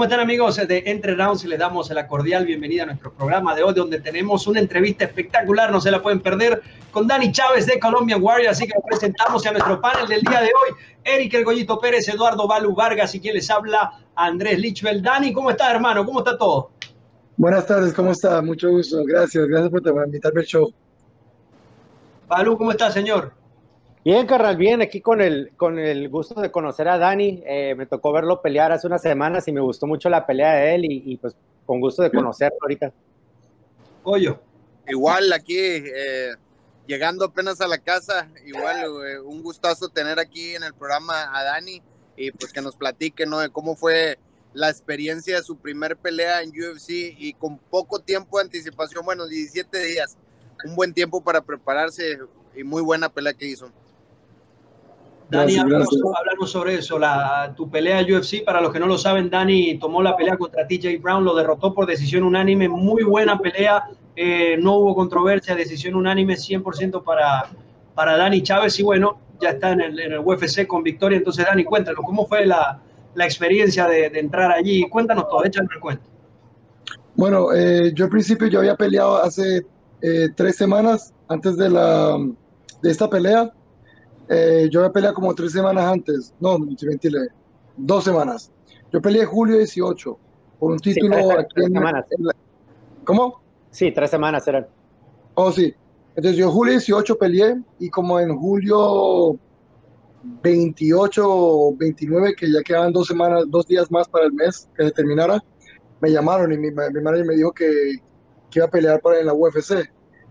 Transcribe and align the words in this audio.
¿Cómo 0.00 0.08
están 0.08 0.20
amigos 0.20 0.56
de 0.56 0.82
Entre 0.86 1.14
Rounds? 1.14 1.44
Les 1.44 1.58
damos 1.58 1.90
la 1.90 2.08
cordial 2.08 2.46
bienvenida 2.46 2.84
a 2.84 2.86
nuestro 2.86 3.12
programa 3.12 3.54
de 3.54 3.62
hoy, 3.62 3.74
donde 3.74 4.00
tenemos 4.00 4.46
una 4.46 4.58
entrevista 4.58 5.04
espectacular, 5.04 5.70
no 5.70 5.78
se 5.78 5.90
la 5.90 6.00
pueden 6.00 6.20
perder, 6.20 6.62
con 6.90 7.06
Dani 7.06 7.30
Chávez 7.30 7.66
de 7.66 7.78
Colombian 7.78 8.22
Warrior. 8.22 8.48
Así 8.48 8.66
que 8.66 8.72
nos 8.72 8.84
presentamos 8.88 9.44
a 9.44 9.52
nuestro 9.52 9.78
panel 9.78 10.08
del 10.08 10.22
día 10.22 10.40
de 10.40 10.46
hoy, 10.46 10.74
Eric 11.04 11.34
El 11.34 11.44
Goyito 11.44 11.78
Pérez, 11.78 12.08
Eduardo 12.08 12.48
Balu 12.48 12.74
Vargas 12.74 13.14
y 13.14 13.20
quien 13.20 13.34
les 13.34 13.50
habla, 13.50 13.92
Andrés 14.14 14.58
Lichbel. 14.58 15.02
Dani, 15.02 15.34
¿cómo 15.34 15.50
está 15.50 15.70
hermano? 15.70 16.06
¿Cómo 16.06 16.20
está 16.20 16.38
todo? 16.38 16.70
Buenas 17.36 17.66
tardes, 17.66 17.92
¿cómo 17.92 18.12
está? 18.12 18.40
Mucho 18.40 18.70
gusto, 18.70 19.04
gracias, 19.04 19.46
gracias 19.48 19.70
por 19.70 19.82
invitarme 20.06 20.40
al 20.40 20.46
show. 20.46 20.72
Balu, 22.26 22.56
¿cómo 22.56 22.70
está, 22.70 22.90
señor? 22.90 23.34
Bien, 24.02 24.26
carnal, 24.26 24.56
bien, 24.56 24.80
aquí 24.80 25.02
con 25.02 25.20
el, 25.20 25.52
con 25.58 25.78
el 25.78 26.08
gusto 26.08 26.40
de 26.40 26.50
conocer 26.50 26.88
a 26.88 26.96
Dani. 26.96 27.42
Eh, 27.44 27.74
me 27.76 27.84
tocó 27.84 28.12
verlo 28.12 28.40
pelear 28.40 28.72
hace 28.72 28.86
unas 28.86 29.02
semanas 29.02 29.46
y 29.46 29.52
me 29.52 29.60
gustó 29.60 29.86
mucho 29.86 30.08
la 30.08 30.26
pelea 30.26 30.54
de 30.54 30.74
él 30.74 30.84
y, 30.86 31.16
pues 31.18 31.36
con 31.66 31.80
gusto 31.80 32.02
de 32.02 32.10
conocerlo 32.10 32.56
ahorita. 32.62 32.92
Pollo. 34.02 34.40
Igual 34.88 35.30
aquí, 35.34 35.58
eh, 35.58 36.30
llegando 36.86 37.26
apenas 37.26 37.60
a 37.60 37.68
la 37.68 37.76
casa, 37.76 38.26
igual 38.46 38.78
eh, 39.06 39.20
un 39.20 39.42
gustazo 39.42 39.90
tener 39.90 40.18
aquí 40.18 40.54
en 40.54 40.62
el 40.62 40.72
programa 40.72 41.36
a 41.38 41.44
Dani 41.44 41.82
y 42.16 42.32
pues 42.32 42.54
que 42.54 42.62
nos 42.62 42.76
platique, 42.76 43.26
¿no? 43.26 43.40
De 43.40 43.50
cómo 43.50 43.76
fue 43.76 44.18
la 44.54 44.70
experiencia 44.70 45.36
de 45.36 45.42
su 45.42 45.58
primer 45.58 45.98
pelea 45.98 46.40
en 46.42 46.48
UFC 46.48 46.88
y 46.88 47.34
con 47.34 47.58
poco 47.58 48.00
tiempo 48.00 48.38
de 48.38 48.44
anticipación, 48.44 49.04
bueno, 49.04 49.26
17 49.26 49.78
días, 49.84 50.16
un 50.64 50.74
buen 50.74 50.94
tiempo 50.94 51.22
para 51.22 51.42
prepararse 51.42 52.18
y 52.56 52.64
muy 52.64 52.80
buena 52.80 53.10
pelea 53.10 53.34
que 53.34 53.44
hizo. 53.44 53.70
Dani, 55.30 55.56
hablamos, 55.56 56.50
sobre 56.50 56.74
eso. 56.74 56.98
La, 56.98 57.52
tu 57.56 57.70
pelea 57.70 58.02
UFC, 58.02 58.44
para 58.44 58.60
los 58.60 58.72
que 58.72 58.80
no 58.80 58.86
lo 58.86 58.98
saben, 58.98 59.30
Dani 59.30 59.78
tomó 59.78 60.02
la 60.02 60.16
pelea 60.16 60.36
contra 60.36 60.66
TJ 60.66 60.98
Brown, 61.00 61.24
lo 61.24 61.34
derrotó 61.34 61.72
por 61.72 61.86
decisión 61.86 62.24
unánime. 62.24 62.68
Muy 62.68 63.04
buena 63.04 63.38
pelea, 63.38 63.84
eh, 64.16 64.56
no 64.58 64.76
hubo 64.76 64.94
controversia, 64.94 65.54
decisión 65.54 65.94
unánime 65.94 66.34
100% 66.34 67.04
para, 67.04 67.48
para 67.94 68.16
Dani 68.16 68.42
Chávez. 68.42 68.78
Y 68.80 68.82
bueno, 68.82 69.18
ya 69.40 69.50
está 69.50 69.70
en 69.70 69.80
el, 69.80 70.18
UFC 70.18 70.66
con 70.66 70.82
victoria. 70.82 71.18
Entonces, 71.18 71.46
Dani, 71.46 71.62
cuéntanos, 71.62 72.04
¿cómo 72.04 72.26
fue 72.26 72.44
la, 72.44 72.80
la 73.14 73.24
experiencia 73.24 73.86
de, 73.86 74.06
entrar 74.06 74.50
allí? 74.50 74.88
Cuéntanos 74.88 75.28
todo, 75.28 75.44
échanos 75.44 75.70
el 75.72 75.80
cuento. 75.80 76.04
Bueno, 77.14 77.52
eh, 77.52 77.92
yo 77.94 78.06
al 78.06 78.10
principio 78.10 78.48
yo 78.48 78.60
había 78.60 78.76
peleado 78.76 79.22
hace 79.22 79.64
eh, 80.02 80.28
tres 80.34 80.56
semanas 80.56 81.12
antes 81.28 81.56
de, 81.56 81.70
la, 81.70 82.18
de 82.82 82.90
esta 82.90 83.08
pelea 83.08 83.52
eh, 84.32 84.68
yo 84.70 84.82
me 84.82 84.90
peleé 84.90 85.12
como 85.12 85.34
tres 85.34 85.50
semanas 85.50 85.84
antes, 85.92 86.32
no, 86.38 86.56
mentira, 86.56 87.20
dos 87.76 88.04
semanas. 88.04 88.52
Yo 88.92 89.02
peleé 89.02 89.24
julio 89.24 89.56
18 89.56 90.18
por 90.60 90.70
un 90.70 90.78
título 90.78 91.32
aquí 91.32 91.62
en, 91.64 91.72
semanas. 91.72 92.04
¿Cómo? 93.02 93.42
Sí, 93.72 93.90
tres 93.90 94.08
semanas 94.08 94.46
eran. 94.46 94.68
Oh, 95.34 95.50
sí. 95.50 95.74
Entonces 96.14 96.36
yo 96.36 96.48
julio 96.48 96.74
18 96.74 97.18
peleé 97.18 97.60
y 97.80 97.90
como 97.90 98.20
en 98.20 98.36
julio 98.38 99.36
28 100.22 101.24
o 101.26 101.76
29, 101.76 102.34
que 102.36 102.52
ya 102.52 102.62
quedaban 102.62 102.92
dos 102.92 103.08
semanas, 103.08 103.44
dos 103.48 103.66
días 103.66 103.90
más 103.90 104.08
para 104.08 104.26
el 104.26 104.32
mes 104.32 104.68
que 104.76 104.84
se 104.84 104.92
terminara, 104.92 105.42
me 106.00 106.12
llamaron 106.12 106.52
y 106.52 106.56
mi, 106.56 106.70
mi 106.70 107.00
manager 107.02 107.26
me 107.26 107.34
dijo 107.34 107.50
que, 107.50 107.96
que 108.48 108.60
iba 108.60 108.66
a 108.66 108.70
pelear 108.70 109.00
para 109.00 109.18
en 109.18 109.26
la 109.26 109.34
UFC 109.34 109.90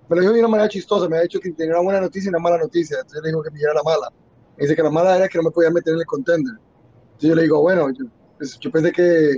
me 0.10 0.16
lo 0.16 0.22
dijo 0.22 0.34
de 0.34 0.40
una 0.40 0.48
manera 0.48 0.68
chistosa, 0.68 1.08
me 1.08 1.18
ha 1.18 1.22
dicho 1.22 1.40
que 1.40 1.52
tenía 1.52 1.76
una 1.76 1.84
buena 1.84 2.02
noticia 2.02 2.28
y 2.28 2.30
una 2.30 2.40
mala 2.40 2.58
noticia, 2.58 2.98
entonces 2.98 3.22
le 3.22 3.30
dijo 3.30 3.44
que 3.44 3.52
me 3.52 3.60
diera 3.60 3.76
la 3.76 3.84
mala. 3.84 4.12
Me 4.58 4.64
dice 4.64 4.76
que 4.76 4.82
la 4.82 4.90
mala 4.90 5.16
era 5.16 5.28
que 5.28 5.38
no 5.38 5.44
me 5.44 5.52
podía 5.52 5.70
meter 5.70 5.94
en 5.94 6.00
el 6.00 6.06
contender. 6.08 6.56
Entonces 6.56 7.30
yo 7.30 7.36
le 7.36 7.44
digo, 7.44 7.62
bueno, 7.62 7.88
yo, 7.92 8.06
pues, 8.38 8.58
pensé 8.58 8.92
que 8.92 9.38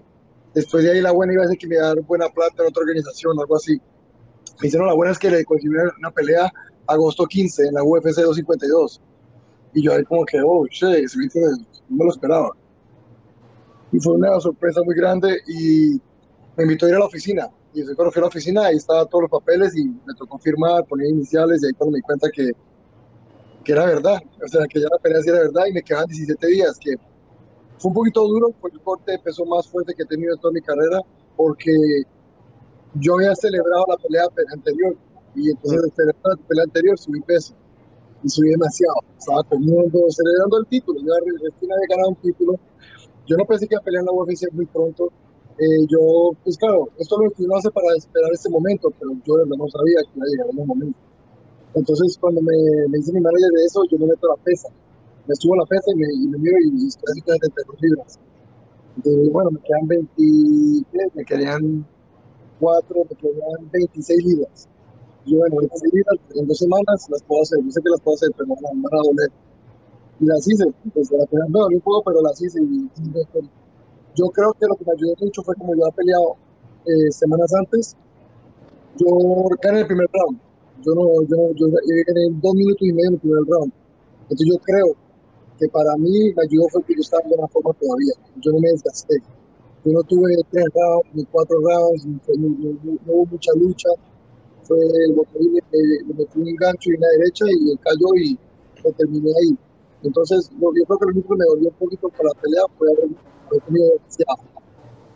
después 0.54 0.86
de 0.86 0.92
ahí 0.92 1.02
la 1.02 1.12
buena 1.12 1.34
iba 1.34 1.44
a 1.44 1.48
ser 1.48 1.58
que 1.58 1.68
me 1.68 1.76
iba 1.76 1.84
a 1.84 1.88
dar 1.90 2.02
buena 2.02 2.30
plata 2.30 2.64
en 2.64 2.70
otra 2.70 2.81
organización 2.84 3.38
algo 3.38 3.58
así. 3.58 3.74
Me 4.62 4.68
dijeron, 4.68 4.88
la 4.88 4.94
buena 4.94 5.12
es 5.12 5.20
que 5.20 5.30
le 5.30 5.44
consiguieron 5.44 5.92
una 6.00 6.12
pelea 6.12 6.50
agosto 6.88 7.26
15 7.26 7.68
en 7.68 7.74
la 7.74 7.84
UFC 7.84 8.22
252. 8.22 9.02
Y 9.74 9.84
yo 9.84 9.94
ahí 9.94 10.04
como 10.06 10.26
que, 10.26 10.40
oh, 10.42 10.66
che, 10.70 11.04
no 11.90 11.98
me 11.98 12.06
lo 12.06 12.12
esperaba. 12.12 12.52
Y 13.92 14.00
fue 14.00 14.14
una 14.14 14.40
sorpresa 14.40 14.81
muy 14.86 14.96
grande 14.96 15.38
y 15.48 16.00
me 16.56 16.64
invitó 16.64 16.86
a 16.86 16.90
ir 16.90 16.96
a 16.96 17.00
la 17.00 17.06
oficina 17.06 17.50
y 17.74 17.84
cuando 17.96 18.12
fui 18.12 18.20
a 18.20 18.22
la 18.22 18.28
oficina, 18.28 18.66
ahí 18.66 18.76
estaban 18.76 19.08
todos 19.08 19.24
los 19.24 19.32
papeles 19.32 19.76
y 19.78 19.86
me 19.86 20.14
tocó 20.18 20.38
firmar, 20.38 20.86
poner 20.86 21.08
iniciales 21.08 21.64
y 21.64 21.68
ahí 21.68 21.74
cuando 21.74 21.94
me 21.94 21.98
di 21.98 22.02
cuenta 22.02 22.30
que, 22.30 22.52
que 23.64 23.72
era 23.72 23.86
verdad, 23.86 24.20
o 24.44 24.48
sea, 24.48 24.68
que 24.68 24.80
ya 24.80 24.88
la 24.92 24.98
pelea 24.98 25.22
sí 25.22 25.30
era 25.30 25.40
verdad 25.40 25.66
y 25.68 25.74
me 25.74 25.81
quedaban 25.81 26.08
17 26.08 26.48
días, 26.48 26.78
que 26.80 26.96
fue 27.78 27.90
un 27.90 27.96
poquito 27.96 28.28
duro, 28.28 28.54
fue 28.60 28.72
el 28.72 28.80
corte 28.81 29.14
de 29.14 29.20
peso 29.20 29.46
más 29.46 29.68
fuerte 29.68 29.94
que 29.96 30.04
he 30.04 30.06
tenido 30.06 30.34
en 30.34 30.40
toda 30.42 30.54
mi 30.54 30.62
carrera, 30.62 31.00
porque 31.38 31.72
yo 32.96 33.16
había 33.16 33.34
celebrado 33.36 33.86
la 33.88 33.98
pelea 33.98 34.24
anterior 34.54 34.96
y 35.36 35.50
entonces 35.50 35.92
celebrando 35.96 36.42
la 36.42 36.48
pelea 36.48 36.64
anterior 36.66 37.00
subí 37.00 37.22
peso 37.22 37.54
y 38.24 38.30
subí 38.30 38.50
demasiado, 38.50 38.96
estaba 39.18 39.44
comiendo, 39.44 40.00
celebrando 40.10 40.60
el 40.60 40.68
título, 40.68 41.00
yo 41.00 41.14
recién 41.42 41.72
había 41.72 41.88
ganado 41.90 42.10
un 42.10 42.16
título, 42.18 42.60
yo 43.26 43.38
no 43.38 43.46
pensé 43.46 43.68
que 43.68 43.76
iba 43.76 43.81
a 43.81 43.84
pelear 43.84 44.02
en 44.02 44.08
la 44.08 44.12
UFC 44.12 44.52
muy 44.52 44.66
pronto, 44.66 45.12
eh, 45.57 45.85
yo, 45.88 46.31
pues 46.44 46.57
claro, 46.57 46.89
esto 46.97 47.16
es 47.16 47.25
lo 47.25 47.31
que 47.31 47.44
uno 47.44 47.56
hace 47.57 47.69
para 47.72 47.95
esperar 47.95 48.31
este 48.34 48.50
momento, 48.50 48.91
pero 49.00 49.12
yo 49.25 49.45
no 49.45 49.67
sabía 49.67 50.00
que 50.03 50.17
iba 50.17 50.25
a 50.25 50.29
llegar 50.29 50.47
el 50.50 50.66
momento. 50.66 50.97
Entonces, 51.73 52.17
cuando 52.19 52.41
me, 52.41 52.56
me 52.89 52.97
dice 52.97 53.13
mi 53.13 53.22
manager 53.22 53.51
de 53.51 53.66
eso, 53.66 53.84
yo 53.89 53.97
me 53.97 54.07
meto 54.07 54.31
a 54.31 54.35
la 54.35 54.44
pesa. 54.44 54.69
Me 55.28 55.35
subo 55.35 55.53
a 55.53 55.57
la 55.57 55.66
pesa 55.66 55.91
y 55.94 55.95
me, 55.95 56.07
y 56.13 56.28
me 56.28 56.38
miro 56.38 56.57
y 56.59 56.88
estoy 56.88 57.12
así 57.12 57.22
de 57.22 57.38
32 57.38 57.81
libras. 57.81 58.19
Entonces, 58.97 59.31
bueno, 59.31 59.51
me 59.51 59.59
quedan 59.62 59.88
20, 59.88 60.13
me 61.16 61.25
quedan 61.25 61.85
4, 62.59 62.95
me 63.09 63.16
quedan 63.16 63.72
26 63.72 64.25
libras. 64.25 64.68
Y 65.25 65.35
bueno, 65.35 65.57
26 65.57 65.94
libras 65.94 66.19
en 66.35 66.47
dos 66.47 66.57
semanas 66.57 67.07
las 67.09 67.23
puedo 67.23 67.41
hacer. 67.44 67.59
Yo 67.63 67.72
sé 67.72 67.81
que 67.81 67.89
las 67.89 68.01
puedo 68.01 68.16
hacer, 68.16 68.31
pero 68.35 68.47
no 68.47 68.56
me 68.56 68.81
van 68.81 69.00
a 69.00 69.03
doler. 69.03 69.31
Y 70.19 70.25
las 70.25 70.47
hice. 70.47 70.66
Entonces, 70.83 71.18
la 71.18 71.25
pena 71.25 71.45
no, 71.50 71.69
no 71.69 71.79
puedo, 71.79 72.01
pero 72.03 72.22
las 72.22 72.41
hice. 72.41 72.59
Y, 72.62 72.89
y, 73.01 73.61
yo 74.16 74.28
creo 74.30 74.54
que 74.54 74.68
lo 74.68 74.76
que 74.76 74.86
me 74.86 74.94
ayudó 74.94 75.16
mucho 75.20 75.42
fue 75.44 75.56
como 75.56 75.76
yo 75.76 75.86
había 75.86 75.96
peleado 75.96 76.36
eh, 76.86 77.12
semanas 77.12 77.52
antes, 77.54 77.96
yo 78.98 79.08
gané 79.62 79.82
el 79.82 79.88
primer 79.88 80.08
round. 80.14 80.40
Yo 80.84 80.96
no, 80.96 81.22
yo, 81.28 81.54
yo, 81.56 81.68
gané 81.68 82.28
dos 82.42 82.54
minutos 82.56 82.82
y 82.82 82.92
medio 82.92 83.10
en 83.10 83.14
el 83.14 83.20
primer 83.20 83.44
round. 83.48 83.72
Entonces 84.24 84.48
yo 84.48 84.58
creo 84.64 84.96
que 85.60 85.68
para 85.70 85.96
mí 85.98 86.34
me 86.34 86.44
ayudó 86.44 86.68
fue 86.70 86.84
que 86.84 86.96
yo 86.96 87.02
estaba 87.02 87.22
en 87.24 87.30
buena 87.30 87.48
forma 87.48 87.74
todavía. 87.74 88.14
Yo 88.42 88.52
no 88.52 88.60
me 88.60 88.72
desgasté. 88.72 89.22
Yo 89.86 89.92
no 89.94 90.04
tuve 90.04 90.36
tres 90.52 90.66
rounds 90.74 91.08
ni 91.14 91.26
cuatro 91.26 91.58
rounds, 91.60 92.06
no, 92.06 92.14
hubo 93.08 93.26
mucha 93.26 93.52
lucha. 93.56 93.90
Fue 94.64 94.78
lo 95.16 95.24
que 95.24 95.40
me, 95.40 96.14
metí 96.14 96.40
un 96.40 96.56
gancho 96.56 96.92
y 96.92 96.96
una 96.96 97.08
derecha 97.18 97.46
y 97.50 97.78
cayó 97.78 98.16
y 98.16 98.38
lo 98.84 98.92
terminé 98.92 99.32
ahí. 99.42 99.58
Entonces, 100.04 100.50
yo, 100.60 100.70
creo 100.72 100.98
que 100.98 101.06
lo 101.06 101.12
único 101.12 101.30
que 101.30 101.40
me 101.40 101.46
dolió 101.46 101.70
un 101.70 101.76
poquito 101.76 102.10
para 102.10 102.30
la 102.30 102.42
pelea 102.42 102.62
fue 102.78 102.88
haber 102.92 103.10
he 103.57 103.59
tenido 103.62 103.91
demasiado, 103.94 104.41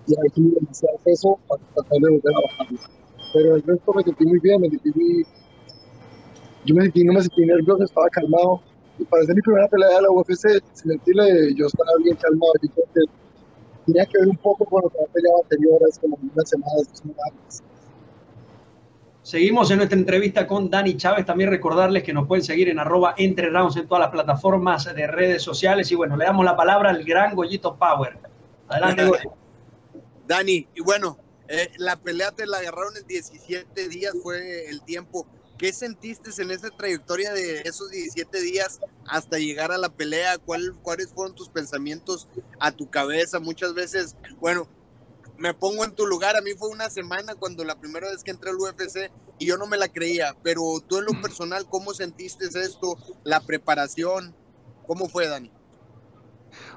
y 0.08 0.14
he 0.14 0.30
tenido 0.32 0.60
demasiado 0.60 0.98
peso 1.04 1.40
para 1.48 1.62
tratar 1.74 2.00
de 2.00 2.10
volver 2.10 2.34
a 2.36 2.42
bajarlo. 2.42 2.80
Pero 3.34 3.56
el 3.56 3.64
resto 3.64 3.94
me 3.94 4.04
sentí 4.04 4.26
muy 4.26 4.40
bien, 4.40 4.62
me 4.62 4.70
sentí 4.70 4.92
muy, 4.96 5.26
yo 6.66 6.76
me 6.76 6.82
sentí, 6.84 7.04
no 7.04 7.14
me 7.14 7.22
sentí 7.22 7.46
nervioso, 7.46 7.84
estaba 7.84 8.10
calmado. 8.10 8.62
Y 8.98 9.04
para 9.04 9.24
hacer 9.24 9.36
mi 9.36 9.42
primera 9.42 9.68
pelea 9.68 9.90
de 9.90 10.02
la 10.02 10.12
UFC, 10.12 10.64
sin 10.74 10.90
mentirle, 10.90 11.54
yo 11.56 11.68
estaba 11.68 11.92
bien 12.04 12.16
calmado. 12.16 12.54
Yo 12.62 12.70
creo 12.70 12.86
que 12.94 13.02
tenía 13.86 14.06
que 14.06 14.20
ver 14.20 14.30
un 14.30 14.38
poco 14.38 14.66
con 14.66 14.84
lo 14.84 14.90
que 14.90 14.98
había 14.98 15.14
peleado 15.14 15.44
anteriores, 15.44 16.00
como 16.00 16.18
unas 16.22 16.50
semanas, 16.50 16.88
dos 16.88 17.00
semanas. 17.00 17.64
Seguimos 19.26 19.72
en 19.72 19.78
nuestra 19.78 19.98
entrevista 19.98 20.46
con 20.46 20.70
Dani 20.70 20.98
Chávez. 20.98 21.26
También 21.26 21.50
recordarles 21.50 22.04
que 22.04 22.14
nos 22.14 22.28
pueden 22.28 22.44
seguir 22.44 22.70
en 22.70 22.78
arroba 22.78 23.16
entre 23.18 23.50
rounds 23.50 23.76
en 23.76 23.88
todas 23.88 24.02
las 24.02 24.12
plataformas 24.12 24.86
de 24.86 25.08
redes 25.08 25.42
sociales. 25.42 25.92
Y 25.92 25.96
bueno, 25.96 26.16
le 26.16 26.26
damos 26.26 26.46
la 26.46 26.56
palabra 26.56 26.92
al 26.92 27.04
gran 27.04 27.34
Goyito 27.34 27.76
Power. 27.76 28.20
Adelante, 28.68 29.28
Dani, 30.28 30.68
y 30.76 30.82
bueno, 30.82 31.18
eh, 31.48 31.72
la 31.78 31.96
pelea 31.96 32.34
te 32.34 32.46
la 32.46 32.58
agarraron 32.58 32.98
en 32.98 33.08
17 33.08 33.90
días, 33.90 34.14
fue 34.22 34.70
el 34.70 34.84
tiempo. 34.84 35.26
¿Qué 35.58 35.74
sentiste 35.74 36.30
en 36.40 36.52
esa 36.52 36.70
trayectoria 36.70 37.34
de 37.34 37.62
esos 37.62 37.90
17 37.90 38.40
días 38.42 38.80
hasta 39.08 39.40
llegar 39.40 39.72
a 39.72 39.80
la 39.80 39.90
pelea? 39.90 40.38
¿Cuál, 40.38 40.76
¿Cuáles 40.84 41.12
fueron 41.12 41.34
tus 41.34 41.50
pensamientos 41.50 42.28
a 42.60 42.72
tu 42.72 42.92
cabeza? 42.92 43.40
Muchas 43.40 43.74
veces, 43.74 44.16
bueno, 44.40 44.68
me 45.38 45.54
pongo 45.54 45.84
en 45.84 45.92
tu 45.92 46.06
lugar. 46.06 46.36
A 46.36 46.42
mí 46.42 46.52
fue 46.58 46.70
una 46.70 46.90
semana 46.90 47.36
cuando 47.36 47.64
la 47.64 47.80
primera 47.80 48.10
vez 48.10 48.24
que 48.24 48.32
entré 48.32 48.50
al 48.50 48.58
UFC 48.58 49.12
y 49.40 49.46
yo 49.46 49.58
no 49.58 49.68
me 49.68 49.78
la 49.78 49.88
creía. 49.88 50.36
Pero 50.44 50.62
tú 50.86 50.98
en 50.98 51.06
lo 51.06 51.22
personal, 51.22 51.66
¿cómo 51.70 51.94
sentiste 51.94 52.46
esto? 52.46 52.98
La 53.24 53.40
preparación, 53.42 54.34
¿cómo 54.88 55.08
fue, 55.08 55.28
Dani? 55.28 55.52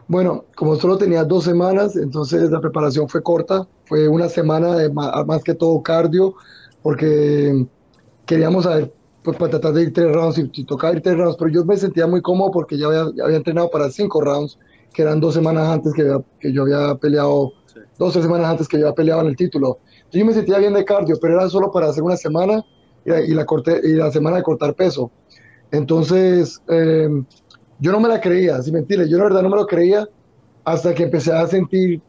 Bueno, 0.09 0.47
como 0.57 0.77
solo 0.77 0.97
tenía 0.97 1.25
dos 1.25 1.45
semanas, 1.45 1.95
entonces 1.97 2.51
la 2.51 2.61
preparación 2.61 3.09
fue 3.09 3.23
corta. 3.23 3.69
Fue 3.85 4.09
una 4.09 4.29
semana 4.29 4.75
de 4.75 4.91
más, 4.91 5.43
que 5.45 5.55
todo 5.55 5.83
cardio, 5.83 6.35
porque 6.83 7.67
queríamos 8.27 8.65
saber, 8.65 8.93
pues 9.23 9.37
para 9.37 9.51
tratar 9.53 9.75
de 9.75 9.83
ir 9.83 9.93
tres 9.93 10.13
rounds 10.13 10.39
y, 10.39 10.65
tocar 10.65 10.95
ir 10.95 11.03
tres 11.03 11.17
rounds. 11.17 11.37
Pero 11.39 11.51
yo 11.51 11.65
me 11.65 11.77
sentía 11.77 12.07
muy 12.07 12.23
cómodo 12.23 12.51
porque 12.51 12.79
ya 12.79 12.87
había, 12.87 13.07
ya 13.15 13.25
había 13.25 13.37
entrenado 13.37 13.71
para 13.71 13.91
cinco 13.91 14.21
rounds, 14.21 14.59
que 14.93 15.03
eran 15.03 15.21
dos 15.21 15.35
semanas 15.35 15.69
antes 15.69 15.93
que, 15.93 16.19
que 16.41 16.53
yo 16.53 16.63
había 16.63 16.95
peleado 16.97 17.53
dos 17.99 18.13
tres 18.13 18.25
semanas 18.25 18.49
antes 18.49 18.69
que 18.69 18.79
yo 18.79 18.95
peleaba 18.95 19.23
en 19.23 19.29
el 19.29 19.37
título. 19.37 19.79
Yo 20.11 20.25
me 20.25 20.33
sentía 20.33 20.59
bien 20.59 20.73
de 20.73 20.85
cardio, 20.85 21.17
pero 21.21 21.35
era 21.35 21.49
solo 21.49 21.71
para 21.71 21.89
hacer 21.89 22.03
una 22.03 22.17
semana 22.17 22.65
y 23.05 23.35
la, 23.35 23.47
y 23.83 23.93
la 23.95 24.11
semana 24.11 24.37
de 24.37 24.43
cortar 24.43 24.75
peso. 24.75 25.11
Entonces, 25.71 26.61
em, 26.69 27.25
yo 27.79 27.93
no 27.93 28.01
me 28.01 28.09
la 28.09 28.21
creía, 28.21 28.61
sin 28.63 28.75
mentirle, 28.75 29.09
yo 29.09 29.19
la 29.19 29.25
verdad 29.25 29.43
no 29.43 29.51
me 29.51 29.57
lo 29.57 29.67
creía 29.67 30.09
hasta 30.65 30.95
que 30.95 31.05
empecé 31.05 31.33
a 31.33 31.47
sentir 31.47 32.01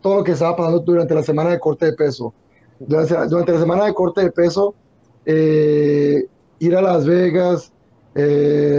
todo 0.00 0.16
lo 0.16 0.24
que 0.24 0.32
estaba 0.32 0.56
pasando 0.56 0.80
durante 0.80 1.14
la 1.14 1.22
semana 1.22 1.50
de 1.50 1.58
corte 1.58 1.86
de 1.86 1.92
peso. 1.92 2.32
Durante, 2.78 3.52
la 3.52 3.58
semana 3.58 3.86
de 3.86 3.94
corte 3.94 4.22
de 4.22 4.30
peso, 4.30 4.74
eh, 5.24 6.26
ir 6.58 6.76
a 6.76 6.82
Las 6.82 7.06
Vegas, 7.06 7.72
eh, 8.14 8.75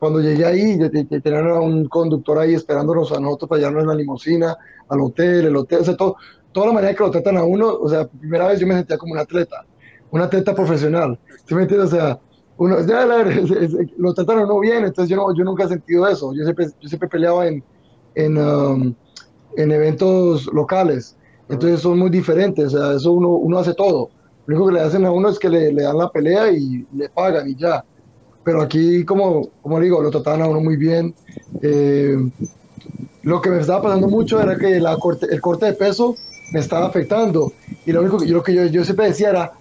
cuando 0.00 0.18
llegué 0.18 0.46
ahí, 0.46 0.78
tenían 1.22 1.46
a 1.50 1.60
un 1.60 1.86
conductor 1.86 2.38
ahí 2.38 2.54
esperándonos 2.54 3.12
a 3.12 3.20
nosotros 3.20 3.50
para 3.50 3.58
llevarnos 3.58 3.82
en 3.82 3.88
la 3.90 3.94
limusina, 3.94 4.56
al 4.88 5.00
hotel, 5.02 5.46
el 5.46 5.56
hotel, 5.56 5.80
o 5.80 5.84
sea, 5.84 5.94
todo, 5.94 6.16
toda 6.52 6.68
la 6.68 6.72
manera 6.72 6.94
que 6.94 7.04
lo 7.04 7.10
tratan 7.10 7.36
a 7.36 7.44
uno, 7.44 7.68
o 7.68 7.86
sea, 7.86 8.08
primera 8.08 8.48
vez 8.48 8.58
yo 8.58 8.66
me 8.66 8.74
sentía 8.74 8.96
como 8.96 9.12
un 9.12 9.18
atleta, 9.18 9.66
un 10.10 10.22
atleta 10.22 10.54
profesional, 10.54 11.18
¿sí 11.46 11.54
me 11.54 11.62
entiendes? 11.62 11.92
O 11.92 11.96
sea, 11.96 12.18
uno, 12.56 12.80
ya, 12.86 13.04
lo 13.98 14.14
tratan 14.14 14.38
a 14.38 14.44
uno 14.44 14.60
bien, 14.60 14.84
entonces 14.86 15.10
yo, 15.10 15.16
no, 15.16 15.34
yo 15.34 15.44
nunca 15.44 15.64
he 15.64 15.68
sentido 15.68 16.08
eso, 16.08 16.32
yo 16.32 16.44
siempre, 16.44 16.68
yo 16.80 16.88
siempre 16.88 17.08
peleaba 17.08 17.46
en, 17.46 17.62
en, 18.14 18.38
um, 18.38 18.94
en 19.58 19.70
eventos 19.70 20.46
locales, 20.46 21.14
entonces 21.50 21.80
son 21.80 21.98
muy 21.98 22.08
diferentes, 22.08 22.72
o 22.72 22.78
sea, 22.78 22.96
eso 22.96 23.12
uno, 23.12 23.28
uno 23.32 23.58
hace 23.58 23.74
todo, 23.74 24.08
lo 24.46 24.56
único 24.56 24.68
que 24.68 24.74
le 24.76 24.80
hacen 24.80 25.04
a 25.04 25.12
uno 25.12 25.28
es 25.28 25.38
que 25.38 25.50
le 25.50 25.74
dan 25.74 25.98
la 25.98 26.08
pelea 26.08 26.50
y 26.50 26.86
le 26.94 27.10
pagan 27.10 27.46
y 27.50 27.54
ya, 27.54 27.84
pero 28.44 28.62
aquí, 28.62 29.04
como, 29.04 29.48
como 29.62 29.80
digo, 29.80 30.02
lo 30.02 30.10
trataban 30.10 30.42
a 30.42 30.48
uno 30.48 30.60
muy 30.60 30.76
bien. 30.76 31.14
Eh, 31.62 32.16
lo 33.22 33.40
que 33.40 33.50
me 33.50 33.60
estaba 33.60 33.82
pasando 33.82 34.08
mucho 34.08 34.40
era 34.40 34.56
que 34.56 34.80
la 34.80 34.96
corte, 34.96 35.26
el 35.30 35.40
corte 35.40 35.66
de 35.66 35.72
peso 35.74 36.16
me 36.52 36.60
estaba 36.60 36.86
afectando. 36.86 37.52
Y 37.84 37.92
lo 37.92 38.00
único 38.00 38.18
que, 38.18 38.26
yo, 38.26 38.42
que 38.42 38.54
yo, 38.54 38.64
yo 38.66 38.84
siempre 38.84 39.06
decía 39.06 39.30
era, 39.30 39.52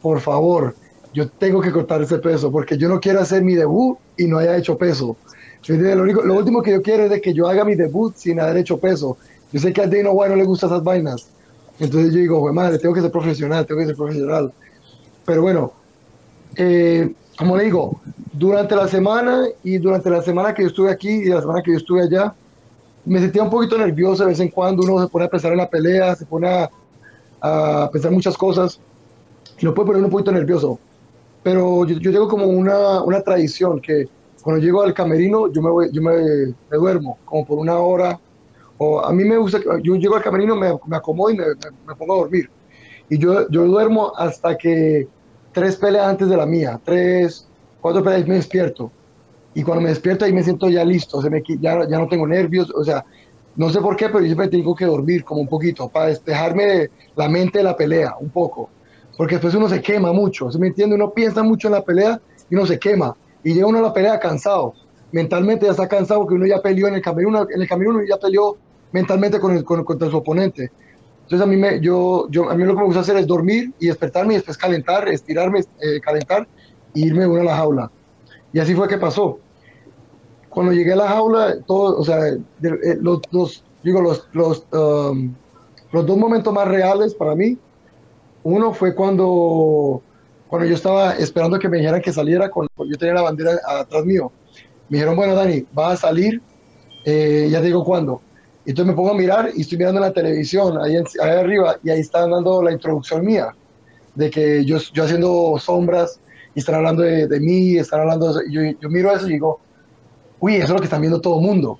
por 0.00 0.20
favor, 0.20 0.74
yo 1.12 1.28
tengo 1.28 1.60
que 1.60 1.72
cortar 1.72 2.02
ese 2.02 2.18
peso 2.18 2.52
porque 2.52 2.78
yo 2.78 2.88
no 2.88 3.00
quiero 3.00 3.20
hacer 3.20 3.42
mi 3.42 3.54
debut 3.54 3.98
y 4.16 4.26
no 4.26 4.38
haya 4.38 4.56
hecho 4.56 4.76
peso. 4.76 5.16
Lo, 5.66 6.02
único, 6.02 6.22
lo 6.22 6.34
último 6.34 6.62
que 6.62 6.70
yo 6.70 6.82
quiero 6.82 7.04
es 7.04 7.10
de 7.10 7.20
que 7.20 7.34
yo 7.34 7.48
haga 7.48 7.64
mi 7.64 7.74
debut 7.74 8.14
sin 8.16 8.40
haber 8.40 8.58
hecho 8.58 8.78
peso. 8.78 9.18
Yo 9.52 9.60
sé 9.60 9.72
que 9.72 9.82
a 9.82 9.86
Dino 9.86 10.12
White 10.12 10.30
no 10.30 10.36
le 10.36 10.44
gustan 10.44 10.70
esas 10.70 10.84
vainas. 10.84 11.26
Entonces 11.80 12.12
yo 12.12 12.20
digo, 12.20 12.52
madre, 12.52 12.78
tengo 12.78 12.94
que 12.94 13.00
ser 13.00 13.10
profesional, 13.10 13.66
tengo 13.66 13.80
que 13.80 13.86
ser 13.86 13.96
profesional. 13.96 14.52
Pero 15.24 15.42
bueno, 15.42 15.72
eh, 16.56 17.12
como 17.38 17.56
le 17.56 17.64
digo, 17.64 18.00
durante 18.32 18.74
la 18.74 18.88
semana 18.88 19.46
y 19.62 19.78
durante 19.78 20.10
la 20.10 20.20
semana 20.22 20.52
que 20.52 20.62
yo 20.62 20.68
estuve 20.68 20.90
aquí 20.90 21.08
y 21.08 21.26
la 21.26 21.40
semana 21.40 21.62
que 21.62 21.70
yo 21.70 21.76
estuve 21.76 22.02
allá, 22.02 22.34
me 23.04 23.20
sentía 23.20 23.44
un 23.44 23.50
poquito 23.50 23.78
nervioso 23.78 24.24
de 24.24 24.30
vez 24.30 24.40
en 24.40 24.48
cuando, 24.48 24.82
uno 24.82 25.00
se 25.00 25.08
pone 25.08 25.26
a 25.26 25.28
pensar 25.28 25.52
en 25.52 25.58
la 25.58 25.70
pelea, 25.70 26.16
se 26.16 26.26
pone 26.26 26.68
a, 27.40 27.88
pensar 27.92 28.10
muchas 28.10 28.36
cosas 28.36 28.80
y 29.56 29.64
lo 29.64 29.72
puede 29.72 29.86
poner 29.86 30.04
un 30.04 30.10
poquito 30.10 30.32
nervioso. 30.32 30.80
Pero 31.44 31.86
yo, 31.86 31.98
yo 31.98 32.26
como 32.26 32.46
una, 32.46 33.02
una, 33.02 33.22
tradición 33.22 33.80
que 33.80 34.08
cuando 34.42 34.60
llego 34.60 34.82
al 34.82 34.92
camerino 34.92 35.50
yo 35.52 35.62
me, 35.62 35.92
yo 35.92 36.02
me, 36.02 36.76
duermo 36.76 37.18
como 37.24 37.46
por 37.46 37.58
una 37.58 37.78
hora. 37.78 38.18
O 38.78 39.00
a 39.00 39.12
mí 39.12 39.24
me 39.24 39.36
gusta, 39.36 39.60
yo 39.80 39.94
llego 39.94 40.16
al 40.16 40.22
camerino, 40.22 40.56
me, 40.56 40.72
me 40.86 40.96
acomodo 40.96 41.30
y 41.30 41.36
me, 41.36 41.44
me, 41.86 41.94
pongo 41.94 42.14
a 42.14 42.18
dormir. 42.18 42.50
Y 43.08 43.16
yo, 43.16 43.48
yo 43.48 43.64
duermo 43.64 44.12
hasta 44.16 44.58
que 44.58 45.06
tres 45.58 45.76
peleas 45.76 46.06
antes 46.06 46.28
de 46.28 46.36
la 46.36 46.46
mía, 46.46 46.80
tres, 46.84 47.46
cuatro 47.80 48.02
peleas 48.02 48.26
me 48.26 48.36
despierto. 48.36 48.90
Y 49.54 49.62
cuando 49.62 49.82
me 49.82 49.88
despierto 49.88 50.24
ahí 50.24 50.32
me 50.32 50.42
siento 50.42 50.68
ya 50.68 50.84
listo, 50.84 51.20
se 51.20 51.30
me, 51.30 51.42
ya, 51.60 51.88
ya 51.88 51.98
no 51.98 52.06
tengo 52.06 52.26
nervios, 52.26 52.70
o 52.74 52.84
sea, 52.84 53.04
no 53.56 53.70
sé 53.70 53.80
por 53.80 53.96
qué, 53.96 54.06
pero 54.06 54.20
yo 54.20 54.26
siempre 54.26 54.46
tengo 54.48 54.74
que 54.74 54.84
dormir 54.84 55.24
como 55.24 55.40
un 55.40 55.48
poquito 55.48 55.88
para 55.88 56.06
despejarme 56.06 56.90
la 57.16 57.28
mente 57.28 57.58
de 57.58 57.64
la 57.64 57.76
pelea, 57.76 58.14
un 58.20 58.30
poco. 58.30 58.70
Porque 59.16 59.34
después 59.34 59.52
uno 59.54 59.68
se 59.68 59.82
quema 59.82 60.12
mucho, 60.12 60.48
¿se 60.52 60.60
me 60.60 60.68
entiende? 60.68 60.94
Uno 60.94 61.10
piensa 61.10 61.42
mucho 61.42 61.66
en 61.66 61.74
la 61.74 61.82
pelea 61.82 62.20
y 62.48 62.54
uno 62.54 62.66
se 62.66 62.78
quema. 62.78 63.16
Y 63.42 63.54
llega 63.54 63.66
uno 63.66 63.78
a 63.78 63.82
la 63.82 63.92
pelea 63.92 64.20
cansado. 64.20 64.74
Mentalmente 65.10 65.66
ya 65.66 65.72
está 65.72 65.88
cansado 65.88 66.20
porque 66.20 66.36
uno 66.36 66.46
ya 66.46 66.62
peleó 66.62 66.86
en 66.86 66.94
el 66.94 67.02
camino, 67.02 67.46
en 67.50 67.60
el 67.60 67.68
camino 67.68 67.90
uno 67.90 68.04
ya 68.08 68.16
peleó 68.16 68.56
mentalmente 68.92 69.40
con 69.40 69.56
el, 69.56 69.64
con, 69.64 69.82
contra 69.82 70.08
su 70.08 70.18
oponente. 70.18 70.70
Entonces 71.28 71.46
a 71.46 71.46
mí, 71.46 71.58
me, 71.58 71.78
yo, 71.78 72.26
yo, 72.30 72.48
a 72.48 72.54
mí 72.54 72.64
lo 72.64 72.72
que 72.72 72.78
me 72.78 72.86
gusta 72.86 73.00
hacer 73.00 73.18
es 73.18 73.26
dormir 73.26 73.70
y 73.78 73.88
despertarme 73.88 74.32
y 74.32 74.36
después 74.38 74.56
calentar, 74.56 75.06
estirarme, 75.10 75.60
eh, 75.60 76.00
calentar 76.00 76.48
e 76.94 77.00
irme 77.00 77.26
uno 77.26 77.42
a 77.42 77.44
la 77.44 77.56
jaula. 77.56 77.90
Y 78.50 78.58
así 78.58 78.74
fue 78.74 78.88
que 78.88 78.96
pasó. 78.96 79.38
Cuando 80.48 80.72
llegué 80.72 80.94
a 80.94 80.96
la 80.96 81.08
jaula, 81.08 81.56
todo, 81.66 81.98
o 81.98 82.02
sea, 82.02 82.28
eh, 82.28 82.38
los, 83.02 83.20
los, 83.30 83.62
digo, 83.82 84.00
los, 84.00 84.26
los, 84.32 84.64
um, 84.72 85.34
los 85.92 86.06
dos 86.06 86.16
momentos 86.16 86.50
más 86.50 86.66
reales 86.66 87.14
para 87.14 87.34
mí, 87.34 87.58
uno 88.42 88.72
fue 88.72 88.94
cuando, 88.94 90.00
cuando 90.46 90.66
yo 90.66 90.76
estaba 90.76 91.12
esperando 91.12 91.58
que 91.58 91.68
me 91.68 91.76
dijeran 91.76 92.00
que 92.00 92.10
saliera, 92.10 92.48
con, 92.48 92.66
yo 92.86 92.96
tenía 92.96 93.12
la 93.12 93.22
bandera 93.22 93.52
atrás 93.68 94.02
mío. 94.06 94.32
Me 94.88 94.96
dijeron, 94.96 95.14
bueno, 95.14 95.34
Dani, 95.34 95.66
va 95.78 95.90
a 95.90 95.96
salir, 95.98 96.40
eh, 97.04 97.48
ya 97.50 97.60
te 97.60 97.66
digo 97.66 97.84
cuándo 97.84 98.22
entonces 98.70 98.86
me 98.86 98.96
pongo 98.96 99.12
a 99.12 99.14
mirar 99.14 99.50
y 99.54 99.62
estoy 99.62 99.78
mirando 99.78 99.98
la 99.98 100.12
televisión 100.12 100.76
ahí, 100.78 100.96
ahí 100.96 101.30
arriba 101.30 101.78
y 101.82 101.88
ahí 101.88 102.00
están 102.00 102.30
dando 102.30 102.62
la 102.62 102.70
introducción 102.70 103.24
mía, 103.24 103.54
de 104.14 104.28
que 104.30 104.64
yo, 104.64 104.76
yo 104.92 105.04
haciendo 105.04 105.56
sombras 105.58 106.20
y 106.54 106.58
están 106.58 106.74
hablando 106.74 107.02
de, 107.02 107.26
de 107.26 107.40
mí, 107.40 107.78
están 107.78 108.00
hablando, 108.00 108.34
de, 108.34 108.44
yo, 108.50 108.60
yo, 108.78 108.88
miro 108.90 109.10
eso 109.10 109.26
y 109.26 109.32
digo, 109.32 109.60
uy, 110.40 110.56
eso 110.56 110.64
es 110.64 110.70
lo 110.70 110.78
que 110.80 110.84
están 110.84 111.00
viendo 111.00 111.20
todo 111.20 111.38
el 111.38 111.46
mundo. 111.46 111.78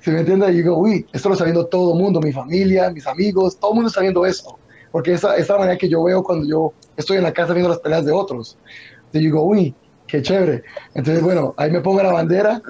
¿Se 0.00 0.10
me 0.10 0.20
entiende? 0.20 0.50
Y 0.52 0.56
digo, 0.56 0.78
uy, 0.78 1.06
esto 1.12 1.28
lo 1.28 1.34
está 1.34 1.44
viendo 1.44 1.66
todo 1.66 1.92
el 1.92 2.02
mundo, 2.02 2.18
mi 2.18 2.32
familia, 2.32 2.90
mis 2.90 3.06
amigos, 3.06 3.58
todo 3.58 3.72
el 3.72 3.74
mundo 3.74 3.88
está 3.88 4.00
viendo 4.00 4.24
esto. 4.24 4.58
Porque 4.90 5.12
esa 5.12 5.36
es 5.36 5.48
la 5.48 5.58
manera 5.58 5.76
que 5.76 5.88
yo 5.88 6.02
veo 6.02 6.22
cuando 6.22 6.46
yo 6.46 6.72
estoy 6.96 7.18
en 7.18 7.24
la 7.24 7.32
casa 7.32 7.52
viendo 7.52 7.68
las 7.68 7.78
peleas 7.80 8.06
de 8.06 8.12
otros. 8.12 8.56
Entonces 8.94 9.20
digo, 9.20 9.42
uy, 9.42 9.74
qué 10.06 10.22
chévere. 10.22 10.62
Entonces, 10.94 11.22
bueno, 11.22 11.54
ahí 11.58 11.70
me 11.70 11.80
pongo 11.80 12.02
la 12.02 12.12
bandera, 12.12 12.62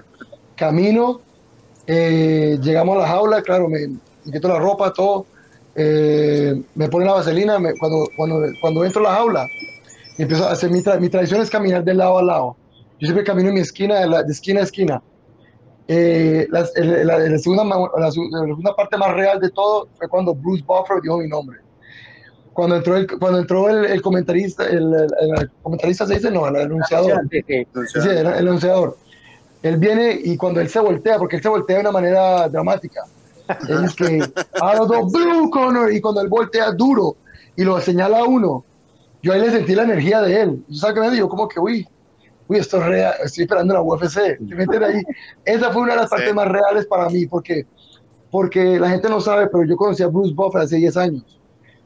camino 0.56 1.20
eh, 1.87 2.58
llegamos 2.62 2.96
a 2.96 3.00
la 3.00 3.08
jaula, 3.08 3.43
claro, 3.43 3.69
me, 3.69 3.88
quito 4.31 4.49
la 4.49 4.58
ropa, 4.58 4.93
todo. 4.93 5.26
Eh, 5.75 6.62
me 6.75 6.88
pone 6.88 7.06
la 7.06 7.14
vaselina 7.14 7.56
cuando, 7.79 8.06
cuando, 8.17 8.43
cuando 8.61 8.84
entro 8.84 9.00
a 9.00 9.11
la 9.11 9.17
jaula. 9.17 9.46
empiezo 10.19 10.46
a 10.46 10.52
hacer 10.52 10.70
mi, 10.70 10.82
mi, 11.00 11.08
tradición 11.08 11.40
es 11.40 11.50
caminar 11.50 11.82
de 11.84 11.94
lado 11.94 12.19
a 12.19 12.23
lado. 12.23 12.56
Yo 13.00 13.06
siempre 13.06 13.25
camino 13.25 13.49
en 13.49 13.55
mi 13.55 13.61
esquina, 13.61 14.00
de, 14.00 14.06
la, 14.06 14.23
de 14.23 14.33
esquina 14.33 14.61
a 14.61 14.64
esquina. 14.64 15.02
Eh, 15.88 16.47
la, 16.50 16.61
la, 16.61 17.38
segunda, 17.38 17.64
la, 17.99 18.12
segunda, 18.12 18.76
parte 18.76 18.97
más 18.97 19.12
real 19.14 19.40
de 19.40 19.50
todo 19.50 19.88
fue 19.99 20.09
cuando 20.09 20.35
Bruce 20.35 20.62
Buffer 20.64 21.00
dijo 21.02 21.18
mi 21.18 21.28
nombre. 21.28 21.59
Cuando 22.52 22.76
entró 22.76 22.97
el, 22.97 23.06
cuando 23.18 23.38
entró 23.38 23.68
el, 23.68 24.02
comentarista, 24.02 24.66
el, 24.68 25.11
comentarista 25.62 26.06
se 26.06 26.14
dice, 26.14 26.30
no, 26.30 26.47
el 26.47 26.56
anunciador. 26.56 27.23
Sí, 27.30 27.42
el, 28.09 28.26
el 28.26 28.49
anunciador 28.49 28.97
él 29.62 29.76
viene 29.76 30.19
y 30.23 30.37
cuando 30.37 30.61
él 30.61 30.69
se 30.69 30.81
voltea, 30.81 31.19
porque 31.19 31.37
él 31.37 31.42
se 31.42 31.49
voltea 31.49 31.76
de 31.76 31.83
una 31.83 31.92
manera 31.92 32.49
dramática, 32.49 33.04
él 33.69 33.85
es 33.85 33.95
que, 33.95 34.21
a 34.61 34.76
los 34.76 34.88
dos, 34.88 35.12
Blue 35.12 35.50
Connor, 35.50 35.92
y 35.92 36.00
cuando 36.00 36.21
él 36.21 36.28
voltea 36.28 36.73
duro 36.73 37.16
y 37.57 37.64
lo 37.64 37.81
señala 37.81 38.21
a 38.21 38.25
uno, 38.25 38.64
yo 39.23 39.33
ahí 39.33 39.40
le 39.40 39.50
sentí 39.50 39.75
la 39.75 39.85
energía 39.85 40.21
de 40.21 40.40
él. 40.40 40.64
Yo 40.69 40.95
que 40.95 41.11
dijo 41.11 41.28
como 41.28 41.49
que, 41.49 41.61
uy, 41.61 41.87
uy, 42.49 42.59
esto 42.59 42.78
es 42.78 42.87
real, 42.87 43.14
estoy 43.25 43.45
esperando 43.45 43.75
la 43.75 43.83
UFC. 43.83 44.38
ahí? 44.85 45.02
Esa 45.45 45.71
fue 45.71 45.83
una 45.83 45.95
de 45.95 46.00
las 46.00 46.11
partes 46.11 46.35
más 46.35 46.49
reales 46.49 46.87
para 46.87 47.09
mí, 47.09 47.26
porque, 47.26 47.66
porque 48.31 48.81
la 48.81 48.90
gente 48.90 49.09
no 49.09 49.21
sabe, 49.21 49.47
pero 49.47 49.64
yo 49.64 49.76
conocí 49.76 50.02
a 50.02 50.09
Bruce 50.09 50.35
Buffer 50.35 50.62
hace 50.62 50.76
10 50.76 50.97
años. 50.97 51.40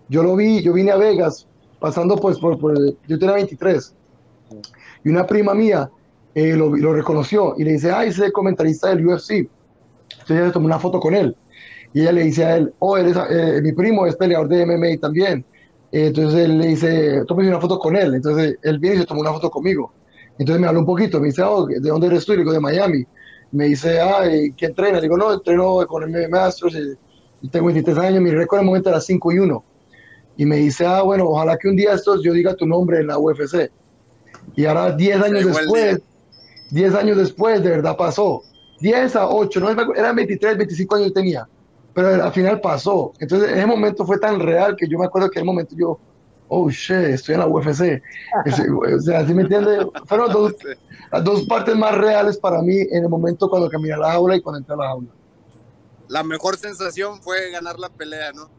Yo 0.08 0.22
lo 0.22 0.34
vi, 0.36 0.62
yo 0.62 0.72
vine 0.72 0.92
a 0.92 0.96
Vegas, 0.96 1.46
pasando 1.78 2.16
pues 2.16 2.38
por, 2.38 2.58
por 2.58 2.74
yo 3.06 3.18
tenía 3.18 3.34
23, 3.34 3.94
y 5.04 5.08
una 5.08 5.26
prima 5.26 5.52
mía 5.52 5.90
eh, 6.36 6.54
lo, 6.54 6.76
lo, 6.76 6.92
reconoció 6.92 7.54
y 7.56 7.64
le 7.64 7.72
dice, 7.72 7.90
ah, 7.90 8.04
ese 8.04 8.20
es 8.20 8.26
el 8.26 8.32
comentarista 8.32 8.90
del 8.90 9.06
UFC. 9.06 9.30
Entonces 9.30 10.30
ella 10.30 10.44
le 10.44 10.50
tomó 10.52 10.66
una 10.66 10.78
foto 10.78 11.00
con 11.00 11.14
él. 11.14 11.34
Y 11.94 12.02
ella 12.02 12.12
le 12.12 12.24
dice 12.24 12.44
a 12.44 12.56
él, 12.58 12.74
oh, 12.78 12.98
eres, 12.98 13.16
eh, 13.30 13.60
mi 13.62 13.72
primo 13.72 14.06
es 14.06 14.16
peleador 14.16 14.46
de 14.46 14.66
MMA 14.66 15.00
también. 15.00 15.46
Eh, 15.90 16.08
entonces 16.08 16.40
él 16.44 16.58
le 16.58 16.66
dice, 16.66 17.24
tómese 17.26 17.48
una 17.48 17.58
foto 17.58 17.78
con 17.78 17.96
él. 17.96 18.16
Entonces 18.16 18.58
él 18.62 18.78
viene 18.78 18.96
y 18.96 18.98
se 19.00 19.06
tomó 19.06 19.22
una 19.22 19.32
foto 19.32 19.50
conmigo. 19.50 19.94
Entonces 20.38 20.60
me 20.60 20.66
habló 20.66 20.80
un 20.80 20.86
poquito, 20.86 21.18
me 21.20 21.28
dice, 21.28 21.40
oh, 21.40 21.64
¿de 21.64 21.80
dónde 21.80 22.08
eres 22.08 22.26
tú? 22.26 22.34
Y 22.34 22.36
le 22.36 22.42
digo, 22.42 22.52
de 22.52 22.60
Miami. 22.60 23.06
Me 23.52 23.68
dice, 23.68 23.98
ah, 23.98 24.24
¿qué 24.58 24.66
entrena? 24.66 24.96
Le 24.96 25.02
digo, 25.04 25.16
no, 25.16 25.32
entreno 25.32 25.86
con 25.86 26.02
el 26.02 26.28
Masters 26.28 26.76
y, 27.40 27.48
tengo 27.48 27.66
23 27.66 27.96
años, 27.96 28.20
mi 28.20 28.30
récord 28.30 28.58
en 28.58 28.64
el 28.64 28.66
momento 28.66 28.90
era 28.90 29.00
5 29.00 29.32
y 29.32 29.38
1. 29.38 29.64
Y 30.36 30.44
me 30.44 30.56
dice, 30.56 30.84
ah, 30.84 31.00
bueno, 31.00 31.30
ojalá 31.30 31.56
que 31.56 31.68
un 31.68 31.76
día 31.76 31.94
estos 31.94 32.22
yo 32.22 32.34
diga 32.34 32.54
tu 32.54 32.66
nombre 32.66 32.98
en 33.00 33.06
la 33.06 33.18
UFC. 33.18 33.70
Y 34.54 34.66
ahora 34.66 34.92
10 34.92 35.22
años 35.22 35.46
después, 35.46 36.02
10 36.70 36.94
años 36.94 37.16
después, 37.16 37.62
de 37.62 37.70
verdad 37.70 37.96
pasó. 37.96 38.42
10 38.80 39.16
a 39.16 39.28
8, 39.28 39.60
no 39.60 39.70
eran 39.94 40.16
23, 40.16 40.58
25 40.58 40.96
años 40.96 41.14
tenía, 41.14 41.48
pero 41.94 42.22
al 42.22 42.32
final 42.32 42.60
pasó. 42.60 43.12
Entonces, 43.18 43.50
en 43.50 43.58
ese 43.58 43.66
momento 43.66 44.04
fue 44.04 44.18
tan 44.18 44.38
real 44.38 44.76
que 44.76 44.86
yo 44.88 44.98
me 44.98 45.06
acuerdo 45.06 45.30
que 45.30 45.38
en 45.38 45.44
el 45.44 45.46
momento 45.46 45.74
yo, 45.76 45.98
oh 46.48 46.68
shit, 46.68 46.96
estoy 46.96 47.34
en 47.34 47.40
la 47.40 47.46
UFC. 47.46 48.02
o 48.44 49.00
sea, 49.00 49.26
¿sí 49.26 49.34
me 49.34 49.42
entiende? 49.42 49.86
Fueron 50.06 50.30
dos, 50.32 50.54
las 51.12 51.24
dos 51.24 51.46
partes 51.46 51.74
más 51.74 51.96
reales 51.96 52.36
para 52.36 52.60
mí 52.62 52.76
en 52.76 53.04
el 53.04 53.08
momento 53.08 53.48
cuando 53.48 53.70
caminé 53.70 53.94
a 53.94 53.98
la 53.98 54.12
aula 54.12 54.36
y 54.36 54.42
cuando 54.42 54.58
entré 54.58 54.74
a 54.74 54.78
la 54.78 54.88
aula. 54.90 55.08
la 56.08 56.22
mejor 56.22 56.56
sensación 56.56 57.22
fue 57.22 57.50
ganar 57.50 57.78
la 57.78 57.88
pelea, 57.88 58.32
¿no? 58.32 58.50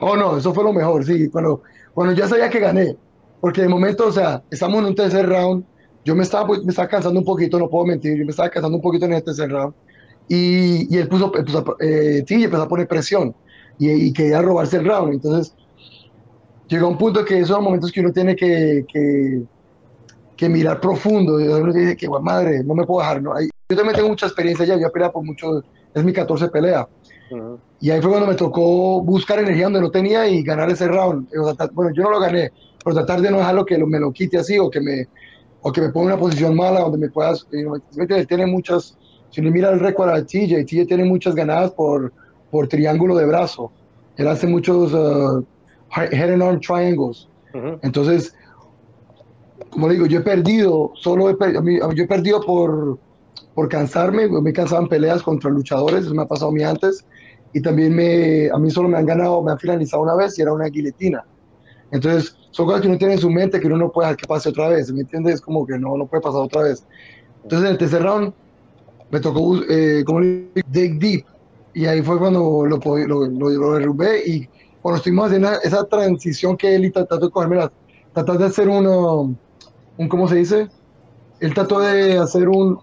Oh, 0.00 0.16
no, 0.16 0.36
eso 0.36 0.54
fue 0.54 0.62
lo 0.62 0.72
mejor, 0.72 1.04
sí. 1.04 1.28
Cuando, 1.28 1.62
cuando 1.92 2.14
ya 2.14 2.28
sabía 2.28 2.48
que 2.48 2.60
gané, 2.60 2.96
porque 3.40 3.62
de 3.62 3.68
momento, 3.68 4.06
o 4.06 4.12
sea, 4.12 4.42
estamos 4.50 4.78
en 4.80 4.86
un 4.86 4.94
tercer 4.94 5.28
round, 5.28 5.64
yo 6.04 6.14
me 6.14 6.22
estaba, 6.22 6.46
pues, 6.46 6.64
me 6.64 6.70
estaba 6.70 6.88
cansando 6.88 7.18
un 7.20 7.24
poquito, 7.26 7.58
no 7.58 7.68
puedo 7.68 7.86
mentir, 7.86 8.16
yo 8.16 8.24
me 8.24 8.30
estaba 8.30 8.48
cansando 8.48 8.76
un 8.76 8.82
poquito 8.82 9.06
en 9.06 9.14
el 9.14 9.22
tercer 9.22 9.50
round, 9.50 9.74
y, 10.28 10.94
y 10.94 10.98
él 10.98 11.08
puso, 11.08 11.30
puso 11.32 11.76
eh, 11.80 12.24
sí, 12.26 12.44
empezó 12.44 12.62
a 12.62 12.68
poner 12.68 12.88
presión, 12.88 13.34
y, 13.78 13.90
y, 13.90 14.12
quería 14.12 14.42
robarse 14.42 14.78
el 14.78 14.84
round, 14.84 15.14
entonces 15.14 15.54
llegó 16.68 16.88
un 16.88 16.98
punto 16.98 17.24
que 17.24 17.36
esos 17.36 17.48
son 17.48 17.64
momentos 17.64 17.92
que 17.92 18.00
uno 18.00 18.12
tiene 18.12 18.34
que, 18.34 18.84
que, 18.92 19.42
que 20.36 20.48
mirar 20.48 20.80
profundo, 20.80 21.40
y 21.40 21.48
uno 21.48 21.72
dice 21.72 21.96
que, 21.96 22.08
madre, 22.08 22.62
no 22.64 22.74
me 22.74 22.84
puedo 22.84 23.00
dejar, 23.00 23.22
¿no? 23.22 23.32
yo 23.40 23.76
también 23.76 23.96
tengo 23.96 24.08
mucha 24.08 24.26
experiencia 24.26 24.64
ya, 24.64 24.78
yo 24.78 24.86
he 24.86 24.90
peleado 24.90 25.12
por 25.12 25.24
mucho, 25.24 25.62
es 25.94 26.04
mi 26.04 26.12
14 26.12 26.48
pelea, 26.48 26.88
y 27.80 27.90
ahí 27.90 28.00
fue 28.00 28.10
cuando 28.10 28.26
me 28.26 28.34
tocó 28.34 29.02
buscar 29.02 29.38
energía 29.38 29.64
donde 29.64 29.80
no 29.80 29.90
tenía 29.90 30.26
y 30.28 30.42
ganar 30.42 30.70
ese 30.70 30.88
round. 30.88 31.28
Bueno, 31.72 31.92
yo 31.94 32.02
no 32.02 32.10
lo 32.10 32.20
gané, 32.20 32.50
pero 32.82 32.96
tratar 32.96 33.20
de 33.20 33.30
no 33.30 33.38
dejarlo 33.38 33.64
que 33.64 33.78
me 33.78 34.00
lo 34.00 34.12
quite 34.12 34.38
así 34.38 34.58
o 34.58 34.70
que 34.70 34.80
me, 34.80 35.06
o 35.62 35.72
que 35.72 35.80
me 35.80 35.88
ponga 35.90 36.08
en 36.08 36.12
una 36.12 36.20
posición 36.20 36.56
mala 36.56 36.80
donde 36.80 36.98
me 36.98 37.10
puedas. 37.10 37.46
Él 37.50 38.26
tiene 38.26 38.46
muchas, 38.46 38.96
si 39.30 39.40
uno 39.40 39.50
mira 39.50 39.70
el 39.70 39.80
récord 39.80 40.10
a 40.10 40.24
TJ, 40.24 40.64
TJ 40.64 40.86
tiene 40.86 41.04
muchas 41.04 41.34
ganadas 41.34 41.72
por, 41.72 42.12
por 42.50 42.68
triángulo 42.68 43.16
de 43.16 43.26
brazo. 43.26 43.72
Él 44.16 44.28
hace 44.28 44.46
muchos 44.46 44.92
uh, 44.92 45.44
head 45.94 46.32
and 46.32 46.42
arm 46.42 46.60
triangles. 46.60 47.28
Entonces, 47.82 48.34
como 49.70 49.88
digo, 49.88 50.06
yo 50.06 50.20
he 50.20 50.22
perdido, 50.22 50.92
solo 50.94 51.30
he, 51.30 51.36
yo 51.94 52.04
he 52.04 52.06
perdido 52.06 52.40
por, 52.40 52.98
por 53.54 53.68
cansarme, 53.68 54.28
me 54.28 54.50
en 54.50 54.88
peleas 54.88 55.22
contra 55.22 55.50
luchadores, 55.50 56.04
eso 56.04 56.14
me 56.14 56.22
ha 56.22 56.26
pasado 56.26 56.50
a 56.50 56.54
mí 56.54 56.62
antes 56.62 57.04
y 57.52 57.60
también 57.60 57.94
me, 57.94 58.50
a 58.50 58.58
mí 58.58 58.70
solo 58.70 58.88
me 58.88 58.98
han 58.98 59.06
ganado, 59.06 59.42
me 59.42 59.52
han 59.52 59.58
finalizado 59.58 60.02
una 60.02 60.14
vez 60.14 60.38
y 60.38 60.42
era 60.42 60.52
una 60.52 60.66
guillotina. 60.66 61.24
Entonces, 61.90 62.36
son 62.58 62.66
cosas 62.66 62.80
que 62.80 62.88
uno 62.88 62.98
tiene 62.98 63.14
en 63.14 63.20
su 63.20 63.30
mente 63.30 63.60
que 63.60 63.68
uno 63.68 63.76
no 63.76 63.92
puede 63.92 64.08
dejar 64.08 64.16
que 64.16 64.26
pase 64.26 64.48
otra 64.48 64.68
vez, 64.70 64.90
¿me 64.90 65.02
entiendes? 65.02 65.40
Como 65.40 65.64
que 65.64 65.78
no, 65.78 65.96
no 65.96 66.06
puede 66.06 66.20
pasar 66.20 66.40
otra 66.40 66.64
vez. 66.64 66.84
Entonces, 67.44 67.64
en 67.64 67.72
el 67.72 67.78
tercer 67.78 68.02
round 68.02 68.32
me 69.12 69.20
tocó, 69.20 69.62
eh, 69.70 70.02
como 70.04 70.18
dig 70.18 70.98
deep, 70.98 71.24
y 71.72 71.86
ahí 71.86 72.02
fue 72.02 72.18
cuando 72.18 72.66
lo, 72.66 72.80
lo, 73.06 73.26
lo, 73.28 73.72
derrumbé 73.74 74.22
y 74.26 74.48
cuando 74.82 74.96
estuvimos 74.96 75.26
haciendo 75.26 75.52
esa 75.62 75.84
transición 75.84 76.56
que 76.56 76.74
él 76.74 76.90
trató 76.92 77.18
de 77.18 77.30
cogerme, 77.30 77.60
trató 78.12 78.34
de 78.36 78.46
hacer 78.46 78.68
uno, 78.68 79.36
un, 79.96 80.08
¿cómo 80.08 80.26
se 80.26 80.34
dice? 80.34 80.66
Él 81.38 81.54
trató 81.54 81.78
de 81.78 82.18
hacer 82.18 82.48
un, 82.48 82.80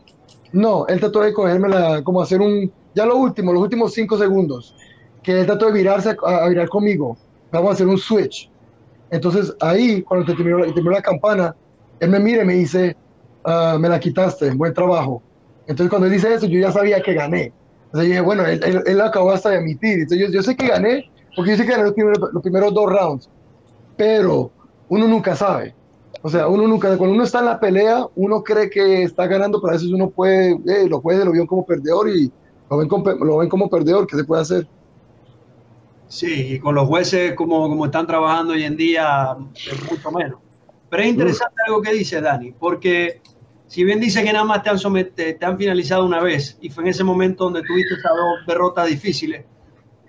no, 0.54 0.88
él 0.88 1.02
trató 1.02 1.20
de 1.20 1.34
cogerme 1.34 1.68
la, 1.68 2.02
como 2.02 2.22
hacer 2.22 2.40
un, 2.40 2.72
ya 2.94 3.06
lo 3.06 3.18
último, 3.18 3.52
los 3.52 3.62
últimos 3.62 3.94
cinco 3.94 4.18
segundos, 4.18 4.74
que 5.22 5.42
él 5.42 5.46
trató 5.46 5.66
de 5.66 5.74
virarse 5.74 6.16
a, 6.26 6.48
virar 6.48 6.70
conmigo. 6.70 7.18
Vamos 7.52 7.72
a 7.72 7.74
hacer 7.74 7.88
un 7.88 7.98
switch. 7.98 8.50
Entonces 9.12 9.56
ahí, 9.62 10.02
cuando 10.02 10.26
terminó, 10.26 10.64
terminó 10.66 10.92
la 10.92 11.02
campana, 11.02 11.56
él 12.00 12.10
me 12.10 12.20
mira 12.20 12.44
y 12.44 12.46
me 12.46 12.54
dice, 12.54 12.96
uh, 13.46 13.80
me 13.80 13.90
la 13.90 14.00
quitaste, 14.00 14.52
buen 14.52 14.74
trabajo. 14.74 15.22
Entonces 15.68 15.90
cuando 15.90 16.08
él 16.08 16.14
dice 16.14 16.34
eso, 16.34 16.46
yo 16.46 16.60
ya 16.60 16.72
sabía 16.72 17.02
que 17.02 17.14
gané. 17.14 17.52
Entonces 17.86 18.10
dije, 18.10 18.22
bueno, 18.22 18.46
él, 18.46 18.84
él, 18.86 19.02
acabó 19.02 19.32
hasta 19.32 19.50
de 19.50 19.58
emitir. 19.58 20.00
Entonces 20.00 20.20
yo, 20.20 20.34
yo, 20.34 20.44
sé 20.44 20.56
que 20.56 20.68
gané, 20.68 21.10
porque 21.36 21.52
yo 21.52 21.58
sé 21.58 21.66
que 21.66 21.72
gané 21.72 21.84
los 21.84 21.94
primeros, 21.94 22.20
los 22.34 22.44
primeros 22.44 22.74
dos 22.74 22.92
rounds, 22.92 23.30
pero 23.96 24.52
uno 24.90 25.08
nunca 25.08 25.36
sabe. 25.36 25.74
O 26.22 26.30
sea, 26.30 26.48
uno 26.48 26.68
nunca, 26.68 26.98
cuando 26.98 27.14
uno 27.14 27.24
está 27.24 27.40
en 27.40 27.46
la 27.46 27.60
pelea, 27.60 28.08
uno 28.16 28.44
cree 28.44 28.70
que 28.70 29.04
está 29.04 29.28
ganando, 29.28 29.62
pero 29.62 29.72
a 29.72 29.74
veces 29.74 29.90
uno 29.90 30.10
puede, 30.10 30.60
eh, 30.68 30.88
lo 30.90 31.02
puede, 31.02 31.24
lo 31.24 31.32
vio 31.32 31.46
como 31.46 31.66
perdedor 31.66 32.10
y, 32.10 32.32
lo 32.70 32.78
ven, 32.78 32.88
como, 32.88 33.12
lo 33.12 33.38
ven 33.38 33.50
como 33.50 33.70
perdedor, 33.70 34.08
¿qué 34.08 34.18
se 34.18 34.24
puede 34.24 34.42
hacer? 34.42 34.68
Sí, 36.08 36.54
y 36.54 36.60
con 36.60 36.76
los 36.76 36.88
jueces 36.88 37.34
como, 37.34 37.68
como 37.68 37.86
están 37.86 38.06
trabajando 38.08 38.54
hoy 38.54 38.64
en 38.64 38.78
día, 38.78 39.36
es 39.56 39.92
mucho 39.92 40.12
menos. 40.12 40.40
Pero 40.90 41.04
es 41.04 41.10
interesante 41.10 41.56
algo 41.68 41.82
que 41.82 41.94
dice 41.94 42.22
Dani, 42.22 42.52
porque 42.52 43.22
si 43.68 43.84
bien 43.84 44.00
dice 44.00 44.24
que 44.24 44.32
nada 44.32 44.46
más 44.46 44.64
te 44.64 44.70
han, 44.70 44.80
sometido, 44.80 45.38
te 45.38 45.46
han 45.46 45.58
finalizado 45.58 46.06
una 46.06 46.22
vez 46.22 46.58
y 46.62 46.70
fue 46.70 46.84
en 46.84 46.90
ese 46.92 47.04
momento 47.04 47.46
donde 47.46 47.64
tuviste 47.64 47.96
esas 47.96 48.12
dos 48.12 48.46
derrotas 48.48 48.88
difíciles, 48.88 49.46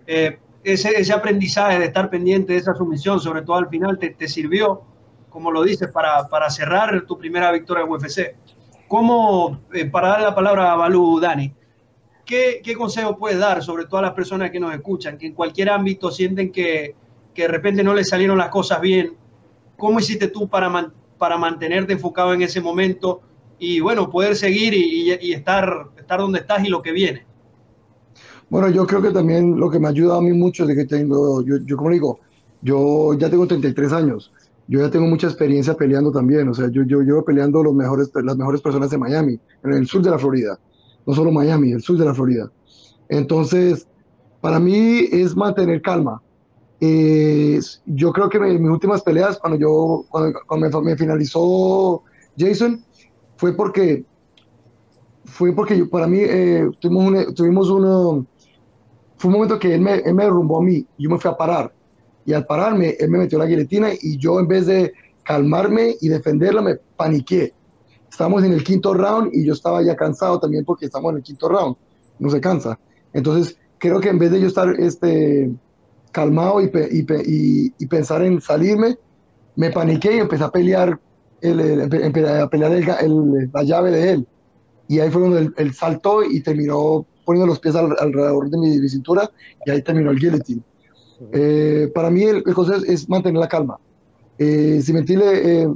eh, 0.06 0.38
ese, 0.62 0.90
ese, 1.00 1.12
aprendizaje 1.12 1.78
de 1.78 1.86
estar 1.86 2.10
pendiente 2.10 2.52
de 2.52 2.58
esa 2.58 2.74
sumisión, 2.74 3.20
sobre 3.20 3.42
todo 3.42 3.56
al 3.56 3.68
final, 3.68 3.98
te, 3.98 4.10
te 4.10 4.28
sirvió, 4.28 4.82
como 5.30 5.50
lo 5.50 5.62
dices, 5.62 5.88
para, 5.90 6.28
para, 6.28 6.50
cerrar 6.50 7.06
tu 7.06 7.16
primera 7.18 7.50
victoria 7.52 7.84
en 7.84 7.90
UFC. 7.90 8.36
¿Cómo, 8.88 9.62
eh, 9.72 9.86
para 9.86 10.08
dar 10.08 10.20
la 10.22 10.34
palabra 10.34 10.72
a 10.72 10.76
Balú, 10.76 11.20
Dani, 11.20 11.52
¿qué, 12.26 12.60
qué 12.62 12.74
consejo 12.74 13.16
puedes 13.16 13.38
dar 13.38 13.62
sobre 13.62 13.86
todas 13.86 14.02
las 14.02 14.12
personas 14.12 14.50
que 14.50 14.60
nos 14.60 14.74
escuchan, 14.74 15.16
que 15.16 15.28
en 15.28 15.32
cualquier 15.32 15.70
ámbito 15.70 16.10
sienten 16.10 16.50
que, 16.52 16.94
que 17.32 17.42
de 17.42 17.48
repente 17.48 17.82
no 17.82 17.94
les 17.94 18.08
salieron 18.08 18.36
las 18.36 18.50
cosas 18.50 18.80
bien? 18.80 19.14
¿Cómo 19.78 20.00
hiciste 20.00 20.28
tú 20.28 20.48
para, 20.48 20.92
para 21.16 21.38
mantenerte 21.38 21.94
enfocado 21.94 22.34
en 22.34 22.42
ese 22.42 22.60
momento 22.60 23.20
y, 23.58 23.80
bueno, 23.80 24.10
poder 24.10 24.36
seguir 24.36 24.74
y, 24.74 25.10
estar, 25.32 25.86
estar 25.96 26.20
donde 26.20 26.40
estás 26.40 26.64
y 26.64 26.68
lo 26.68 26.82
que 26.82 26.92
viene? 26.92 27.24
Bueno, 28.50 28.68
yo 28.68 28.86
creo 28.86 29.00
que 29.00 29.10
también 29.10 29.58
lo 29.58 29.70
que 29.70 29.78
me 29.78 29.88
ayuda 29.88 30.18
a 30.18 30.20
mí 30.20 30.32
mucho 30.32 30.68
es 30.68 30.76
que 30.76 30.84
tengo, 30.84 31.42
yo, 31.42 31.56
yo 31.64 31.76
como 31.76 31.90
digo, 31.90 32.20
yo 32.60 33.14
ya 33.14 33.30
tengo 33.30 33.46
33 33.46 33.92
años, 33.92 34.32
yo 34.68 34.80
ya 34.80 34.90
tengo 34.90 35.06
mucha 35.06 35.26
experiencia 35.26 35.74
peleando 35.74 36.12
también, 36.12 36.48
o 36.48 36.54
sea, 36.54 36.68
yo, 36.70 36.82
yo 36.84 37.00
llevo 37.00 37.24
peleando 37.24 37.62
los 37.62 37.74
mejores, 37.74 38.10
las 38.14 38.36
mejores 38.36 38.60
personas 38.60 38.90
de 38.90 38.98
Miami, 38.98 39.38
en 39.64 39.72
el 39.72 39.86
sur 39.86 40.02
de 40.02 40.10
la 40.10 40.18
Florida 40.18 40.58
no 41.06 41.14
solo 41.14 41.30
Miami, 41.30 41.72
el 41.72 41.80
sur 41.80 41.96
de 41.96 42.04
la 42.04 42.14
Florida. 42.14 42.50
Entonces, 43.08 43.86
para 44.40 44.58
mí 44.58 45.08
es 45.12 45.36
mantener 45.36 45.80
calma. 45.80 46.20
Yo 46.80 48.12
creo 48.12 48.28
que 48.28 48.38
mis 48.38 48.70
últimas 48.70 49.02
peleas, 49.02 49.38
cuando 49.38 49.58
yo 49.58 50.04
cuando, 50.46 50.82
me, 50.82 50.96
finalizó 50.96 52.02
Jason, 52.36 52.84
fue 53.36 53.56
porque 53.56 54.04
fue 55.24 55.52
porque 55.52 55.78
yo, 55.78 55.88
para 55.88 56.06
mí 56.06 56.18
eh, 56.20 56.68
tuvimos, 56.80 57.04
un, 57.04 57.34
tuvimos 57.34 57.70
uno, 57.70 58.26
fue 59.16 59.28
un 59.28 59.34
momento 59.34 59.58
que 59.58 59.74
él 59.74 59.80
me, 59.80 59.94
él 59.96 60.14
me 60.14 60.24
derrumbó 60.24 60.60
a 60.60 60.62
mí, 60.62 60.86
yo 60.98 61.10
me 61.10 61.18
fui 61.18 61.30
a 61.30 61.36
parar 61.36 61.72
y 62.24 62.32
al 62.32 62.46
pararme 62.46 62.96
él 62.98 63.10
me 63.10 63.18
metió 63.18 63.38
la 63.38 63.46
guillotina 63.46 63.88
y 64.00 64.18
yo 64.18 64.38
en 64.38 64.46
vez 64.46 64.66
de 64.66 64.92
calmarme 65.24 65.96
y 66.00 66.08
defenderla 66.08 66.62
me 66.62 66.76
paniqué 66.96 67.54
Estamos 68.16 68.42
en 68.44 68.54
el 68.54 68.64
quinto 68.64 68.94
round 68.94 69.28
y 69.34 69.44
yo 69.44 69.52
estaba 69.52 69.82
ya 69.82 69.94
cansado 69.94 70.40
también 70.40 70.64
porque 70.64 70.86
estamos 70.86 71.10
en 71.10 71.18
el 71.18 71.22
quinto 71.22 71.50
round. 71.50 71.76
No 72.18 72.30
se 72.30 72.40
cansa. 72.40 72.78
Entonces, 73.12 73.58
creo 73.76 74.00
que 74.00 74.08
en 74.08 74.18
vez 74.18 74.30
de 74.30 74.40
yo 74.40 74.46
estar 74.46 74.70
este, 74.80 75.50
calmado 76.12 76.62
y, 76.62 76.70
y, 76.92 77.74
y, 77.78 77.86
pensar 77.88 78.22
en 78.22 78.40
salirme, 78.40 78.96
me 79.54 79.70
paniqué 79.70 80.16
y 80.16 80.20
empecé 80.20 80.44
a 80.44 80.50
pelear, 80.50 80.98
el, 81.42 81.60
el, 81.60 81.82
a 81.82 82.48
pelear 82.48 82.72
el, 83.02 83.50
la 83.52 83.62
llave 83.64 83.90
de 83.90 84.12
él. 84.12 84.26
Y 84.88 84.98
ahí 84.98 85.10
fue 85.10 85.20
cuando 85.20 85.52
él, 85.54 85.74
saltó 85.74 86.24
y 86.24 86.40
terminó 86.40 87.04
poniendo 87.26 87.46
los 87.46 87.60
pies 87.60 87.76
alrededor 87.76 88.48
de 88.48 88.56
mi, 88.56 88.88
cintura 88.88 89.30
y 89.66 89.70
ahí 89.72 89.82
terminó 89.82 90.10
el 90.10 90.18
guillotine. 90.18 90.62
Eh, 91.32 91.92
para 91.94 92.08
mí 92.08 92.22
el, 92.22 92.42
consejo 92.44 92.82
es, 92.82 93.06
mantener 93.10 93.40
la 93.40 93.48
calma. 93.48 93.78
Eh, 94.38 94.80
si 94.82 94.94
mentirle, 94.94 95.64
eh, 95.64 95.68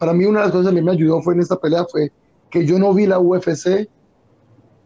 para 0.00 0.14
mí 0.14 0.24
una 0.24 0.40
de 0.40 0.46
las 0.46 0.54
cosas 0.54 0.72
que 0.72 0.80
me 0.80 0.92
ayudó 0.92 1.20
fue 1.20 1.34
en 1.34 1.40
esta 1.40 1.60
pelea 1.60 1.84
fue 1.84 2.10
que 2.48 2.64
yo 2.64 2.78
no 2.78 2.94
vi 2.94 3.06
la 3.06 3.18
UFC 3.18 3.86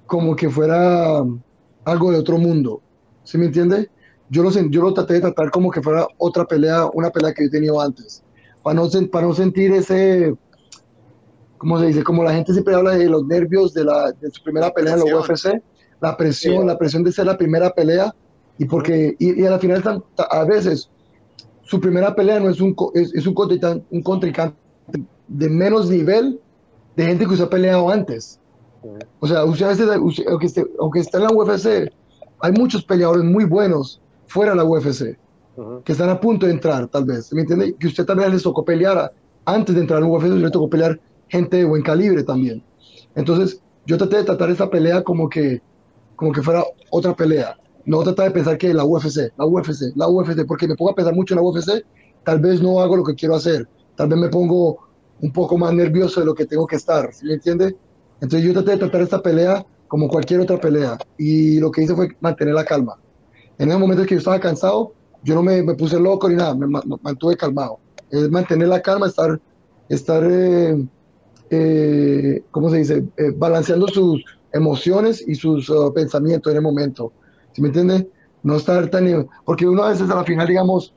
como 0.06 0.34
que 0.34 0.50
fuera 0.50 1.22
algo 1.84 2.10
de 2.10 2.18
otro 2.18 2.36
mundo. 2.36 2.82
¿Sí 3.22 3.38
me 3.38 3.46
entiende? 3.46 3.88
Yo 4.28 4.42
lo, 4.42 4.50
yo 4.50 4.82
lo 4.82 4.92
traté 4.92 5.14
de 5.14 5.20
tratar 5.20 5.52
como 5.52 5.70
que 5.70 5.80
fuera 5.80 6.08
otra 6.18 6.44
pelea, 6.44 6.86
una 6.92 7.10
pelea 7.10 7.32
que 7.32 7.44
yo 7.44 7.46
he 7.46 7.50
tenido 7.50 7.80
antes. 7.80 8.24
Para 8.64 8.74
no, 8.74 8.88
para 9.12 9.28
no 9.28 9.34
sentir 9.34 9.72
ese, 9.72 10.34
¿cómo 11.58 11.78
se 11.78 11.86
dice? 11.86 12.02
Como 12.02 12.24
la 12.24 12.34
gente 12.34 12.52
siempre 12.52 12.74
habla 12.74 12.96
de 12.96 13.08
los 13.08 13.24
nervios 13.24 13.72
de, 13.72 13.84
la, 13.84 14.10
de 14.10 14.32
su 14.32 14.42
primera 14.42 14.72
pelea 14.72 14.94
en 14.94 15.04
la 15.04 15.16
UFC, 15.16 15.62
la 16.00 16.16
presión, 16.16 16.66
la 16.66 16.76
presión 16.76 17.04
de 17.04 17.12
ser 17.12 17.26
la 17.26 17.38
primera 17.38 17.70
pelea. 17.70 18.12
Y 18.58 18.64
porque, 18.64 19.14
y, 19.20 19.40
y 19.40 19.46
a 19.46 19.50
la 19.50 19.60
final, 19.60 20.04
a 20.16 20.44
veces, 20.44 20.90
su 21.62 21.80
primera 21.80 22.16
pelea 22.16 22.40
no 22.40 22.50
es 22.50 22.60
un, 22.60 22.74
es, 22.94 23.14
es 23.14 23.28
un, 23.28 23.34
contrincante, 23.34 23.86
un 23.92 24.02
contrincante 24.02 24.63
de 25.28 25.48
menos 25.48 25.90
nivel 25.90 26.40
de 26.96 27.06
gente 27.06 27.24
que 27.24 27.32
usted 27.32 27.46
ha 27.46 27.50
peleado 27.50 27.90
antes. 27.90 28.40
O 29.20 29.26
sea, 29.26 29.44
usted, 29.44 29.66
aunque, 30.28 30.46
esté, 30.46 30.66
aunque 30.78 31.00
esté 31.00 31.16
en 31.16 31.24
la 31.24 31.30
UFC, 31.30 31.90
hay 32.40 32.52
muchos 32.52 32.84
peleadores 32.84 33.24
muy 33.24 33.44
buenos 33.44 34.00
fuera 34.26 34.50
de 34.50 34.56
la 34.56 34.64
UFC 34.64 35.16
que 35.84 35.92
están 35.92 36.10
a 36.10 36.20
punto 36.20 36.46
de 36.46 36.52
entrar, 36.52 36.88
tal 36.88 37.04
vez. 37.04 37.32
¿Me 37.32 37.42
entiende? 37.42 37.74
Que 37.78 37.86
usted 37.86 38.04
también 38.04 38.30
les 38.32 38.42
tocó 38.42 38.64
pelear 38.64 39.12
antes 39.44 39.74
de 39.74 39.80
entrar 39.80 39.98
a 39.98 40.00
la 40.00 40.08
UFC, 40.08 40.24
le 40.24 40.50
tocó 40.50 40.68
pelear 40.68 41.00
gente 41.28 41.58
de 41.58 41.64
buen 41.64 41.82
calibre 41.82 42.22
también. 42.22 42.62
Entonces, 43.14 43.60
yo 43.86 43.96
traté 43.96 44.16
de 44.16 44.24
tratar 44.24 44.50
esta 44.50 44.68
pelea 44.68 45.02
como 45.02 45.28
que, 45.28 45.62
como 46.16 46.32
que 46.32 46.42
fuera 46.42 46.64
otra 46.90 47.14
pelea. 47.14 47.56
No 47.84 48.02
tratar 48.02 48.26
de 48.26 48.30
pensar 48.32 48.58
que 48.58 48.72
la 48.72 48.84
UFC, 48.84 49.32
la 49.36 49.46
UFC, 49.46 49.94
la 49.94 50.08
UFC, 50.08 50.46
porque 50.46 50.66
me 50.66 50.74
pongo 50.74 50.90
a 50.90 50.94
pensar 50.94 51.14
mucho 51.14 51.34
en 51.34 51.40
la 51.40 51.48
UFC, 51.48 51.84
tal 52.24 52.40
vez 52.40 52.62
no 52.62 52.80
hago 52.80 52.96
lo 52.96 53.04
que 53.04 53.14
quiero 53.14 53.34
hacer. 53.34 53.68
Tal 53.94 54.08
vez 54.08 54.18
me 54.18 54.28
pongo 54.28 54.78
un 55.20 55.32
poco 55.32 55.56
más 55.56 55.72
nervioso 55.72 56.20
de 56.20 56.26
lo 56.26 56.34
que 56.34 56.46
tengo 56.46 56.66
que 56.66 56.76
estar, 56.76 57.12
¿sí 57.12 57.26
me 57.26 57.34
entiende? 57.34 57.76
Entonces 58.20 58.46
yo 58.46 58.52
traté 58.52 58.72
de 58.72 58.76
tratar 58.78 59.02
esta 59.02 59.22
pelea 59.22 59.64
como 59.88 60.08
cualquier 60.08 60.40
otra 60.40 60.58
pelea. 60.58 60.98
Y 61.18 61.60
lo 61.60 61.70
que 61.70 61.82
hice 61.82 61.94
fue 61.94 62.08
mantener 62.20 62.54
la 62.54 62.64
calma. 62.64 62.98
En 63.58 63.68
esos 63.68 63.80
momentos 63.80 64.06
que 64.06 64.14
yo 64.14 64.18
estaba 64.18 64.40
cansado, 64.40 64.92
yo 65.22 65.34
no 65.34 65.42
me, 65.42 65.62
me 65.62 65.74
puse 65.74 65.98
loco 65.98 66.28
ni 66.28 66.36
nada, 66.36 66.54
me, 66.54 66.66
mantuve 67.02 67.36
calmado. 67.36 67.78
Es 68.10 68.30
mantener 68.30 68.68
la 68.68 68.80
calma, 68.80 69.06
estar, 69.06 69.40
estar 69.88 70.22
eh, 70.28 70.84
eh, 71.50 72.42
¿cómo 72.50 72.70
se 72.70 72.78
dice? 72.78 73.04
Eh, 73.16 73.32
balanceando 73.36 73.86
sus 73.88 74.24
emociones 74.52 75.22
y 75.26 75.34
sus 75.34 75.68
uh, 75.68 75.92
pensamientos 75.92 76.50
en 76.50 76.56
el 76.56 76.62
momento. 76.62 77.12
¿Sí 77.52 77.62
me 77.62 77.68
entiende? 77.68 78.08
No 78.42 78.56
estar 78.56 78.88
tan... 78.88 79.28
Porque 79.44 79.66
uno 79.66 79.84
a 79.84 79.90
veces 79.90 80.10
a 80.10 80.16
la 80.16 80.24
final, 80.24 80.46
digamos, 80.46 80.94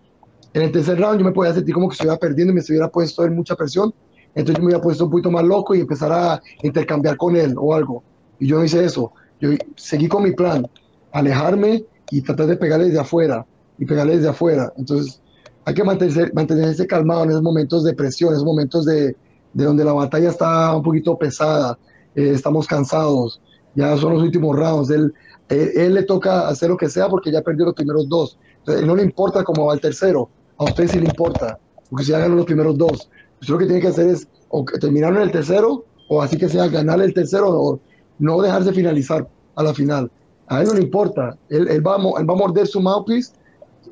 en 0.54 0.64
el 0.64 0.72
tercer 0.72 1.00
round 1.00 1.20
yo 1.20 1.26
me 1.26 1.32
podía 1.32 1.54
sentir 1.54 1.74
como 1.74 1.88
que 1.88 1.94
estuviera 1.94 2.18
perdiendo 2.18 2.52
y 2.52 2.56
me 2.56 2.62
estuviera 2.62 2.90
puesto 2.90 3.24
en 3.26 3.36
mucha 3.36 3.56
presión. 3.56 3.94
Entonces 4.38 4.58
yo 4.58 4.62
me 4.62 4.68
hubiera 4.68 4.82
puesto 4.82 5.06
un 5.06 5.12
poquito 5.12 5.32
más 5.32 5.44
loco 5.44 5.76
y 5.76 5.82
empezar 5.82 6.12
a 6.12 6.42
intercambiar 6.62 7.18
con 7.18 7.36
él 7.36 7.56
o 7.58 7.74
algo. 7.74 8.04
Y 8.40 8.48
yo 8.48 8.58
no 8.58 8.64
hice 8.64 8.84
eso. 8.86 9.12
Yo 9.40 9.50
seguí 9.76 10.08
con 10.08 10.24
mi 10.24 10.32
plan, 10.32 10.68
alejarme 11.12 11.84
y 12.12 12.22
tratar 12.22 12.48
de 12.48 12.58
pegarle 12.58 12.86
desde 12.86 13.00
afuera 13.00 13.46
y 13.78 13.86
pegarle 13.86 14.16
desde 14.16 14.30
afuera. 14.30 14.72
Entonces 14.78 15.22
hay 15.66 15.74
que 15.74 15.84
mantenerse, 15.84 16.32
mantenerse 16.34 16.88
calmado 16.88 17.24
en 17.24 17.32
esos 17.32 17.42
momentos 17.42 17.84
de 17.84 17.94
presión, 17.94 18.30
en 18.30 18.36
esos 18.36 18.46
momentos 18.46 18.86
de, 18.86 19.16
de 19.54 19.64
donde 19.66 19.84
la 19.84 19.94
batalla 19.94 20.30
está 20.30 20.76
un 20.76 20.84
poquito 20.84 21.18
pesada, 21.18 21.78
eh, 22.16 22.32
estamos 22.34 22.68
cansados, 22.68 23.42
ya 23.76 23.98
son 23.98 24.14
los 24.14 24.24
últimos 24.24 24.56
rounds. 24.56 24.90
Él, 24.92 25.14
él, 25.50 25.94
le 25.94 26.04
toca 26.04 26.48
hacer 26.48 26.70
lo 26.70 26.78
que 26.78 26.90
sea 26.90 27.10
porque 27.10 27.32
ya 27.32 27.42
perdió 27.42 27.66
los 27.66 27.76
primeros 27.76 28.08
dos. 28.08 28.38
Entonces, 28.60 28.86
no 28.86 28.96
le 28.96 29.04
importa 29.04 29.44
cómo 29.44 29.66
va 29.66 29.74
el 29.74 29.82
tercero 29.82 30.30
a 30.58 30.66
usted 30.66 30.88
sí 30.88 31.00
le 31.00 31.06
importa, 31.06 31.60
porque 31.90 32.06
si 32.06 32.14
hagan 32.14 32.36
los 32.36 32.46
primeros 32.46 32.78
dos. 32.78 33.10
Usted 33.42 33.54
lo 33.54 33.60
que 33.60 33.66
tiene 33.66 33.82
que 33.82 33.88
hacer 33.88 34.08
es 34.08 34.28
o 34.50 34.64
terminar 34.80 35.14
en 35.16 35.22
el 35.24 35.32
tercero, 35.32 35.86
o 36.10 36.22
así 36.22 36.38
que 36.38 36.50
sea 36.50 36.68
ganar 36.68 37.02
el 37.02 37.14
tercero, 37.14 37.50
o 37.50 37.80
no 38.20 38.42
dejarse 38.42 38.74
finalizar 38.74 39.28
a 39.56 39.64
la 39.64 39.74
final. 39.74 40.10
A 40.48 40.62
él 40.62 40.68
no 40.68 40.74
le 40.74 40.82
importa. 40.82 41.38
Él, 41.50 41.68
él, 41.68 41.86
va, 41.86 41.96
a, 41.96 42.20
él 42.20 42.30
va 42.30 42.34
a 42.34 42.38
morder 42.38 42.68
su 42.68 42.80
mouthpiece 42.80 43.34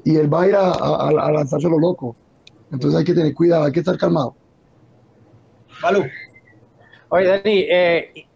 y 0.03 0.15
él 0.15 0.33
va 0.33 0.43
a 0.43 0.47
ir 0.47 0.55
a, 0.55 0.71
a, 0.71 1.31
lanzarse 1.31 1.69
lo 1.69 1.79
loco. 1.79 2.15
Entonces 2.71 2.99
hay 2.99 3.05
que 3.05 3.13
tener 3.13 3.33
cuidado, 3.33 3.65
hay 3.65 3.71
que 3.71 3.79
estar 3.79 3.97
calmado. 3.97 4.35
Vale. 5.81 6.11
Oye, 7.09 7.27
Dani, 7.27 7.65
eh, 7.69 8.27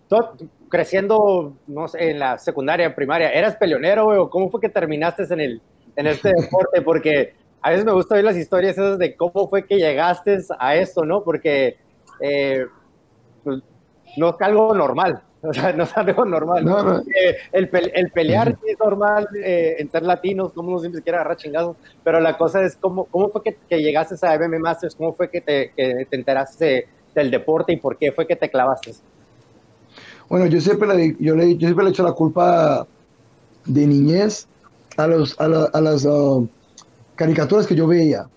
creciendo, 0.70 1.56
no 1.68 1.88
sé, 1.88 2.12
en 2.12 2.20
la 2.20 2.38
secundaria, 2.38 2.94
primaria, 2.94 3.30
¿eras 3.32 3.56
peleonero, 3.56 4.24
o 4.24 4.30
cómo 4.30 4.50
fue 4.50 4.62
que 4.62 4.70
terminaste 4.70 5.24
en, 5.30 5.40
el, 5.40 5.62
en 5.96 6.08
este 6.08 6.30
deporte? 6.30 6.82
Porque 6.82 7.34
a 7.62 7.70
veces 7.72 7.86
me 7.86 7.92
gusta 7.92 8.16
ver 8.16 8.24
las 8.24 8.38
historias 8.38 8.78
esas 8.78 8.98
de 8.98 9.16
cómo 9.16 9.50
fue 9.50 9.66
que 9.66 9.78
llegaste 9.78 10.38
a 10.58 10.76
esto, 10.76 11.04
¿no? 11.04 11.24
Porque 11.24 11.78
eh, 12.22 12.66
pues, 13.44 13.62
no 14.18 14.30
es 14.30 14.42
algo 14.42 14.74
normal, 14.74 15.22
o 15.42 15.54
sea, 15.54 15.74
no 15.74 15.84
es 15.84 15.98
algo 15.98 16.26
normal. 16.26 16.64
No, 16.64 17.00
eh, 17.00 17.38
el, 17.52 17.70
el, 17.94 18.12
pelear 18.12 18.58
es 18.66 18.80
normal, 18.80 19.28
eh, 19.44 19.76
en 19.80 19.92
ser 19.92 20.04
latinos, 20.04 20.54
como 20.54 20.70
uno 20.70 20.80
siempre 20.80 21.02
quiere 21.02 21.18
agarrar 21.18 21.38
chingados, 21.38 21.76
pero 22.04 22.20
la 22.20 22.38
cosa 22.38 22.64
es 22.64 22.76
cómo, 22.76 23.06
cómo 23.06 23.30
fue 23.30 23.44
que, 23.44 23.58
que 23.68 23.82
llegaste 23.82 24.16
a 24.26 24.38
MMA 24.38 24.60
Masters, 24.60 24.96
cómo 24.96 25.14
fue 25.14 25.30
que 25.30 25.42
te, 25.42 25.72
que 25.76 26.08
te 26.10 26.16
enteraste 26.16 26.88
del 27.14 27.32
deporte 27.32 27.74
y 27.74 27.78
por 27.78 27.98
qué 27.98 28.12
fue 28.12 28.26
que 28.26 28.36
te 28.36 28.50
clavaste. 28.50 28.94
Bueno, 30.30 30.46
yo 30.46 30.62
siempre 30.62 30.88
le, 30.96 31.16
yo 31.20 31.36
le, 31.36 31.58
yo 31.58 31.68
siempre 31.68 31.86
le 31.86 31.92
echo 31.92 32.04
la 32.04 32.12
culpa 32.14 32.86
de 33.66 33.88
niñez 33.88 34.48
a, 34.96 35.08
los, 35.08 35.40
a, 35.42 35.46
a 35.46 35.82
las... 35.82 36.06
Uh, 36.06 36.48
caricaturas 37.20 37.68
que 37.68 37.76
yo 37.76 37.86
veía. 37.86 38.30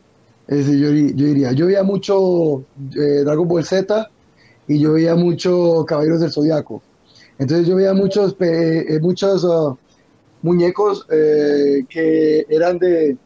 Yo, 0.48 0.90
diría, 0.90 1.52
yo 1.52 1.66
veía 1.66 1.84
mucho 1.84 2.64
eh, 2.96 3.22
Dragon 3.24 3.46
Ball 3.46 3.64
Z 3.64 4.10
y 4.66 4.80
yo 4.80 4.94
veía 4.94 5.14
mucho 5.14 5.84
Caballeros 5.86 6.20
del 6.20 6.32
Zodiaco. 6.32 6.82
Entonces 7.38 7.68
yo 7.68 7.76
veía 7.76 7.94
muchos, 7.94 8.34
eh, 8.40 8.98
muchos 9.00 9.44
uh, 9.44 9.76
muñecos 10.42 11.06
eh, 11.12 11.84
que 11.88 12.44
eran 12.48 12.78
de, 12.80 13.16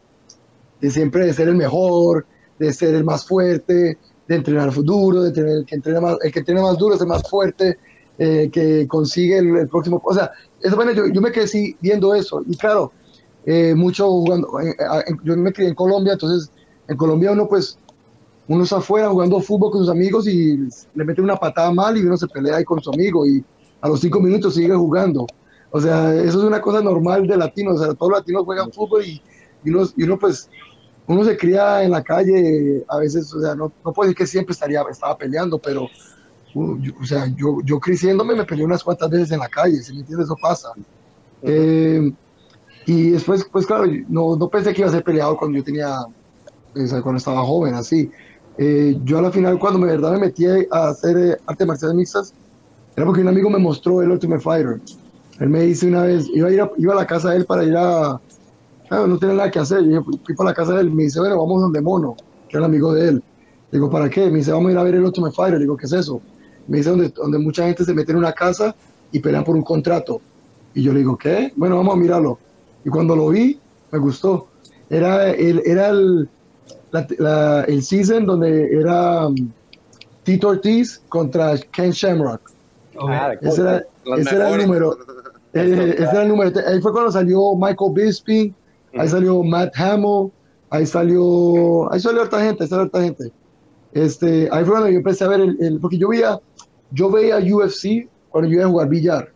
siempre 0.91 1.25
de 1.25 1.33
ser 1.33 1.47
el 1.47 1.55
mejor, 1.55 2.27
de 2.59 2.71
ser 2.71 2.93
el 2.93 3.03
más 3.03 3.25
fuerte, 3.25 3.97
de 4.27 4.35
entrenar 4.35 4.71
duro, 4.71 5.23
de 5.23 5.31
tener 5.31 5.57
el 5.57 5.65
que 5.65 5.73
entrena 5.73 6.01
más, 6.01 6.17
el 6.21 6.31
que 6.31 6.39
entrena 6.39 6.61
más 6.61 6.77
duro 6.77 6.93
es 6.93 7.01
el 7.01 7.07
más 7.07 7.27
fuerte, 7.27 7.79
que 8.19 8.85
consigue 8.87 9.39
el, 9.39 9.67
próximo. 9.67 10.01
O 10.05 10.13
sea, 10.13 10.31
esa 10.61 10.75
manera 10.75 11.03
yo, 11.11 11.21
me 11.21 11.31
quedé 11.31 11.75
viendo 11.81 12.13
eso. 12.13 12.43
Y 12.47 12.55
claro, 12.55 12.91
eh, 13.49 13.73
mucho 13.73 14.09
jugando, 14.09 14.59
eh, 14.59 14.75
eh, 14.77 15.13
yo 15.23 15.37
me 15.37 15.53
crié 15.53 15.69
en 15.69 15.75
Colombia, 15.75 16.13
entonces 16.13 16.51
en 16.85 16.97
Colombia 16.97 17.31
uno 17.31 17.47
pues, 17.47 17.79
uno 18.49 18.65
está 18.65 18.77
afuera 18.77 19.07
jugando 19.07 19.39
fútbol 19.39 19.71
con 19.71 19.81
sus 19.81 19.89
amigos 19.89 20.27
y 20.27 20.67
le 20.93 21.05
mete 21.05 21.21
una 21.21 21.37
patada 21.37 21.71
mal 21.71 21.95
y 21.97 22.01
uno 22.01 22.17
se 22.17 22.27
pelea 22.27 22.57
ahí 22.57 22.65
con 22.65 22.81
su 22.81 22.89
amigo 22.89 23.25
y 23.25 23.41
a 23.79 23.87
los 23.87 24.01
cinco 24.01 24.19
minutos 24.19 24.55
sigue 24.55 24.75
jugando. 24.75 25.25
O 25.71 25.79
sea, 25.79 26.13
eso 26.13 26.39
es 26.39 26.43
una 26.43 26.59
cosa 26.59 26.81
normal 26.81 27.25
de 27.25 27.37
latinos, 27.37 27.79
o 27.79 27.85
sea, 27.85 27.93
todos 27.93 28.11
los 28.11 28.19
latinos 28.19 28.43
juegan 28.43 28.69
fútbol 28.69 29.05
y, 29.05 29.21
y, 29.63 29.69
uno, 29.69 29.87
y 29.95 30.03
uno 30.03 30.19
pues, 30.19 30.49
uno 31.07 31.23
se 31.23 31.37
cría 31.37 31.83
en 31.83 31.91
la 31.91 32.03
calle, 32.03 32.83
a 32.89 32.97
veces, 32.97 33.33
o 33.33 33.39
sea, 33.39 33.55
no, 33.55 33.71
no 33.85 33.93
puedo 33.93 34.09
decir 34.09 34.17
que 34.17 34.27
siempre 34.27 34.51
estaría, 34.51 34.83
estaba 34.91 35.17
peleando, 35.17 35.57
pero, 35.57 35.87
uh, 36.53 36.77
o 37.01 37.05
sea, 37.05 37.27
yo, 37.27 37.59
yo 37.63 37.79
creciéndome 37.79 38.35
me 38.35 38.43
peleé 38.43 38.65
unas 38.65 38.83
cuantas 38.83 39.09
veces 39.09 39.31
en 39.31 39.39
la 39.39 39.47
calle, 39.47 39.81
si 39.81 39.93
me 39.93 40.01
entiendes, 40.01 40.25
eso 40.25 40.35
pasa. 40.35 40.73
Y 42.87 43.09
después, 43.09 43.45
pues 43.51 43.65
claro, 43.65 43.83
no, 44.07 44.37
no 44.37 44.47
pensé 44.47 44.73
que 44.73 44.79
iba 44.79 44.89
a 44.89 44.93
ser 44.93 45.03
peleado 45.03 45.35
cuando 45.35 45.57
yo 45.57 45.63
tenía, 45.63 45.97
cuando 46.73 47.17
estaba 47.17 47.43
joven, 47.43 47.73
así. 47.73 48.09
Eh, 48.57 48.97
yo 49.03 49.19
a 49.19 49.21
la 49.21 49.29
final, 49.29 49.59
cuando 49.59 49.77
me 49.77 49.87
verdad 49.87 50.13
me 50.13 50.19
metí 50.19 50.45
a 50.45 50.87
hacer 50.87 51.17
eh, 51.17 51.37
arte 51.45 51.65
marcial 51.65 51.93
mixtas, 51.93 52.33
era 52.95 53.05
porque 53.05 53.21
un 53.21 53.27
amigo 53.27 53.49
me 53.49 53.59
mostró 53.59 54.01
el 54.01 54.09
Ultimate 54.09 54.41
Fighter. 54.41 54.79
Él 55.37 55.49
me 55.49 55.63
dice 55.63 55.85
una 55.85 56.03
vez, 56.03 56.27
iba 56.33 56.47
a, 56.47 56.51
ir 56.51 56.61
a, 56.61 56.71
iba 56.77 56.93
a 56.93 56.95
la 56.95 57.05
casa 57.05 57.31
de 57.31 57.37
él 57.37 57.45
para 57.45 57.65
ir 57.65 57.75
a, 57.75 58.21
no 58.89 59.19
tenía 59.19 59.35
nada 59.35 59.51
que 59.51 59.59
hacer, 59.59 59.83
yo 59.83 60.01
fui 60.01 60.33
para 60.33 60.51
la 60.51 60.55
casa 60.55 60.73
de 60.75 60.81
él, 60.81 60.89
me 60.89 61.03
dice, 61.03 61.19
bueno, 61.19 61.37
vamos 61.37 61.61
donde 61.61 61.81
Mono, 61.81 62.15
que 62.47 62.55
era 62.55 62.65
el 62.65 62.71
amigo 62.71 62.93
de 62.93 63.09
él. 63.09 63.23
Digo, 63.69 63.89
¿para 63.89 64.09
qué? 64.09 64.29
Me 64.31 64.37
dice, 64.37 64.53
vamos 64.53 64.69
a 64.69 64.71
ir 64.71 64.77
a 64.77 64.83
ver 64.83 64.95
el 64.95 65.03
Ultimate 65.03 65.35
Fighter. 65.35 65.59
Digo, 65.59 65.75
¿qué 65.75 65.87
es 65.87 65.93
eso? 65.93 66.21
Me 66.67 66.77
dice, 66.77 66.89
donde, 66.89 67.09
donde 67.09 67.37
mucha 67.37 67.65
gente 67.65 67.83
se 67.83 67.93
mete 67.93 68.13
en 68.13 68.19
una 68.19 68.31
casa 68.31 68.73
y 69.11 69.19
pelean 69.19 69.43
por 69.43 69.57
un 69.57 69.63
contrato. 69.63 70.21
Y 70.73 70.83
yo 70.83 70.93
le 70.93 70.99
digo, 70.99 71.17
¿qué? 71.17 71.51
Bueno, 71.57 71.75
vamos 71.75 71.93
a 71.93 71.97
mirarlo. 71.97 72.39
Y 72.87 72.89
cuando 72.89 73.17
lo 73.17 73.27
vi, 73.27 73.59
me 73.91 73.99
gustó. 73.99 74.47
Era 74.89 75.31
el, 75.31 75.61
era 75.65 75.89
el, 75.89 76.29
el 77.67 77.83
season 77.83 78.25
donde 78.25 78.73
era 78.79 79.27
um, 79.27 79.35
Tito 80.23 80.47
Ortiz 80.47 81.01
contra 81.09 81.57
Ken 81.73 81.91
Shamrock. 81.91 82.39
Ah, 83.01 83.33
ese, 83.41 83.59
era, 83.61 83.83
ese 84.17 84.35
era, 84.35 84.51
el 84.51 84.61
número. 84.65 84.97
Eh, 85.53 85.95
ese 85.97 86.03
era 86.03 86.21
el 86.21 86.29
número. 86.29 86.51
Ahí 86.65 86.79
fue 86.81 86.91
cuando 86.93 87.11
salió 87.11 87.55
Michael 87.55 87.91
Bisping, 87.93 88.53
ahí 88.97 89.07
salió 89.07 89.41
Matt 89.43 89.73
Hamill, 89.75 90.31
ahí 90.69 90.85
salió, 90.85 91.91
ahí 91.91 91.99
salió 91.99 92.21
harta 92.21 92.41
gente, 92.41 92.63
ahí 92.63 92.69
salió 92.69 92.83
harta 92.83 93.01
gente. 93.01 93.31
Este, 93.93 94.47
ahí 94.51 94.63
fue 94.63 94.73
cuando 94.75 94.89
yo 94.89 94.97
empecé 94.97 95.23
a 95.23 95.29
ver 95.29 95.41
el, 95.41 95.57
el, 95.59 95.79
porque 95.79 95.97
yo 95.97 96.09
veía, 96.09 96.39
yo 96.91 97.09
veía 97.09 97.37
UFC 97.37 98.07
cuando 98.29 98.49
yo 98.49 98.57
iba 98.57 98.65
a 98.65 98.69
jugar 98.69 98.87
billar 98.87 99.33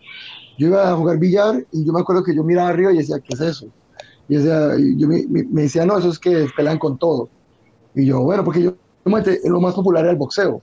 yo 0.57 0.67
iba 0.67 0.91
a 0.91 0.95
jugar 0.95 1.17
billar 1.17 1.65
y 1.71 1.85
yo 1.85 1.93
me 1.93 2.01
acuerdo 2.01 2.23
que 2.23 2.35
yo 2.35 2.43
miraba 2.43 2.69
arriba 2.69 2.91
y 2.93 2.97
decía, 2.97 3.19
¿qué 3.19 3.33
es 3.33 3.41
eso? 3.41 3.67
Y 4.27 4.35
decía, 4.35 4.75
yo 4.97 5.07
me, 5.07 5.25
me, 5.27 5.63
decía, 5.63 5.85
no, 5.85 5.97
eso 5.97 6.09
es 6.09 6.19
que 6.19 6.47
pelean 6.55 6.77
con 6.77 6.97
todo. 6.97 7.29
Y 7.95 8.05
yo, 8.05 8.21
bueno, 8.21 8.43
porque 8.43 8.63
yo, 8.63 8.73
lo 9.03 9.61
más 9.61 9.73
popular 9.73 10.03
era 10.03 10.11
el 10.11 10.17
boxeo. 10.17 10.61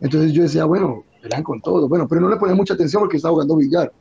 Entonces 0.00 0.32
yo 0.32 0.42
decía, 0.42 0.64
bueno, 0.64 1.04
pelean 1.22 1.42
con 1.42 1.60
todo. 1.60 1.88
Bueno, 1.88 2.06
pero 2.08 2.20
no 2.20 2.28
le 2.28 2.36
ponía 2.36 2.54
mucha 2.54 2.74
atención 2.74 3.02
porque 3.02 3.16
estaba 3.16 3.32
jugando 3.32 3.56
billar. 3.56 3.92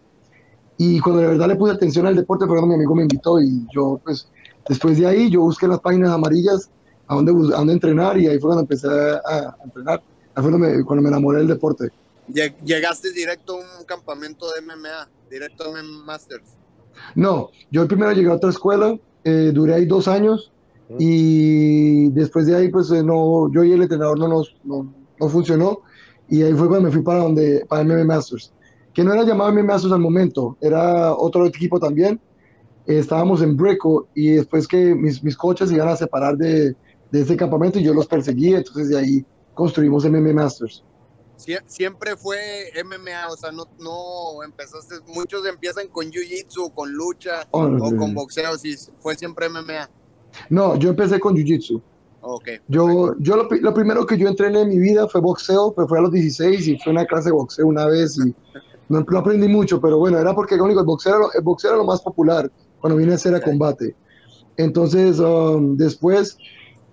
Y 0.77 0.99
cuando 0.99 1.21
de 1.21 1.27
verdad 1.27 1.47
le 1.47 1.55
puse 1.55 1.73
atención 1.73 2.05
al 2.05 2.15
deporte, 2.15 2.45
pero 2.47 2.65
mi 2.65 2.73
amigo 2.73 2.95
me 2.95 3.03
invitó 3.03 3.39
y 3.39 3.65
yo, 3.73 3.99
pues, 4.03 4.27
después 4.67 4.97
de 4.97 5.07
ahí, 5.07 5.29
yo 5.29 5.41
busqué 5.41 5.67
las 5.67 5.79
páginas 5.79 6.09
amarillas 6.09 6.69
a 7.07 7.15
dónde, 7.15 7.31
a 7.31 7.57
dónde 7.57 7.73
entrenar 7.73 8.17
y 8.17 8.27
ahí 8.27 8.39
fue 8.39 8.49
cuando 8.49 8.61
empecé 8.61 8.87
a, 8.87 9.55
entrenar. 9.63 10.01
Ahí 10.35 10.43
fue 10.43 10.51
cuando 10.51 10.57
me, 10.59 10.83
cuando 10.83 11.03
me 11.03 11.09
enamoré 11.09 11.39
del 11.39 11.47
deporte. 11.47 11.89
Llegaste 12.27 13.11
directo 13.11 13.53
a 13.53 13.79
un 13.79 13.85
campamento 13.85 14.47
de 14.51 14.61
MMA 14.61 15.09
directo 15.29 15.77
en 15.77 15.85
Masters? 16.05 16.57
No, 17.13 17.49
yo 17.71 17.87
primero 17.87 18.11
llegué 18.13 18.29
a 18.29 18.35
otra 18.35 18.49
escuela, 18.49 18.97
eh, 19.23 19.51
duré 19.53 19.75
ahí 19.75 19.85
dos 19.85 20.07
años 20.07 20.51
y 20.99 22.09
después 22.09 22.45
de 22.45 22.55
ahí 22.55 22.69
pues 22.69 22.91
eh, 22.91 23.03
no, 23.03 23.51
yo 23.51 23.63
y 23.63 23.71
el 23.71 23.81
entrenador 23.81 24.19
no 24.19 24.27
nos 24.27 24.55
no, 24.63 24.93
no, 25.19 25.29
funcionó 25.29 25.79
y 26.29 26.43
ahí 26.43 26.53
fue 26.53 26.67
cuando 26.67 26.87
me 26.87 26.91
fui 26.91 27.01
para 27.01 27.23
donde 27.23 27.65
para 27.67 27.83
MMA 27.83 28.05
Masters, 28.05 28.53
que 28.93 29.03
no 29.03 29.13
era 29.13 29.23
llamado 29.23 29.51
MMA 29.51 29.63
Masters 29.63 29.93
al 29.93 29.99
momento, 29.99 30.57
era 30.61 31.13
otro 31.13 31.45
equipo 31.45 31.79
también. 31.79 32.19
estábamos 32.87 33.41
en 33.41 33.57
Breco 33.57 34.07
y 34.15 34.31
después 34.31 34.67
que 34.67 34.95
mis, 34.95 35.23
mis 35.23 35.35
coches 35.35 35.69
se 35.69 35.75
iban 35.75 35.89
a 35.89 35.95
separar 35.95 36.37
de, 36.37 36.75
de 37.11 37.21
ese 37.21 37.35
campamento 37.35 37.79
y 37.79 37.83
yo 37.83 37.93
los 37.93 38.07
perseguí, 38.07 38.53
entonces 38.53 38.89
de 38.89 38.97
ahí 38.97 39.25
construimos 39.53 40.05
MMA 40.05 40.33
Masters 40.33 40.83
siempre 41.37 42.15
fue 42.15 42.71
MMA, 42.83 43.29
o 43.31 43.37
sea, 43.37 43.51
no, 43.51 43.65
no 43.79 44.43
empezaste, 44.43 44.95
muchos 45.07 45.45
empiezan 45.45 45.87
con 45.87 46.11
Jiu-Jitsu, 46.11 46.73
con 46.73 46.91
lucha 46.91 47.47
o 47.51 47.69
con 47.95 48.13
boxeo, 48.13 48.57
si 48.57 48.75
fue 48.99 49.15
siempre 49.15 49.49
MMA. 49.49 49.89
No, 50.49 50.75
yo 50.75 50.89
empecé 50.89 51.19
con 51.19 51.35
Jiu-Jitsu. 51.35 51.81
Okay, 52.27 52.57
yo, 52.67 53.15
yo 53.19 53.37
lo, 53.37 53.47
lo, 53.61 53.73
primero 53.73 54.03
que 54.03 54.17
yo 54.17 54.27
entrené 54.27 54.61
en 54.61 54.69
mi 54.69 54.79
vida 54.79 55.07
fue 55.07 55.21
boxeo, 55.21 55.73
pero 55.75 55.87
fue 55.87 55.99
a 55.99 56.01
los 56.01 56.11
16 56.11 56.67
y 56.67 56.79
fue 56.79 56.91
una 56.91 57.05
clase 57.05 57.29
de 57.29 57.33
boxeo 57.33 57.67
una 57.67 57.85
vez 57.85 58.17
y 58.17 58.33
No, 58.89 59.05
aprendí 59.15 59.47
mucho, 59.47 59.79
pero 59.79 59.99
bueno, 59.99 60.17
era 60.17 60.33
porque 60.33 60.55
el 60.55 60.61
boxeo 60.61 61.17
era, 61.17 61.25
el 61.35 61.43
boxeo 61.43 61.69
era 61.69 61.77
lo 61.77 61.85
más 61.85 62.01
popular 62.01 62.51
cuando 62.79 62.97
vine 62.97 63.11
a 63.11 63.15
hacer 63.15 63.35
a 63.35 63.41
combate. 63.41 63.95
Entonces, 64.57 65.19
um, 65.19 65.77
después, 65.77 66.37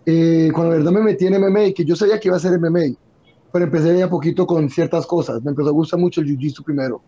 eh, 0.04 0.50
cuando 0.52 0.72
la 0.72 0.78
verdad 0.78 0.92
me 0.92 1.00
metí 1.00 1.26
en 1.26 1.40
MMA, 1.40 1.72
que 1.74 1.84
yo 1.84 1.96
sabía 1.96 2.20
que 2.20 2.28
iba 2.28 2.36
a 2.36 2.40
ser 2.40 2.58
MMA, 2.58 2.94
pero 3.52 3.66
empecé 3.66 3.98
ya 3.98 4.08
poquito 4.08 4.46
con 4.46 4.68
ciertas 4.70 5.06
cosas. 5.06 5.42
Me 5.42 5.50
empezó 5.50 5.68
a 5.68 5.72
gustar 5.72 6.00
mucho 6.00 6.20
el 6.20 6.26
jiu-jitsu 6.28 6.64
primero. 6.64 7.02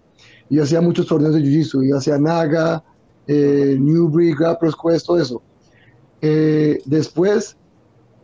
Yo 0.50 0.62
hacía 0.62 0.80
muchos 0.80 1.06
torneos 1.06 1.34
de 1.34 1.40
jiu-jitsu. 1.40 1.88
Yo 1.88 1.96
hacía 1.96 2.18
Naga, 2.18 2.84
eh, 3.26 3.76
Newbury, 3.80 4.34
Grapplers 4.34 4.76
Quest, 4.76 5.06
todo 5.06 5.18
eso. 5.18 5.42
Eh, 6.20 6.78
después, 6.84 7.56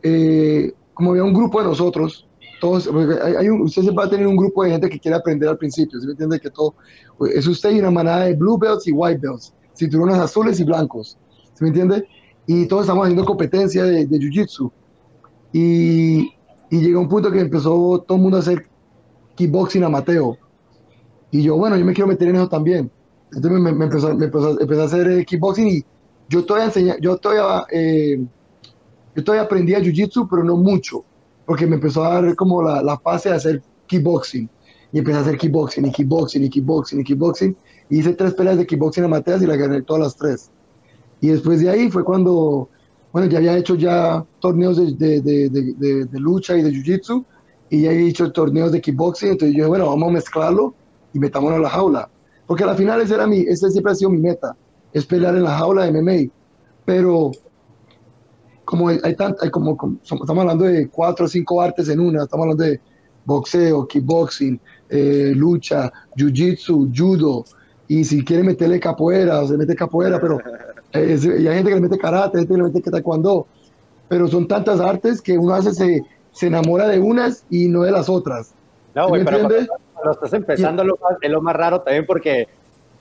eh, 0.02 0.72
como 0.92 1.10
había 1.10 1.24
un 1.24 1.32
grupo 1.32 1.60
de 1.60 1.68
nosotros, 1.68 2.28
todos, 2.60 2.88
hay, 3.22 3.48
usted 3.48 3.82
siempre 3.82 4.04
va 4.04 4.04
a 4.04 4.10
tener 4.10 4.26
un 4.26 4.36
grupo 4.36 4.64
de 4.64 4.70
gente 4.70 4.90
que 4.90 4.98
quiere 4.98 5.16
aprender 5.16 5.48
al 5.48 5.56
principio, 5.56 5.98
¿se 5.98 6.06
me 6.06 6.12
entiende? 6.12 6.38
Que 6.38 6.50
todo, 6.50 6.74
es 7.34 7.46
usted 7.46 7.70
y 7.70 7.78
una 7.78 7.90
manada 7.90 8.24
de 8.24 8.34
blue 8.34 8.58
belts 8.58 8.86
y 8.86 8.92
white 8.92 9.18
belts, 9.22 9.54
cinturones 9.74 10.18
azules 10.18 10.60
y 10.60 10.64
blancos, 10.64 11.16
¿se 11.54 11.64
me 11.64 11.68
entiende? 11.68 12.06
Y 12.46 12.66
todos 12.66 12.82
estamos 12.82 13.04
haciendo 13.04 13.24
competencia 13.24 13.84
de, 13.84 14.04
de 14.04 14.18
jiu-jitsu. 14.18 14.70
Y, 15.54 16.30
y 16.70 16.80
llegó 16.80 17.00
un 17.00 17.08
punto 17.08 17.30
que 17.30 17.40
empezó 17.40 18.04
todo 18.06 18.16
el 18.16 18.22
mundo 18.22 18.36
a 18.36 18.40
hacer 18.40 18.66
kickboxing 19.34 19.82
amateur. 19.82 20.38
Y 21.32 21.42
yo, 21.42 21.56
bueno, 21.56 21.76
yo 21.76 21.84
me 21.84 21.92
quiero 21.92 22.08
meter 22.08 22.28
en 22.28 22.36
eso 22.36 22.48
también. 22.48 22.90
Entonces 23.32 23.60
me, 23.60 23.70
empezó, 23.70 24.14
me 24.14 24.24
empezó, 24.26 24.82
a 24.82 24.84
hacer 24.84 25.08
eh, 25.08 25.24
kickboxing 25.24 25.68
y 25.68 25.84
yo 26.28 26.44
todavía 26.44 26.66
enseñé, 26.66 26.96
yo 27.00 27.16
todavía, 27.16 27.64
eh, 27.72 28.24
yo 29.14 29.24
todavía 29.24 29.44
aprendía 29.44 29.80
jiu-jitsu, 29.80 30.28
pero 30.30 30.44
no 30.44 30.56
mucho, 30.56 31.04
porque 31.44 31.66
me 31.66 31.76
empezó 31.76 32.04
a 32.04 32.20
dar 32.20 32.36
como 32.36 32.62
la, 32.62 32.82
la 32.82 32.98
fase 32.98 33.30
de 33.30 33.36
hacer 33.36 33.62
kickboxing. 33.86 34.48
Y 34.92 34.98
empecé 34.98 35.18
a 35.18 35.20
hacer 35.22 35.38
kickboxing 35.38 35.86
y 35.86 35.92
kickboxing 35.92 36.44
y 36.44 36.50
kickboxing 36.50 37.00
y 37.00 37.04
kickboxing. 37.04 37.56
Y 37.90 37.98
hice 37.98 38.14
tres 38.14 38.34
peleas 38.34 38.58
de 38.58 38.66
kickboxing 38.66 39.04
amateur 39.04 39.42
y 39.42 39.46
las 39.46 39.58
gané 39.58 39.82
todas 39.82 40.02
las 40.02 40.16
tres. 40.16 40.50
Y 41.20 41.28
después 41.28 41.60
de 41.60 41.70
ahí 41.70 41.90
fue 41.90 42.04
cuando, 42.04 42.68
bueno, 43.12 43.28
ya 43.28 43.38
había 43.38 43.56
hecho 43.56 43.74
ya 43.74 44.24
torneos 44.38 44.76
de, 44.76 45.20
de, 45.20 45.48
de, 45.48 46.18
lucha 46.18 46.56
y 46.56 46.62
de 46.62 46.70
jiu-jitsu 46.70 47.24
y 47.68 47.82
ya 47.82 47.92
he 47.92 48.06
hecho 48.06 48.30
torneos 48.30 48.72
de 48.72 48.80
kickboxing. 48.80 49.30
Entonces 49.30 49.56
yo 49.56 49.68
bueno, 49.68 49.86
vamos 49.86 50.08
a 50.08 50.12
mezclarlo 50.12 50.74
y 51.12 51.18
metámonos 51.18 51.58
a 51.58 51.62
la 51.62 51.70
jaula. 51.70 52.08
Porque 52.46 52.64
al 52.64 52.76
final 52.76 53.00
ese, 53.00 53.14
era 53.14 53.26
mi, 53.26 53.40
ese 53.40 53.70
siempre 53.70 53.92
ha 53.92 53.96
sido 53.96 54.10
mi 54.10 54.18
meta, 54.18 54.56
es 54.92 55.06
pelear 55.06 55.36
en 55.36 55.44
la 55.44 55.56
jaula 55.58 55.84
de 55.84 55.92
MMA. 55.92 56.32
Pero 56.84 57.32
como 58.64 58.88
hay, 58.88 58.98
hay 59.02 59.50
como, 59.50 59.98
estamos 60.02 60.38
hablando 60.38 60.64
de 60.64 60.88
cuatro 60.88 61.26
o 61.26 61.28
cinco 61.28 61.60
artes 61.60 61.88
en 61.88 61.98
una, 61.98 62.22
estamos 62.22 62.44
hablando 62.44 62.64
de 62.64 62.80
boxeo, 63.24 63.86
kickboxing, 63.86 64.60
eh, 64.88 65.32
lucha, 65.34 65.92
jiu-jitsu, 66.16 66.92
judo, 66.96 67.44
y 67.88 68.04
si 68.04 68.24
quiere 68.24 68.44
meterle 68.44 68.78
capoeira, 68.78 69.44
se 69.46 69.56
mete 69.56 69.74
capoeira, 69.74 70.20
pero 70.20 70.38
eh, 70.92 71.18
y 71.22 71.46
hay 71.46 71.56
gente 71.56 71.70
que 71.70 71.74
le 71.76 71.80
mete 71.80 71.98
karate, 71.98 72.38
hay 72.38 72.42
gente 72.42 72.54
que 72.54 72.62
le 72.62 72.68
mete 72.68 72.90
taekwondo, 72.90 73.46
pero 74.08 74.26
son 74.28 74.48
tantas 74.48 74.80
artes 74.80 75.20
que 75.22 75.38
uno 75.38 75.54
hace 75.54 75.72
se, 75.72 76.02
se 76.32 76.46
enamora 76.46 76.88
de 76.88 76.98
unas 76.98 77.44
y 77.50 77.68
no 77.68 77.82
de 77.82 77.92
las 77.92 78.08
otras. 78.08 78.54
No, 78.94 79.08
güey, 79.08 79.24
pero 79.24 79.38
cuando, 79.38 80.12
estás 80.12 80.32
empezando 80.32 80.82
es 81.20 81.30
lo 81.30 81.42
más 81.42 81.54
raro 81.54 81.80
también 81.82 82.06
porque 82.06 82.48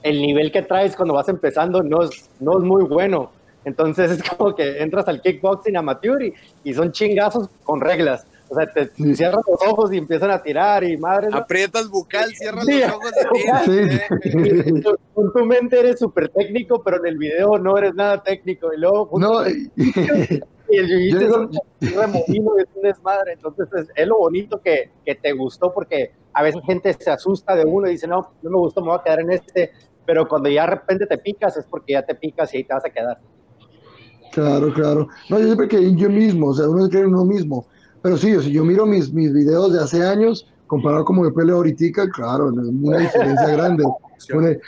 el 0.04 0.22
nivel 0.22 0.52
que 0.52 0.62
traes 0.62 0.96
cuando 0.96 1.14
vas 1.14 1.30
empezando 1.30 1.82
no 1.82 2.04
es, 2.04 2.30
no 2.40 2.58
es 2.60 2.64
muy 2.64 2.84
bueno. 2.84 3.32
Entonces 3.66 4.12
es 4.20 4.24
como 4.24 4.56
que 4.56 4.82
entras 4.82 5.08
al 5.08 5.22
kickboxing 5.22 5.78
amateur 5.78 6.22
y, 6.22 6.34
y 6.64 6.74
son 6.74 6.92
chingazos 6.92 7.50
con 7.64 7.82
reglas. 7.82 8.26
O 8.50 8.56
sea, 8.56 8.66
te 8.66 8.88
cierras 9.14 9.44
los 9.48 9.72
ojos 9.72 9.94
y 9.94 9.98
empiezan 9.98 10.32
a 10.32 10.42
tirar 10.42 10.84
y 10.84 10.98
madre. 10.98 11.30
Aprietas 11.32 11.88
bucal, 11.88 12.30
cierras 12.34 12.66
los 12.66 12.92
ojos 12.92 13.12
y 13.16 13.38
tiras. 13.38 13.66
Sí. 13.66 14.84
Con 15.14 15.32
tu 15.32 15.46
mente 15.46 15.80
eres 15.80 16.00
súper 16.00 16.30
técnico, 16.30 16.82
pero 16.84 16.98
en 16.98 17.06
el 17.06 17.18
video 17.18 17.60
no 17.60 17.78
eres 17.78 17.94
nada 17.94 18.24
técnico. 18.24 18.74
Y 18.74 18.80
luego. 18.80 19.10
No. 19.20 19.48
y 20.70 20.78
el 20.78 20.88
jiu 20.88 21.20
es 21.20 21.32
un 21.32 21.52
remolino 21.80 22.58
es 22.58 22.68
un 22.74 22.82
desmadre. 22.82 23.34
Entonces 23.34 23.68
es, 23.96 24.08
lo 24.08 24.18
bonito 24.18 24.60
que, 24.60 24.90
que, 25.06 25.14
te 25.14 25.32
gustó 25.34 25.72
porque 25.72 26.14
a 26.34 26.42
veces 26.42 26.62
gente 26.66 26.92
se 26.94 27.12
asusta 27.12 27.56
de 27.56 27.66
uno 27.66 27.88
y 27.88 27.92
dice, 27.92 28.08
no, 28.08 28.32
no 28.42 28.50
me 28.50 28.58
gustó, 28.58 28.82
me 28.82 28.88
voy 28.88 28.98
a 29.00 29.04
quedar 29.04 29.20
en 29.20 29.32
este. 29.32 29.72
Pero 30.08 30.28
cuando 30.28 30.50
ya 30.50 30.62
de 30.62 30.72
repente 30.72 31.06
te 31.06 31.20
picas 31.20 31.56
es 31.56 31.66
porque 31.66 31.94
ya 31.94 32.02
te 32.02 32.16
picas 32.16 32.52
y 32.54 32.58
ahí 32.58 32.64
te 32.64 32.74
vas 32.74 32.86
a 32.86 32.90
quedar. 32.90 33.18
Claro, 34.32 34.74
claro. 34.74 35.08
No, 35.30 35.40
yo 35.40 35.46
siempre 35.46 35.68
que 35.68 35.96
yo 35.96 36.10
mismo, 36.10 36.48
o 36.48 36.54
sea, 36.54 36.68
uno 36.68 36.88
cree 36.90 37.04
en 37.04 37.10
uno 37.10 37.26
mismo. 37.26 37.68
Pero 38.02 38.18
sí, 38.18 38.36
o 38.36 38.42
sea, 38.42 38.52
yo 38.52 38.64
miro 38.64 38.86
mis, 38.86 39.12
mis 39.12 39.34
videos 39.34 39.74
de 39.74 39.80
hace 39.82 40.04
años, 40.06 40.48
comparado 40.68 41.04
como 41.06 41.24
yo 41.24 41.34
peleo 41.34 41.58
ahorita, 41.58 42.10
claro, 42.10 42.48
una 42.48 42.98
diferencia 42.98 43.48
grande. 43.52 43.84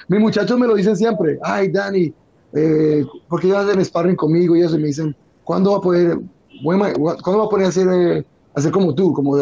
mis 0.07 0.19
muchachos 0.19 0.59
me 0.59 0.67
lo 0.67 0.75
dicen 0.75 0.95
siempre, 0.95 1.39
ay, 1.43 1.69
Dani, 1.69 2.13
eh, 2.53 3.05
porque 3.29 3.47
ellos 3.47 3.59
hacen 3.59 3.83
sparring 3.85 4.15
conmigo 4.15 4.55
y 4.55 4.61
eso, 4.61 4.75
y 4.77 4.81
me 4.81 4.87
dicen, 4.87 5.15
¿cuándo 5.43 5.71
va 5.71 5.77
a 5.77 5.81
poder, 5.81 6.19
¿cuándo 6.63 7.39
va 7.39 7.45
a 7.45 7.49
poder 7.49 7.67
hacer, 7.67 7.87
eh, 7.87 8.25
hacer 8.55 8.71
como 8.71 8.93
tú, 8.93 9.13
como 9.13 9.37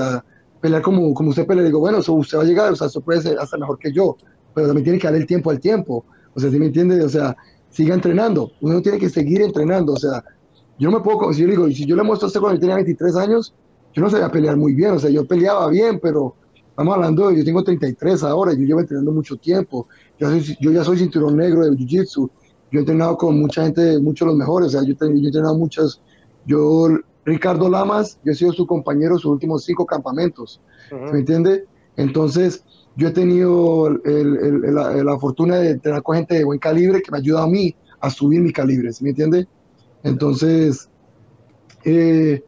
pelear 0.62 0.82
como, 0.82 1.14
como 1.14 1.30
usted 1.30 1.48
pelea? 1.48 1.64
digo, 1.64 1.80
bueno, 1.80 2.00
eso 2.00 2.14
usted 2.14 2.38
va 2.38 2.44
a 2.44 2.46
llegar, 2.46 2.72
o 2.72 2.76
sea, 2.76 2.88
eso 2.88 3.02
puede 3.02 3.22
ser 3.22 3.40
hasta 3.40 3.58
mejor 3.58 3.80
que 3.80 3.92
yo, 3.92 4.18
pero 4.54 4.68
también 4.68 4.84
tiene 4.84 5.00
que 5.00 5.08
dar 5.08 5.16
el 5.16 5.26
tiempo 5.26 5.50
al 5.50 5.60
tiempo. 5.60 6.06
O 6.34 6.40
sea, 6.40 6.52
¿sí 6.52 6.60
me 6.60 6.68
entiende? 6.68 7.04
O 7.04 7.10
sea, 7.10 7.36
siga 7.70 7.94
entrenando. 7.94 8.52
Uno 8.62 8.82
tiene 8.82 8.98
que 8.98 9.10
seguir 9.10 9.42
entrenando. 9.42 9.94
O 9.94 9.98
sea, 9.98 10.24
yo 10.78 10.90
no 10.90 10.98
me 10.98 11.04
puedo, 11.04 11.34
si 11.34 11.42
yo 11.42 11.48
digo, 11.48 11.68
si 11.68 11.86
yo 11.86 11.96
le 11.96 12.04
muestro 12.04 12.26
a 12.26 12.28
usted 12.28 12.40
cuando 12.40 12.56
yo 12.56 12.62
tenía 12.62 12.76
23 12.76 13.16
años, 13.16 13.54
yo 13.94 14.02
no 14.02 14.10
sabía 14.10 14.30
pelear 14.30 14.58
muy 14.58 14.74
bien, 14.74 14.92
o 14.92 15.00
sea, 15.00 15.10
yo 15.10 15.26
peleaba 15.26 15.68
bien, 15.70 16.00
pero 16.02 16.36
estamos 16.70 16.96
hablando, 16.96 17.32
yo 17.32 17.44
tengo 17.44 17.64
33 17.64 18.24
ahora, 18.24 18.54
yo 18.54 18.60
llevo 18.60 18.80
entrenando 18.80 19.12
mucho 19.12 19.36
tiempo, 19.38 19.88
yo, 20.18 20.30
yo 20.60 20.72
ya 20.72 20.84
soy 20.84 20.98
cinturón 20.98 21.38
negro 21.38 21.66
de 21.66 21.72
Jiu-Jitsu, 21.72 22.30
yo 22.72 22.78
he 22.78 22.80
entrenado 22.80 23.18
con 23.18 23.40
mucha 23.40 23.64
gente, 23.64 24.00
muchos 24.00 24.26
de 24.26 24.32
los 24.32 24.38
mejores, 24.38 24.68
o 24.68 24.72
sea, 24.72 24.82
yo, 24.84 24.96
he 25.00 25.26
entrenado 25.26 25.58
muchas, 25.58 26.02
yo, 26.46 26.88
Ricardo 27.26 27.70
Lamas, 27.70 28.20
yo 28.24 28.32
he 28.32 28.36
sido 28.36 28.54
su 28.54 28.66
compañero 28.66 29.16
en 29.16 29.20
sus 29.20 29.32
últimos 29.32 29.64
cinco 29.64 29.86
campamentos, 29.86 30.62
¿me 31.12 31.20
entiende? 31.20 31.66
Entonces, 31.96 32.64
yo 32.96 33.10
he 33.10 33.12
tenido 33.12 33.90
la, 33.90 35.20
fortuna 35.20 35.58
de 35.58 35.72
entrenar 35.72 36.04
con 36.04 36.16
gente 36.16 36.36
de 36.36 36.44
buen 36.44 36.60
calibre 36.60 37.02
que 37.02 37.12
me 37.12 37.18
ayuda 37.18 37.44
a 37.44 37.48
mí 37.48 37.76
a 38.00 38.10
subir 38.10 38.42
mi 38.42 38.52
calibre, 38.52 38.90
¿me 39.02 39.10
entiende? 39.10 39.48
Entonces, 40.04 40.90
eh, 41.84 42.44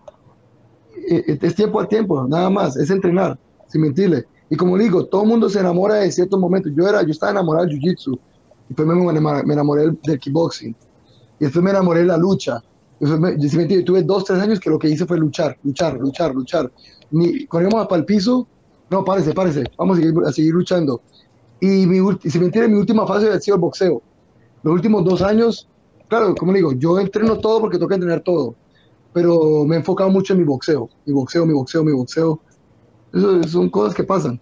es 1.08 1.56
tiempo 1.56 1.80
al 1.80 1.88
tiempo, 1.88 2.26
nada 2.28 2.50
más, 2.50 2.78
es 2.78 2.90
entrenar, 2.90 3.38
sin 3.68 3.82
mentirle. 3.82 4.26
Y 4.50 4.56
como 4.56 4.78
digo, 4.78 5.06
todo 5.06 5.24
el 5.24 5.30
mundo 5.30 5.50
se 5.50 5.60
enamora 5.60 5.96
de 5.96 6.12
ciertos 6.12 6.40
momentos. 6.40 6.72
Yo 6.76 6.88
era, 6.88 7.02
yo 7.04 7.12
estaba 7.12 7.32
enamorado 7.32 7.68
del 7.68 7.80
jiu-jitsu, 7.80 8.20
después 8.68 8.88
me, 8.88 9.54
enamoré 9.54 9.84
del, 10.04 10.20
kickboxing, 10.20 10.76
y 11.40 11.44
después 11.46 11.64
me 11.64 11.72
enamoré 11.72 12.02
de 12.02 12.08
la 12.08 12.18
lucha. 12.18 12.62
Me, 13.00 13.38
yo, 13.38 13.84
tuve 13.86 14.04
dos, 14.04 14.26
tres 14.26 14.40
años 14.40 14.60
que 14.60 14.70
lo 14.70 14.78
que 14.78 14.90
hice 14.90 15.06
fue 15.06 15.18
luchar, 15.18 15.58
luchar, 15.64 15.98
luchar, 15.98 16.36
luchar. 16.36 16.72
Ni, 17.12 17.48
íbamos 17.52 17.88
para 17.88 18.00
el 18.00 18.06
piso, 18.06 18.48
no, 18.90 19.04
párese, 19.04 19.34
párese, 19.34 19.64
vamos 19.78 19.98
a 19.98 20.02
seguir, 20.02 20.14
a 20.26 20.32
seguir 20.32 20.54
luchando. 20.54 21.02
Y 21.60 21.86
mi, 21.86 22.00
si 22.24 22.38
me 22.40 22.46
entiende, 22.46 22.68
mi 22.68 22.80
última 22.80 23.08
fase 23.08 23.30
ha 23.30 23.40
sido 23.40 23.56
el 23.56 23.62
boxeo. 23.62 24.02
Los 24.64 24.74
últimos 24.74 25.04
dos 25.06 25.22
años, 25.22 25.68
claro, 26.08 26.36
como 26.36 26.54
digo, 26.54 26.74
yo 26.74 27.00
entreno 27.00 27.38
todo 27.40 27.62
porque 27.62 27.80
que 27.80 27.94
entrenar 27.94 28.22
todo 28.22 28.56
pero 29.14 29.66
me 29.66 29.76
he 29.76 29.80
enfocado 29.80 30.10
mucho 30.10 30.34
en 30.34 30.40
mi 30.40 30.46
boxeo, 30.46 30.90
mi 31.06 31.14
boxeo, 31.14 31.46
mi 31.46 31.54
boxeo, 31.54 31.84
mi 31.84 31.92
boxeo. 31.92 32.42
Eso 33.14 33.44
son 33.44 33.70
cosas 33.70 33.94
que 33.94 34.04
pasan. 34.04 34.40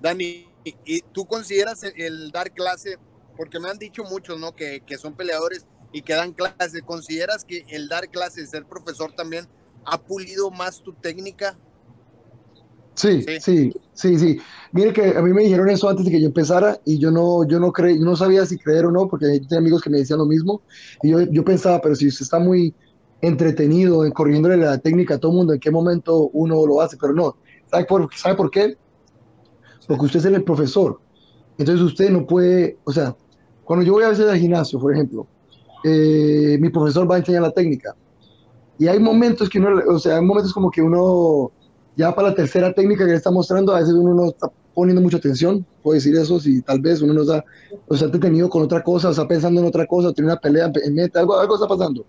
Dani, 0.00 0.46
¿y 0.64 1.00
tú 1.12 1.26
consideras 1.26 1.82
el, 1.84 2.30
dar 2.30 2.52
clase, 2.52 2.98
porque 3.36 3.60
me 3.60 3.68
han 3.68 3.78
dicho 3.78 4.04
muchos, 4.04 4.38
¿no? 4.38 4.54
Que, 4.54 4.82
que, 4.86 4.96
son 4.96 5.14
peleadores 5.14 5.66
y 5.92 6.02
que 6.02 6.14
dan 6.14 6.32
clase, 6.32 6.82
¿consideras 6.82 7.44
que 7.44 7.64
el 7.68 7.88
dar 7.88 8.08
clase, 8.08 8.46
ser 8.46 8.64
profesor 8.64 9.12
también, 9.12 9.46
ha 9.84 10.00
pulido 10.00 10.50
más 10.50 10.82
tu 10.82 10.92
técnica? 10.94 11.58
Sí, 12.94 13.24
sí, 13.40 13.72
sí, 13.92 14.18
sí, 14.18 14.40
Mire 14.72 14.92
que 14.92 15.16
a 15.16 15.22
mí 15.22 15.32
me 15.32 15.42
dijeron 15.42 15.68
eso 15.68 15.88
antes 15.88 16.04
de 16.04 16.12
que 16.12 16.20
yo 16.20 16.28
empezara 16.28 16.80
y 16.84 16.98
yo 16.98 17.10
no, 17.10 17.46
yo 17.46 17.58
no 17.58 17.72
creí, 17.72 17.98
no 17.98 18.14
sabía 18.14 18.46
si 18.46 18.56
creer 18.56 18.86
o 18.86 18.92
no, 18.92 19.08
porque 19.08 19.26
tenía 19.26 19.58
amigos 19.58 19.82
que 19.82 19.90
me 19.90 19.98
decían 19.98 20.20
lo 20.20 20.26
mismo 20.26 20.62
y 21.02 21.10
yo, 21.10 21.22
yo 21.22 21.44
pensaba, 21.44 21.80
pero 21.80 21.96
si 21.96 22.06
usted 22.06 22.22
está 22.22 22.38
muy, 22.38 22.72
entretenido, 23.26 24.04
corrigiéndole 24.12 24.58
la 24.58 24.78
técnica 24.78 25.14
a 25.14 25.18
todo 25.18 25.32
el 25.32 25.38
mundo, 25.38 25.54
en 25.54 25.60
qué 25.60 25.70
momento 25.70 26.28
uno 26.32 26.66
lo 26.66 26.80
hace, 26.80 26.96
pero 27.00 27.12
no. 27.12 27.36
¿Sabe 27.70 27.84
por, 27.86 28.08
¿sabe 28.14 28.34
por 28.34 28.50
qué? 28.50 28.76
Porque 29.88 30.04
usted 30.04 30.20
es 30.20 30.26
el 30.26 30.44
profesor. 30.44 31.00
Entonces 31.56 31.84
usted 31.84 32.10
no 32.10 32.26
puede, 32.26 32.78
o 32.84 32.92
sea, 32.92 33.16
cuando 33.64 33.84
yo 33.84 33.94
voy 33.94 34.04
a 34.04 34.10
veces 34.10 34.28
al 34.28 34.38
gimnasio, 34.38 34.78
por 34.78 34.92
ejemplo, 34.92 35.26
eh, 35.84 36.58
mi 36.60 36.68
profesor 36.68 37.10
va 37.10 37.16
a 37.16 37.18
enseñar 37.18 37.42
la 37.42 37.50
técnica. 37.50 37.94
Y 38.78 38.88
hay 38.88 38.98
momentos 38.98 39.48
que 39.48 39.58
uno, 39.58 39.80
o 39.88 39.98
sea, 39.98 40.16
hay 40.16 40.24
momentos 40.24 40.52
como 40.52 40.70
que 40.70 40.82
uno, 40.82 41.50
ya 41.96 42.14
para 42.14 42.28
la 42.28 42.34
tercera 42.34 42.74
técnica 42.74 43.04
que 43.04 43.12
le 43.12 43.16
está 43.16 43.30
mostrando, 43.30 43.74
a 43.74 43.80
veces 43.80 43.94
uno 43.94 44.12
no 44.14 44.26
está 44.26 44.50
poniendo 44.74 45.00
mucha 45.00 45.16
atención, 45.16 45.64
puedo 45.82 45.94
decir 45.94 46.14
eso, 46.16 46.40
si 46.40 46.60
tal 46.60 46.80
vez 46.80 47.00
uno 47.00 47.14
no 47.14 47.22
está, 47.22 47.44
o 47.86 47.96
sea, 47.96 48.08
detenido 48.08 48.48
con 48.50 48.62
otra 48.62 48.82
cosa, 48.82 49.08
o 49.08 49.10
está 49.12 49.26
pensando 49.26 49.60
en 49.60 49.66
otra 49.66 49.86
cosa, 49.86 50.12
tiene 50.12 50.32
una 50.32 50.40
pelea 50.40 50.70
en 50.74 50.94
mente, 50.94 51.18
algo, 51.18 51.38
algo 51.38 51.54
está 51.54 51.68
pasando. 51.68 52.04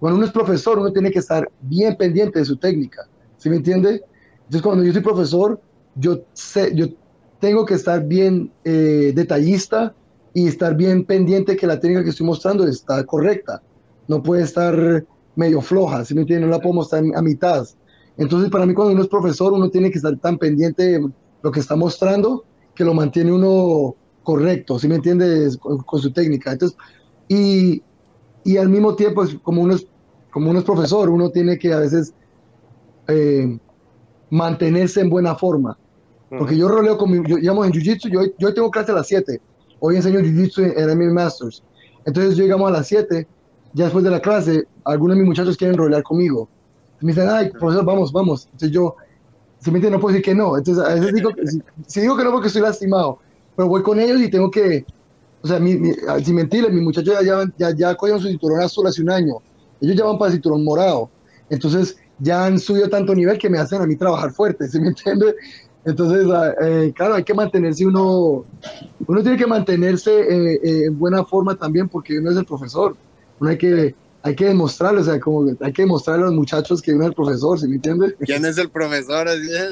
Cuando 0.00 0.18
uno 0.18 0.26
es 0.26 0.32
profesor, 0.32 0.78
uno 0.78 0.92
tiene 0.92 1.10
que 1.10 1.18
estar 1.18 1.50
bien 1.62 1.96
pendiente 1.96 2.38
de 2.38 2.44
su 2.44 2.56
técnica, 2.56 3.08
¿sí 3.36 3.50
me 3.50 3.56
entiende? 3.56 4.02
Entonces, 4.36 4.62
cuando 4.62 4.84
yo 4.84 4.92
soy 4.92 5.02
profesor, 5.02 5.60
yo 5.96 6.20
sé, 6.32 6.74
yo 6.74 6.86
tengo 7.40 7.64
que 7.64 7.74
estar 7.74 8.04
bien 8.04 8.50
eh, 8.64 9.12
detallista 9.14 9.94
y 10.34 10.46
estar 10.46 10.76
bien 10.76 11.04
pendiente 11.04 11.56
que 11.56 11.66
la 11.66 11.80
técnica 11.80 12.04
que 12.04 12.10
estoy 12.10 12.26
mostrando 12.26 12.66
está 12.66 13.04
correcta. 13.04 13.62
No 14.06 14.22
puede 14.22 14.42
estar 14.42 15.04
medio 15.36 15.60
floja, 15.60 16.04
si 16.04 16.14
me 16.14 16.22
entienden? 16.22 16.48
No 16.48 16.56
la 16.56 16.62
puedo 16.62 16.74
mostrar 16.74 17.02
a 17.14 17.22
mitad. 17.22 17.66
Entonces, 18.16 18.50
para 18.50 18.66
mí, 18.66 18.74
cuando 18.74 18.94
uno 18.94 19.02
es 19.02 19.08
profesor, 19.08 19.52
uno 19.52 19.70
tiene 19.70 19.90
que 19.90 19.98
estar 19.98 20.16
tan 20.18 20.38
pendiente 20.38 20.82
de 20.82 21.08
lo 21.42 21.50
que 21.50 21.60
está 21.60 21.76
mostrando 21.76 22.44
que 22.74 22.84
lo 22.84 22.94
mantiene 22.94 23.32
uno 23.32 23.96
correcto, 24.22 24.78
¿sí 24.78 24.86
me 24.86 24.94
entiendes? 24.94 25.56
Con, 25.56 26.00
su 26.00 26.12
técnica. 26.12 26.52
Entonces, 26.52 26.78
y, 27.28 27.82
y, 28.52 28.56
al 28.56 28.68
mismo 28.68 28.94
tiempo, 28.94 29.24
como 29.42 29.62
uno 29.62 29.74
es, 29.74 29.86
como 30.30 30.50
uno 30.50 30.58
es 30.58 30.64
profesor, 30.64 31.08
uno 31.10 31.30
tiene 31.30 31.58
que 31.58 31.72
a 31.72 31.80
veces 31.80 32.14
eh, 33.06 33.58
mantenerse 34.30 35.00
en 35.00 35.10
buena 35.10 35.34
forma. 35.34 35.76
Porque 36.30 36.56
yo 36.56 36.68
roleo 36.68 36.98
con 36.98 37.10
mi, 37.10 37.28
yo, 37.28 37.36
digamos, 37.36 37.66
en 37.66 37.72
Jiu-Jitsu, 37.72 38.10
yo, 38.10 38.20
yo 38.38 38.52
tengo 38.52 38.70
clase 38.70 38.92
a 38.92 38.96
las 38.96 39.06
7. 39.06 39.40
Hoy 39.80 39.96
enseño 39.96 40.20
Jiu-Jitsu 40.20 40.74
en, 40.76 41.02
en 41.02 41.14
Masters. 41.14 41.62
Entonces, 42.04 42.36
yo 42.36 42.44
llegamos 42.44 42.68
a 42.68 42.72
las 42.72 42.86
7, 42.86 43.26
ya 43.72 43.84
después 43.84 44.04
de 44.04 44.10
la 44.10 44.20
clase, 44.20 44.64
algunos 44.84 45.16
de 45.16 45.22
mis 45.22 45.28
muchachos 45.28 45.56
quieren 45.56 45.76
rolear 45.76 46.02
conmigo. 46.02 46.48
Me 47.00 47.12
dicen, 47.12 47.28
ay, 47.30 47.50
profesor, 47.50 47.84
vamos, 47.84 48.12
vamos. 48.12 48.46
Entonces 48.46 48.70
yo, 48.70 48.96
si 49.60 49.70
me 49.70 49.78
no 49.78 50.00
puedo 50.00 50.12
decir 50.12 50.24
que 50.24 50.34
no. 50.34 50.56
Entonces 50.56 50.84
a 50.84 50.94
veces 50.94 51.14
digo, 51.14 51.30
si, 51.86 52.00
digo 52.00 52.16
que 52.16 52.24
no 52.24 52.32
porque 52.32 52.48
estoy 52.48 52.62
lastimado, 52.62 53.18
pero 53.56 53.68
voy 53.68 53.82
con 53.82 54.00
ellos 54.00 54.20
y 54.20 54.30
tengo 54.30 54.50
que, 54.50 54.84
o 55.42 55.46
sea, 55.46 55.58
mi, 55.58 55.76
mi, 55.76 55.92
sin 56.24 56.34
mentirles, 56.34 56.72
mis 56.72 56.82
muchachos 56.82 57.14
ya, 57.24 57.44
ya, 57.56 57.74
ya 57.74 57.94
cogieron 57.94 58.20
su 58.20 58.28
cinturón 58.28 58.60
azul 58.60 58.86
hace 58.86 59.02
un 59.02 59.10
año. 59.10 59.36
Ellos 59.80 59.96
ya 59.96 60.04
van 60.04 60.18
para 60.18 60.28
el 60.28 60.34
cinturón 60.34 60.64
morado. 60.64 61.10
Entonces 61.50 61.96
ya 62.18 62.46
han 62.46 62.58
subido 62.58 62.88
tanto 62.88 63.14
nivel 63.14 63.38
que 63.38 63.48
me 63.48 63.58
hacen 63.58 63.80
a 63.80 63.86
mí 63.86 63.96
trabajar 63.96 64.32
fuerte, 64.32 64.68
¿sí 64.68 64.80
me 64.80 64.88
entiende? 64.88 65.34
Entonces, 65.84 66.26
ah, 66.30 66.54
eh, 66.60 66.92
claro, 66.94 67.14
hay 67.14 67.24
que 67.24 67.34
mantenerse 67.34 67.86
uno, 67.86 68.44
uno 69.06 69.22
tiene 69.22 69.38
que 69.38 69.46
mantenerse 69.46 70.10
eh, 70.20 70.60
eh, 70.62 70.84
en 70.86 70.98
buena 70.98 71.24
forma 71.24 71.56
también 71.56 71.88
porque 71.88 72.18
uno 72.18 72.30
es 72.30 72.36
el 72.36 72.44
profesor. 72.44 72.96
Uno 73.40 73.50
hay 73.50 73.58
que 73.58 73.94
hay 74.28 74.34
que 74.34 74.44
demostrarle, 74.46 75.00
o 75.00 75.04
sea, 75.04 75.18
como 75.18 75.50
hay 75.60 75.72
que 75.72 75.82
demostrarle 75.82 76.24
a 76.24 76.26
los 76.26 76.34
muchachos 76.34 76.82
que 76.82 76.92
uno 76.92 77.04
es 77.04 77.08
el 77.08 77.14
profesor, 77.14 77.58
¿sí 77.58 77.66
me 77.66 77.76
entiendes? 77.76 78.14
¿Quién 78.20 78.44
es 78.44 78.58
el 78.58 78.70
profesor? 78.70 79.26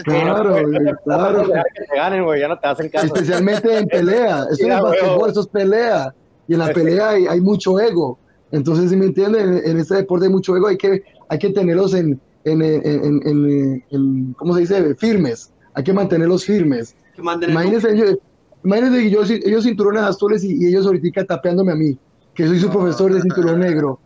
Claro, 0.05 0.57
claro. 1.05 1.45
Que 1.75 1.85
te 1.85 1.97
ganen, 1.97 2.25
güey, 2.25 2.41
ya 2.41 2.49
no 2.49 2.59
te 2.59 2.67
hacen 2.67 2.89
caso. 2.89 3.07
Especialmente 3.07 3.77
en 3.77 3.87
pelea, 3.89 4.47
eso 4.51 4.67
es 4.67 4.81
basquetbol, 4.81 5.31
eso 5.31 5.41
es 5.41 5.47
pelea, 5.49 6.15
y 6.49 6.55
en 6.55 6.59
la 6.61 6.73
pelea 6.73 7.11
hay, 7.11 7.27
hay 7.27 7.41
mucho 7.41 7.79
ego, 7.79 8.19
entonces, 8.51 8.91
¿sí 8.91 8.97
me 8.97 9.07
entiendes? 9.07 9.43
En, 9.43 9.71
en, 9.71 9.79
este 9.79 9.97
deporte 9.97 10.27
hay 10.27 10.33
mucho 10.33 10.57
ego, 10.57 10.69
hay 10.69 10.79
que, 10.79 11.03
hay 11.29 11.39
que 11.39 11.51
tenerlos 11.51 11.93
en, 11.95 12.21
en, 12.45 12.63
en, 12.63 13.85
en, 13.91 14.33
¿cómo 14.39 14.55
se 14.55 14.61
dice? 14.61 14.95
Firmes, 14.95 15.53
hay 15.75 15.85
que 15.85 15.93
mantenerlos 15.93 16.45
firmes. 16.45 16.95
Imagínense, 17.19 17.93
ellos, 17.93 18.17
imagínense 18.65 19.03
que 19.03 19.11
yo, 19.11 19.23
ellos 19.23 19.65
cinturones 19.65 20.03
azules 20.03 20.45
y, 20.45 20.65
y 20.65 20.69
ellos 20.69 20.87
ahorita 20.87 21.25
tapeándome 21.25 21.73
a 21.73 21.77
mí, 21.77 21.99
que 22.35 22.47
soy 22.47 22.59
su 22.59 22.71
profesor 22.71 23.13
de 23.13 23.21
cinturón 23.21 23.61
negro. 23.61 23.99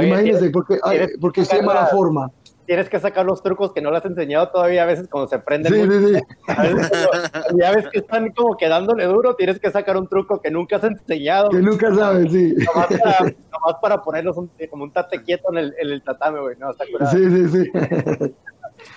Imagínese, 0.00 0.50
porque, 0.50 0.78
porque 1.20 1.40
estoy 1.42 1.60
de 1.60 1.66
mala 1.66 1.86
forma. 1.86 2.30
Tienes 2.64 2.88
que 2.88 3.00
sacar 3.00 3.26
los 3.26 3.42
trucos 3.42 3.72
que 3.72 3.82
no 3.82 3.90
le 3.90 3.98
has 3.98 4.04
enseñado 4.04 4.48
todavía 4.48 4.84
a 4.84 4.86
veces 4.86 5.08
cuando 5.08 5.28
se 5.28 5.38
prenden. 5.40 5.72
Sí, 5.72 5.80
sí, 5.80 6.14
sí. 6.14 6.20
ya 7.60 7.72
ves 7.72 7.88
que 7.92 7.98
están 7.98 8.30
como 8.30 8.56
quedándole 8.56 9.04
duro, 9.04 9.34
tienes 9.34 9.58
que 9.58 9.70
sacar 9.70 9.96
un 9.96 10.06
truco 10.06 10.40
que 10.40 10.50
nunca 10.50 10.76
has 10.76 10.84
enseñado. 10.84 11.50
Que 11.50 11.58
nunca 11.58 11.92
sabes, 11.94 12.32
sí. 12.32 12.54
Nomás 12.54 12.86
para, 12.86 13.18
nomás 13.52 13.76
para 13.82 14.02
ponerlos 14.02 14.36
como 14.70 14.84
un 14.84 14.92
tate 14.92 15.22
quieto 15.22 15.50
en 15.50 15.58
el, 15.58 15.74
en 15.78 15.90
el 15.90 16.02
tatame, 16.02 16.40
güey. 16.40 16.56
No, 16.56 16.70
está 16.70 16.84
curado. 16.90 17.10
Sí, 17.10 17.28
sí, 17.28 17.48
sí. 17.48 17.70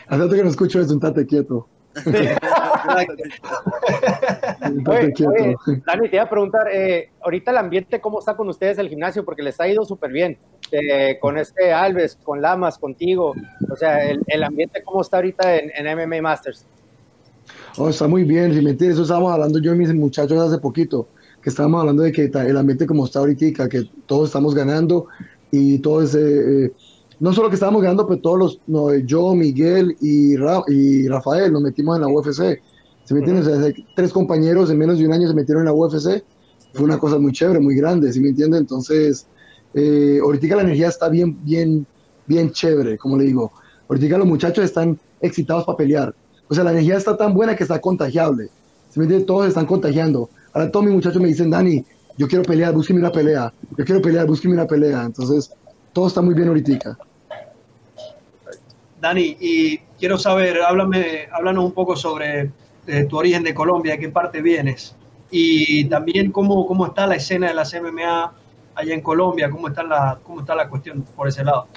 Hace 0.08 0.29
que 0.29 0.43
no 0.43 0.49
escucho 0.49 0.79
es 0.79 0.91
un 0.91 0.99
tate 0.99 1.25
quieto. 1.25 1.67
Dani, 5.86 6.10
te 6.10 6.15
iba 6.15 6.23
a 6.23 6.29
preguntar, 6.29 6.67
eh, 6.71 7.10
ahorita 7.21 7.51
el 7.51 7.58
ambiente, 7.58 8.01
¿cómo 8.01 8.19
está 8.19 8.36
con 8.36 8.49
ustedes 8.49 8.77
el 8.79 8.89
gimnasio? 8.89 9.23
Porque 9.23 9.41
les 9.41 9.60
ha 9.62 9.67
ido 9.67 9.86
súper 9.86 10.12
bien, 10.12 10.38
eh, 10.71 11.17
con 11.19 11.38
este 11.38 11.71
Alves, 11.71 12.17
con 12.21 12.41
Lamas, 12.41 12.77
contigo, 12.77 13.34
o 13.69 13.75
sea, 13.75 14.10
el, 14.10 14.43
ambiente, 14.43 14.84
¿cómo 14.84 15.01
está 15.01 15.17
ahorita 15.17 15.55
en, 15.55 15.71
MMA 15.97 16.21
Masters? 16.21 16.65
Oh, 17.77 17.89
está 17.89 18.08
muy 18.08 18.23
bien, 18.23 18.51
entiendes, 18.51 18.89
eso 18.89 19.03
estábamos 19.03 19.31
hablando 19.31 19.60
yo 19.60 19.73
y 19.73 19.77
mis 19.77 19.93
muchachos 19.93 20.38
hace 20.39 20.60
poquito, 20.60 21.08
que 21.41 21.49
estábamos 21.49 21.79
hablando 21.79 22.03
de 22.03 22.12
que 22.12 22.25
el 22.25 22.58
ambiente 22.58 22.86
como 22.86 23.05
está 23.05 23.19
ahorita, 23.19 23.69
que 23.69 23.84
todos 24.05 24.29
estamos 24.29 24.53
ganando 24.53 25.08
y 25.51 25.79
todo 25.79 26.03
ese... 26.03 26.65
Eh, 26.65 26.71
no 27.19 27.34
solo 27.34 27.49
que 27.49 27.56
estábamos 27.56 27.82
ganando, 27.82 28.08
pero 28.08 28.19
todos 28.19 28.39
los, 28.39 28.60
no, 28.67 28.93
yo, 28.95 29.34
Miguel 29.36 29.95
y, 30.01 30.36
y 30.67 31.08
Rafael 31.08 31.51
nos 31.51 31.62
metimos 31.62 31.95
en 31.95 32.01
la 32.01 32.08
UFC. 32.08 32.62
¿Se 33.04 33.13
me 33.13 33.19
entiende? 33.19 33.86
tres 33.95 34.12
compañeros 34.12 34.69
en 34.71 34.78
menos 34.80 34.97
de 34.97 35.06
un 35.06 35.13
año 35.13 35.28
se 35.28 35.34
metieron 35.34 35.62
en 35.62 35.65
la 35.65 35.73
UFC. 35.73 36.23
Fue 36.73 36.84
una 36.84 36.97
cosa 36.97 37.17
muy 37.19 37.32
chévere, 37.32 37.60
muy 37.60 37.75
grande, 37.75 38.12
¿sí 38.12 38.19
me 38.19 38.30
entiende? 38.30 38.58
Entonces, 38.58 39.28
eh, 39.73 40.19
ahorita 40.21 40.56
la 40.56 40.63
energía 40.63 40.88
está 40.88 41.08
bien, 41.08 41.38
bien, 41.43 41.86
bien 42.25 42.51
chévere, 42.51 42.97
como 42.97 43.17
le 43.17 43.25
digo. 43.25 43.51
Ahorita 43.88 44.17
los 44.17 44.28
muchachos 44.28 44.65
están 44.65 44.99
excitados 45.21 45.65
para 45.65 45.78
pelear. 45.78 46.15
O 46.47 46.56
sea, 46.56 46.63
la 46.63 46.71
energía 46.71 46.97
está 46.97 47.15
tan 47.15 47.34
buena 47.34 47.56
que 47.56 47.63
está 47.63 47.80
contagiable. 47.80 48.49
¿Sí 48.89 48.99
me 48.99 49.06
entiende? 49.06 49.25
Todos 49.25 49.47
están 49.47 49.65
contagiando. 49.65 50.30
Ahora 50.54 50.71
todos 50.71 50.86
mis 50.86 50.95
muchachos 50.95 51.21
me 51.21 51.28
dicen, 51.28 51.49
Dani, 51.49 51.86
yo 52.17 52.28
quiero 52.28 52.43
pelear, 52.43 52.73
búsqueme 52.73 52.99
una 52.99 53.12
pelea. 53.12 53.54
Yo 53.78 53.86
quiero 53.86 54.01
pelear, 54.01 54.25
búsqueme 54.25 54.54
una 54.56 54.65
pelea. 54.65 55.04
Entonces, 55.04 55.51
todo 55.95 56.08
está 56.08 56.21
muy 56.21 56.36
bien 56.36 56.49
ahorita. 56.49 56.97
Dani, 58.99 59.38
y 59.39 59.77
quiero 59.97 60.17
saber, 60.17 60.62
háblame, 60.62 61.27
háblanos 61.31 61.63
un 61.63 61.71
poco 61.71 61.95
sobre 61.95 62.51
eh, 62.86 63.05
tu 63.10 63.17
origen 63.17 63.43
de 63.43 63.53
Colombia, 63.53 63.93
de 63.93 63.99
qué 63.99 64.10
parte 64.10 64.41
vienes, 64.41 64.93
y 65.31 65.86
también 65.86 66.34
cómo, 66.34 66.67
cómo 66.67 66.86
está 66.86 67.08
la 67.08 67.15
escena 67.15 67.47
de 67.47 67.53
las 67.53 67.73
MMA 67.73 68.34
allá 68.75 68.93
en 68.93 68.99
Colombia, 68.99 69.49
cómo 69.49 69.69
está 69.69 69.84
la, 69.84 70.19
cómo 70.21 70.41
está 70.41 70.53
la 70.53 70.67
cuestión 70.67 71.05
por 71.15 71.29
ese 71.29 71.45
lado. 71.45 71.67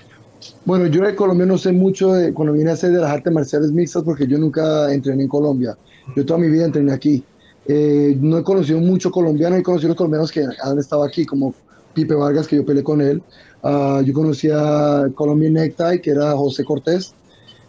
Bueno, 0.64 0.86
yo 0.88 1.02
de 1.02 1.14
Colombia 1.14 1.46
no 1.46 1.56
sé 1.56 1.70
mucho 1.70 2.12
de, 2.14 2.34
cuando 2.34 2.54
vine 2.54 2.70
a 2.70 2.72
hacer 2.72 2.90
de 2.90 3.00
las 3.00 3.12
artes 3.12 3.32
marciales 3.32 3.70
mixtas 3.70 4.02
porque 4.02 4.26
yo 4.26 4.36
nunca 4.36 4.92
entrené 4.92 5.22
en 5.22 5.28
Colombia. 5.28 5.76
Yo 6.16 6.26
toda 6.26 6.40
mi 6.40 6.48
vida 6.48 6.64
entrené 6.64 6.92
aquí. 6.92 7.22
Eh, 7.68 8.16
no 8.20 8.38
he 8.38 8.42
conocido 8.42 8.80
mucho 8.80 9.12
colombiano, 9.12 9.54
he 9.54 9.62
conocido 9.62 9.90
los 9.90 9.96
colombianos 9.96 10.32
que 10.32 10.44
han 10.60 10.78
estado 10.78 11.04
aquí, 11.04 11.24
como 11.24 11.54
Pipe 11.94 12.14
Vargas, 12.14 12.48
que 12.48 12.56
yo 12.56 12.66
peleé 12.66 12.82
con 12.82 13.00
él. 13.00 13.22
Uh, 13.62 14.02
yo 14.02 14.14
conocí 14.14 14.48
a 14.52 15.08
Colombia 15.14 15.50
Necktie, 15.50 16.00
que 16.00 16.10
era 16.10 16.32
José 16.32 16.64
Cortés, 16.64 17.14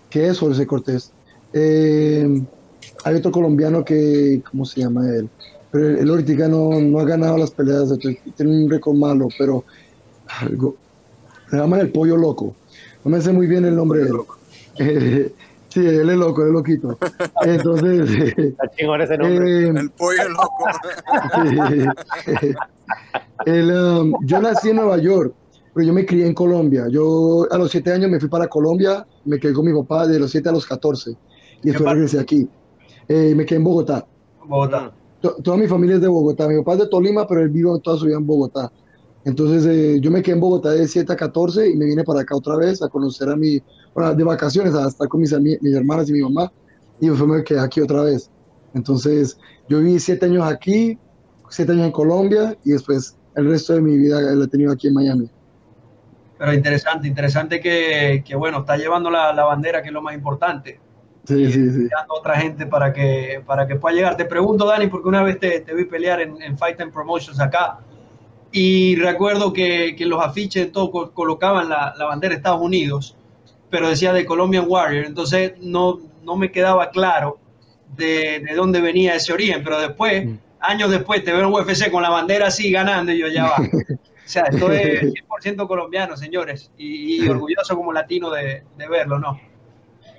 que 0.10 0.28
es 0.28 0.38
José 0.38 0.68
Cortés. 0.68 1.12
Eh, 1.54 2.44
hay 3.04 3.16
otro 3.16 3.32
colombiano 3.32 3.84
que, 3.84 4.42
¿cómo 4.50 4.66
se 4.66 4.82
llama 4.82 5.10
él? 5.10 5.30
Pero 5.72 6.00
él 6.00 6.10
ahorita 6.10 6.48
no, 6.48 6.80
no 6.80 7.00
ha 7.00 7.06
ganado 7.06 7.38
las 7.38 7.52
peleas, 7.52 7.94
tiene 8.36 8.64
un 8.64 8.70
récord 8.70 8.96
malo, 8.96 9.30
pero 9.38 9.64
algo, 10.42 10.76
se 11.50 11.58
llama 11.58 11.80
el 11.80 11.92
pollo 11.92 12.18
loco. 12.18 12.56
No 13.04 13.12
me 13.12 13.22
sé 13.22 13.32
muy 13.32 13.48
bien 13.48 13.66
el 13.66 13.76
nombre 13.76 14.04
de 14.04 14.10
él. 14.10 14.16
Eh, 14.80 15.32
sí, 15.70 15.80
él 15.80 16.10
es 16.10 16.18
loco, 16.18 16.42
él 16.42 16.50
es 16.50 16.54
loquito. 16.54 16.98
Entonces, 17.42 18.10
eh, 18.38 18.54
el 18.78 19.90
pollo 19.92 20.30
loco. 20.30 20.66
el, 23.46 23.72
um, 23.72 24.14
yo 24.26 24.42
nací 24.42 24.70
en 24.70 24.76
Nueva 24.76 24.98
York 24.98 25.34
pero 25.74 25.86
yo 25.88 25.94
me 25.94 26.06
crié 26.06 26.26
en 26.26 26.34
Colombia. 26.34 26.88
Yo 26.90 27.48
a 27.50 27.58
los 27.58 27.72
siete 27.72 27.92
años 27.92 28.10
me 28.10 28.20
fui 28.20 28.30
para 28.30 28.48
Colombia, 28.48 29.06
me 29.26 29.40
quedé 29.40 29.54
con 29.54 29.66
mi 29.66 29.74
papá 29.74 30.08
de 30.08 30.20
los 30.20 30.32
siete 30.32 30.50
a 30.50 30.52
los 30.52 30.66
14 30.66 31.12
y 31.64 31.68
después 31.70 31.92
regresé 31.92 32.20
aquí. 32.20 32.48
Eh, 33.08 33.34
me 33.36 33.46
quedé 33.46 33.58
en 33.58 33.64
Bogotá. 33.64 34.06
Bogotá. 34.48 34.94
toda 35.22 35.58
mi 35.58 35.68
familia 35.68 35.96
es 35.96 36.02
de 36.02 36.08
Bogotá. 36.08 36.48
Mi 36.48 36.58
papá 36.58 36.74
es 36.74 36.80
de 36.80 36.88
Tolima, 36.88 37.28
pero 37.28 37.42
él 37.42 37.50
vive 37.50 37.70
toda 37.84 37.98
su 37.98 38.06
vida 38.06 38.18
en 38.18 38.26
Bogotá. 38.26 38.72
Entonces 39.26 39.66
eh, 39.66 40.00
yo 40.02 40.12
me 40.12 40.22
quedé 40.22 40.36
en 40.36 40.40
Bogotá 40.40 40.72
de 40.72 40.88
7 40.88 41.12
a 41.12 41.16
14 41.16 41.70
y 41.70 41.76
me 41.76 41.86
vine 41.86 42.04
para 42.04 42.22
acá 42.22 42.36
otra 42.36 42.56
vez 42.56 42.82
a 42.82 42.88
conocer 42.88 43.30
a 43.30 43.36
mi, 43.36 43.62
bueno, 43.94 44.14
de 44.14 44.24
vacaciones, 44.24 44.74
a 44.74 44.88
estar 44.88 45.08
con 45.08 45.22
mis, 45.22 45.38
mis 45.40 45.74
hermanas 45.74 46.10
y 46.10 46.14
mi 46.14 46.22
mamá. 46.22 46.52
Y 47.02 47.10
después 47.10 47.30
me 47.30 47.44
quedé 47.44 47.60
aquí 47.60 47.82
otra 47.82 48.04
vez. 48.04 48.30
Entonces 48.74 49.38
yo 49.68 49.80
viví 49.80 50.00
siete 50.00 50.26
años 50.26 50.46
aquí, 50.46 50.98
siete 51.50 51.72
años 51.74 51.88
en 51.88 51.92
Colombia 51.92 52.58
y 52.64 52.72
después 52.72 53.18
el 53.36 53.48
resto 53.48 53.74
de 53.74 53.82
mi 53.82 53.98
vida 53.98 54.22
la 54.22 54.46
he 54.46 54.48
tenido 54.48 54.72
aquí 54.72 54.88
en 54.88 54.94
Miami. 54.94 55.30
Pero 56.40 56.54
interesante, 56.54 57.06
interesante 57.06 57.60
que, 57.60 58.24
que 58.26 58.34
bueno, 58.34 58.60
está 58.60 58.78
llevando 58.78 59.12
la, 59.12 59.34
la, 59.34 59.44
bandera, 59.44 59.82
que 59.82 59.90
es 59.90 59.94
lo 59.94 60.02
más 60.02 60.16
importante. 60.16 60.80
Sí, 61.26 61.52
sí, 61.52 61.70
sí. 61.70 61.90
otra 62.08 62.40
gente 62.40 62.66
para 62.66 62.94
que, 62.94 63.44
para 63.46 63.68
que 63.68 63.76
pueda 63.76 63.94
llegar. 63.94 64.16
Te 64.16 64.24
pregunto, 64.24 64.66
Dani, 64.66 64.88
porque 64.88 65.10
una 65.10 65.22
vez 65.22 65.38
te, 65.38 65.60
te 65.60 65.76
vi 65.76 65.84
pelear 65.84 66.22
en, 66.22 66.42
en, 66.42 66.58
Fight 66.58 66.80
and 66.80 66.94
Promotions 66.94 67.42
acá 67.42 67.80
y 68.54 68.96
recuerdo 68.96 69.52
que, 69.52 69.98
que 69.98 70.06
los 70.06 70.24
afiches 70.24 70.72
todo 70.72 71.12
colocaban 71.14 71.68
la, 71.68 71.94
la, 71.98 72.06
bandera 72.06 72.32
de 72.32 72.38
Estados 72.38 72.62
Unidos, 72.62 73.18
pero 73.70 73.90
decía 73.90 74.14
de 74.14 74.26
Colombian 74.26 74.64
Warrior. 74.66 75.06
Entonces 75.06 75.56
no, 75.60 76.00
no 76.24 76.38
me 76.38 76.52
quedaba 76.52 76.90
claro 76.90 77.38
de, 77.98 78.40
de 78.40 78.56
dónde 78.56 78.80
venía 78.80 79.14
ese 79.14 79.34
origen, 79.34 79.62
pero 79.62 79.78
después, 79.82 80.26
mm. 80.26 80.38
años 80.62 80.90
después, 80.90 81.22
te 81.22 81.34
veo 81.34 81.42
en 81.42 81.54
UFC 81.54 81.92
con 81.92 82.02
la 82.02 82.10
bandera 82.10 82.48
así 82.48 82.72
ganando 82.72 83.12
y 83.12 83.20
yo 83.20 83.28
ya 83.28 83.44
va. 83.44 83.58
O 84.30 84.32
sea, 84.32 84.44
esto 84.44 84.72
es 84.72 85.12
100% 85.48 85.68
colombiano, 85.68 86.16
señores, 86.16 86.70
y, 86.78 87.28
orgulloso 87.28 87.76
como 87.76 87.92
latino 87.92 88.30
de, 88.30 88.62
de, 88.78 88.88
verlo, 88.88 89.18
¿no? 89.18 89.40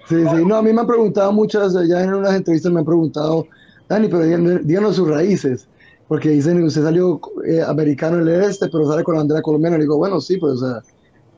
Sí, 0.09 0.17
sí, 0.17 0.45
no, 0.45 0.57
a 0.57 0.63
mí 0.63 0.73
me 0.73 0.81
han 0.81 0.87
preguntado 0.89 1.31
muchas, 1.31 1.75
ya 1.89 2.03
en 2.03 2.15
unas 2.15 2.35
entrevistas 2.35 2.73
me 2.73 2.81
han 2.81 2.85
preguntado 2.85 3.47
Dani, 3.89 4.09
pero 4.09 4.25
díganos 4.25 4.97
sus 4.97 5.09
raíces, 5.09 5.69
porque 6.09 6.31
dicen, 6.31 6.61
usted 6.65 6.83
salió 6.83 7.21
eh, 7.47 7.63
americano 7.65 8.17
en 8.17 8.27
el 8.27 8.43
este, 8.43 8.69
pero 8.69 8.85
sale 8.85 9.05
con 9.05 9.15
la 9.15 9.21
bandera 9.21 9.43
colombiana. 9.43 9.77
Le 9.77 9.85
digo, 9.85 9.97
bueno, 9.97 10.21
sí, 10.21 10.39
pues, 10.39 10.55
o 10.55 10.59
sea, 10.59 10.83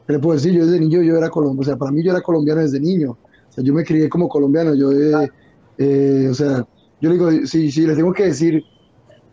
¿qué 0.06 0.14
le 0.14 0.18
puedo 0.18 0.36
decir? 0.36 0.54
Yo 0.54 0.64
desde 0.64 0.80
niño 0.80 1.02
yo 1.02 1.18
era 1.18 1.28
colombiano, 1.28 1.60
o 1.60 1.64
sea, 1.64 1.76
para 1.76 1.92
mí 1.92 2.02
yo 2.02 2.10
era 2.10 2.22
colombiano 2.22 2.62
desde 2.62 2.80
niño. 2.80 3.10
O 3.10 3.52
sea, 3.52 3.62
yo 3.62 3.74
me 3.74 3.84
crié 3.84 4.08
como 4.08 4.30
colombiano, 4.30 4.74
yo, 4.74 4.92
eh, 4.92 5.30
eh, 5.76 6.28
o 6.30 6.32
sea, 6.32 6.66
yo 7.02 7.10
le 7.10 7.18
digo, 7.18 7.46
si, 7.46 7.70
si 7.70 7.86
les 7.86 7.96
tengo 7.96 8.14
que 8.14 8.24
decir, 8.24 8.64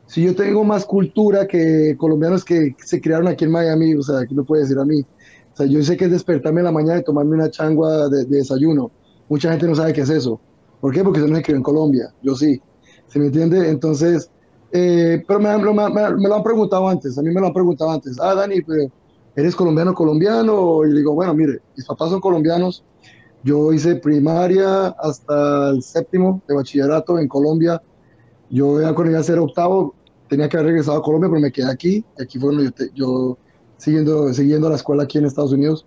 si 0.10 0.24
yo 0.24 0.36
tengo 0.36 0.64
más 0.64 0.86
cultura 0.86 1.48
que 1.48 1.96
colombianos 1.96 2.44
que 2.44 2.76
se 2.84 3.00
criaron 3.00 3.28
aquí 3.28 3.46
en 3.46 3.52
Miami, 3.52 3.94
o 3.94 4.02
sea, 4.02 4.26
¿qué 4.26 4.34
me 4.34 4.42
puede 4.42 4.64
decir 4.64 4.80
a 4.80 4.84
mí? 4.84 5.02
O 5.02 5.56
sea, 5.56 5.68
yo 5.68 5.84
sé 5.84 5.98
que 5.98 6.06
es 6.06 6.12
despertarme 6.12 6.62
en 6.62 6.66
la 6.66 6.72
mañana 6.72 7.00
y 7.00 7.04
tomarme 7.04 7.36
una 7.36 7.52
changua 7.52 8.10
de, 8.10 8.26
desayuno. 8.26 8.90
Mucha 9.30 9.52
gente 9.52 9.68
no 9.68 9.76
sabe 9.76 9.94
qué 9.94 10.02
es 10.02 10.10
eso. 10.10 10.42
¿Por 10.82 10.92
qué? 10.92 11.04
Porque 11.04 11.20
yo 11.20 11.28
no 11.28 11.36
se 11.36 11.44
crió 11.44 11.58
en 11.58 11.62
Colombia, 11.62 12.12
yo 12.24 12.36
sí. 12.36 12.60
¿Se 13.06 13.20
me 13.20 13.28
entiende? 13.28 13.70
Entonces, 13.70 14.32
eh, 14.72 15.24
pero 15.28 15.40
me, 15.40 15.56
lo 15.60 16.36
han 16.36 16.44
preguntado 16.44 16.90
antes, 16.90 17.16
a 17.16 17.22
mí 17.22 17.32
me 17.32 17.40
lo 17.40 17.46
han 17.48 17.54
preguntado 17.54 17.92
antes. 17.92 18.20
Ah, 18.20 18.34
Dani, 18.34 18.64
pero 18.64 18.92
¿eres 19.36 19.56
colombiano 19.56 19.94
colombiano? 19.94 20.88
Y 20.88 20.92
digo, 20.92 21.14
bueno, 21.14 21.36
mire, 21.36 21.60
mis 21.78 21.86
papás 21.86 22.10
son 22.10 22.20
colombianos. 22.20 22.84
Yo 23.44 23.72
hice 23.72 23.96
primaria 23.98 24.88
hasta 24.88 25.70
el 25.70 25.84
séptimo 25.84 26.42
de 26.48 26.56
bachillerato 26.56 27.20
en 27.20 27.28
Colombia. 27.28 27.80
Yo 28.50 28.82
iba 28.82 29.20
a 29.20 29.24
ser 29.24 29.38
octavo 29.38 29.94
tenía 30.30 30.48
que 30.48 30.58
haber 30.58 30.68
regresado 30.68 31.00
a 31.00 31.02
Colombia, 31.02 31.30
pero 31.30 31.42
me 31.42 31.52
quedé 31.52 31.70
aquí. 31.70 32.06
Aquí 32.22 32.40
fue 32.40 32.56
donde 32.56 32.72
yo, 32.80 32.86
yo 32.96 33.38
siguiendo, 33.78 34.34
siguiendo 34.34 34.70
la 34.70 34.76
escuela 34.76 35.04
aquí 35.04 35.18
en 35.18 35.26
Estados 35.26 35.52
Unidos. 35.52 35.86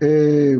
Eh, 0.00 0.58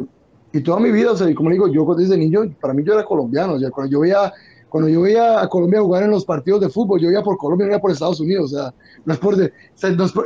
y 0.52 0.60
toda 0.60 0.80
mi 0.80 0.90
vida, 0.90 1.12
o 1.12 1.16
sea, 1.16 1.32
como 1.34 1.50
digo, 1.50 1.68
yo 1.68 1.84
desde 1.94 2.16
niño, 2.16 2.42
para 2.60 2.74
mí 2.74 2.82
yo 2.84 2.94
era 2.94 3.04
colombiano. 3.04 3.54
O 3.54 3.58
sea, 3.58 3.70
cuando 3.70 3.90
yo 3.90 4.00
veía 4.00 4.32
cuando 4.68 4.90
yo 4.90 5.02
veía 5.02 5.40
a 5.40 5.48
Colombia 5.48 5.80
jugar 5.80 6.02
en 6.02 6.10
los 6.10 6.24
partidos 6.24 6.60
de 6.60 6.68
fútbol, 6.68 7.00
yo 7.00 7.10
iba 7.10 7.22
por 7.22 7.38
Colombia, 7.38 7.66
no 7.66 7.72
iba 7.72 7.80
por 7.80 7.90
Estados 7.90 8.20
Unidos. 8.20 8.52
O 8.52 8.56
sea, 8.56 8.74
no 9.04 9.14
es 9.14 9.18
por. 9.18 9.36
De, 9.36 9.52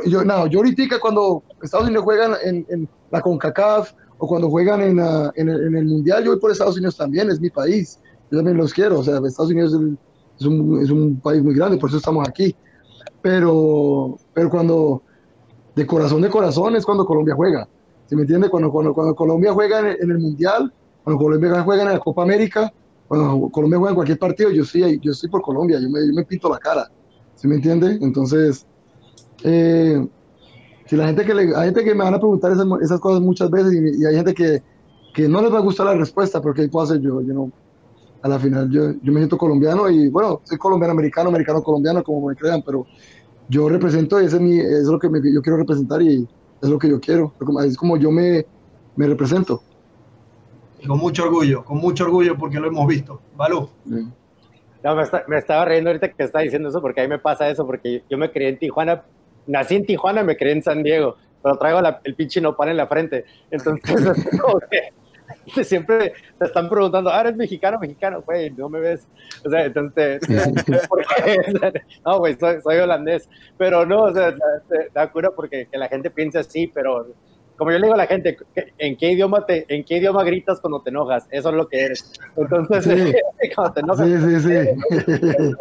yo, 0.05 0.23
no, 0.23 0.47
yo 0.47 0.59
ahorita 0.59 0.99
cuando 0.99 1.43
Estados 1.61 1.87
Unidos 1.87 2.03
juegan 2.03 2.33
en, 2.43 2.65
en 2.69 2.89
la 3.11 3.21
CONCACAF 3.21 3.93
o 4.17 4.27
cuando 4.27 4.49
juegan 4.49 4.81
en, 4.81 4.99
uh, 4.99 5.31
en, 5.35 5.49
el, 5.49 5.75
el, 5.75 5.85
Mundial, 5.85 6.23
yo 6.23 6.31
voy 6.31 6.39
por 6.39 6.51
Estados 6.51 6.75
Unidos 6.75 6.97
también, 6.97 7.29
es 7.29 7.39
mi 7.39 7.49
país. 7.49 7.99
Yo 8.31 8.39
también 8.39 8.57
los 8.57 8.73
quiero. 8.73 8.99
O 8.99 9.03
sea, 9.03 9.19
Estados 9.25 9.51
Unidos 9.51 9.73
es, 10.39 10.45
un, 10.45 10.81
es 10.81 10.89
un 10.89 11.19
país 11.21 11.41
muy 11.41 11.55
grande, 11.55 11.77
por 11.77 11.89
eso 11.89 11.97
estamos 11.97 12.27
aquí. 12.27 12.55
Pero, 13.23 14.19
pero 14.33 14.49
cuando. 14.51 15.01
De 15.75 15.87
corazón 15.87 16.21
de 16.21 16.29
corazón 16.29 16.75
es 16.75 16.85
cuando 16.85 17.03
Colombia 17.03 17.33
juega. 17.33 17.67
¿Se 18.05 18.15
me 18.15 18.21
entiende? 18.21 18.47
Cuando, 18.47 18.71
cuando, 18.71 18.93
cuando 18.93 19.15
Colombia 19.15 19.53
juega 19.53 19.79
en, 19.79 20.11
el 20.11 20.19
Mundial, 20.19 20.71
cuando 21.03 21.23
Colombia 21.23 21.63
juega 21.63 21.81
en 21.81 21.89
la 21.89 21.99
Copa 21.99 22.21
América 22.21 22.71
cuando 23.07 23.49
Colombia 23.49 23.77
juega 23.77 23.91
en 23.91 23.95
cualquier 23.95 24.19
partido, 24.19 24.49
yo 24.49 24.63
sí, 24.63 24.99
yo 25.01 25.11
estoy 25.11 25.29
por 25.29 25.41
Colombia, 25.41 25.79
yo 25.79 25.89
me, 25.89 26.23
pinto 26.23 26.49
la 26.49 26.57
cara, 26.57 26.89
¿sí 27.35 27.47
me 27.47 27.55
entiende? 27.55 27.99
Entonces, 28.01 28.65
eh, 29.43 30.03
si 30.85 30.95
la 30.95 31.07
gente 31.07 31.25
que 31.25 31.33
le, 31.33 31.55
hay 31.55 31.65
gente 31.65 31.83
que 31.83 31.93
me 31.93 32.03
van 32.03 32.15
a 32.15 32.19
preguntar 32.19 32.51
esas, 32.51 32.99
cosas 32.99 33.21
muchas 33.21 33.51
veces 33.51 33.73
y, 33.73 34.05
hay 34.05 34.15
gente 34.15 34.33
que, 34.33 34.63
que, 35.13 35.27
no 35.27 35.41
les 35.41 35.53
va 35.53 35.57
a 35.57 35.61
gustar 35.61 35.85
la 35.85 35.95
respuesta, 35.95 36.41
pero 36.41 36.53
¿qué 36.53 36.67
puedo 36.69 36.85
hacer 36.85 37.01
yo? 37.01 37.21
yo 37.21 37.33
no, 37.33 37.51
a 38.23 38.27
la 38.27 38.39
final 38.39 38.71
yo, 38.71 38.93
yo 39.01 39.13
me 39.13 39.19
siento 39.19 39.37
colombiano 39.37 39.89
y 39.89 40.09
bueno, 40.09 40.41
soy 40.43 40.57
colombiano 40.57 40.93
americano, 40.93 41.29
americano 41.29 41.61
colombiano, 41.61 42.03
como 42.03 42.27
me 42.27 42.35
crean, 42.35 42.63
pero 42.65 42.87
yo 43.47 43.69
represento, 43.69 44.17
ese 44.17 44.37
es, 44.37 44.41
mi, 44.41 44.59
es 44.59 44.85
lo 44.85 44.97
que 44.97 45.09
me, 45.09 45.19
yo 45.31 45.41
quiero 45.41 45.57
representar 45.57 46.01
y 46.01 46.27
es 46.61 46.69
lo 46.69 46.79
que 46.79 46.89
yo 46.89 46.99
quiero, 46.99 47.33
es 47.65 47.77
como 47.77 47.97
yo 47.97 48.09
me, 48.09 48.45
me 48.95 49.07
represento 49.07 49.61
con 50.87 50.99
mucho 50.99 51.23
orgullo, 51.23 51.63
con 51.63 51.77
mucho 51.77 52.05
orgullo 52.05 52.37
porque 52.37 52.59
lo 52.59 52.67
hemos 52.67 52.87
visto. 52.87 53.21
Balú. 53.35 53.69
No, 53.85 54.95
me, 54.95 55.37
estaba 55.37 55.65
riendo 55.65 55.89
ahorita 55.89 56.11
que 56.11 56.23
está 56.23 56.39
diciendo 56.39 56.69
eso 56.69 56.81
porque 56.81 57.01
a 57.01 57.03
mí 57.03 57.09
me 57.09 57.19
pasa 57.19 57.49
eso, 57.49 57.65
porque 57.65 58.03
yo 58.09 58.17
me 58.17 58.31
crié 58.31 58.49
en 58.49 58.59
Tijuana, 58.59 59.03
nací 59.47 59.75
en 59.75 59.85
Tijuana, 59.85 60.23
me 60.23 60.35
crié 60.35 60.51
en 60.51 60.63
San 60.63 60.83
Diego, 60.83 61.15
pero 61.41 61.57
traigo 61.57 61.79
el 62.03 62.15
pinche 62.15 62.41
nopal 62.41 62.69
en 62.69 62.77
la 62.77 62.87
frente. 62.87 63.23
Entonces, 63.49 63.95
siempre 65.63 66.13
te 66.37 66.45
están 66.45 66.69
preguntando, 66.69 67.09
ah, 67.11 67.21
eres 67.21 67.35
mexicano, 67.35 67.79
mexicano, 67.79 68.21
güey, 68.21 68.51
no 68.51 68.69
me 68.69 68.79
ves. 68.79 69.07
O 69.45 69.49
sea, 69.49 69.65
entonces, 69.65 70.21
¿por 70.89 71.05
qué? 71.05 71.81
no, 72.05 72.19
güey, 72.19 72.35
soy, 72.39 72.61
soy, 72.61 72.77
holandés. 72.77 73.29
Pero 73.57 73.85
no, 73.85 74.03
o 74.03 74.13
sea, 74.13 74.33
da 74.93 75.11
cura 75.11 75.31
porque 75.31 75.67
que 75.71 75.77
la 75.77 75.87
gente 75.87 76.09
piensa 76.09 76.39
así, 76.39 76.67
pero 76.67 77.07
como 77.57 77.71
yo 77.71 77.77
le 77.77 77.87
digo 77.87 77.93
a 77.93 77.97
la 77.97 78.07
gente, 78.07 78.37
¿en 78.77 78.97
qué 78.97 79.11
idioma 79.11 79.45
te, 79.45 79.65
en 79.73 79.83
qué 79.83 79.97
idioma 79.97 80.23
gritas 80.23 80.59
cuando 80.59 80.81
te 80.81 80.89
enojas? 80.89 81.27
Eso 81.29 81.49
es 81.49 81.55
lo 81.55 81.67
que 81.67 81.79
eres. 81.79 82.11
Entonces, 82.35 83.15
cuando 83.55 83.73
te 83.73 83.79
enojas. 83.81 84.07
Sí, 84.07 84.17
sí, 84.17 84.39
sí. 84.39 85.55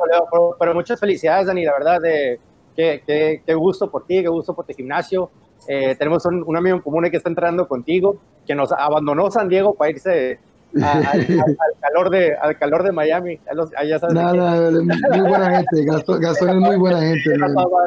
Pero, 0.58 0.74
muchas 0.74 0.98
felicidades, 0.98 1.46
Dani, 1.46 1.64
la 1.64 1.72
verdad, 1.72 2.00
de, 2.00 2.40
qué, 2.74 3.42
qué, 3.46 3.54
gusto 3.54 3.90
por 3.90 4.06
ti, 4.06 4.22
qué 4.22 4.28
gusto 4.28 4.54
por 4.54 4.66
tu 4.66 4.72
gimnasio. 4.72 5.30
Eh, 5.68 5.94
tenemos 5.96 6.24
un, 6.26 6.56
amigo 6.56 6.76
en 6.76 6.82
común 6.82 7.08
que 7.10 7.16
está 7.16 7.28
entrando 7.28 7.68
contigo, 7.68 8.16
que 8.46 8.54
nos 8.54 8.72
abandonó 8.72 9.30
San 9.30 9.48
Diego 9.48 9.74
para 9.74 9.90
irse 9.90 10.38
al, 10.80 11.56
calor 11.80 12.10
de, 12.10 12.34
al 12.34 12.58
calor 12.58 12.82
de 12.82 12.92
Miami. 12.92 13.38
Allá 13.76 13.98
sabes 13.98 14.14
Nada, 14.14 14.70
muy 14.70 15.20
buena 15.20 15.56
gente. 15.56 15.84
Gastón, 15.84 16.20
Gastón 16.20 16.50
es 16.50 16.56
muy 16.56 16.76
buena 16.76 17.00
gente. 17.00 17.30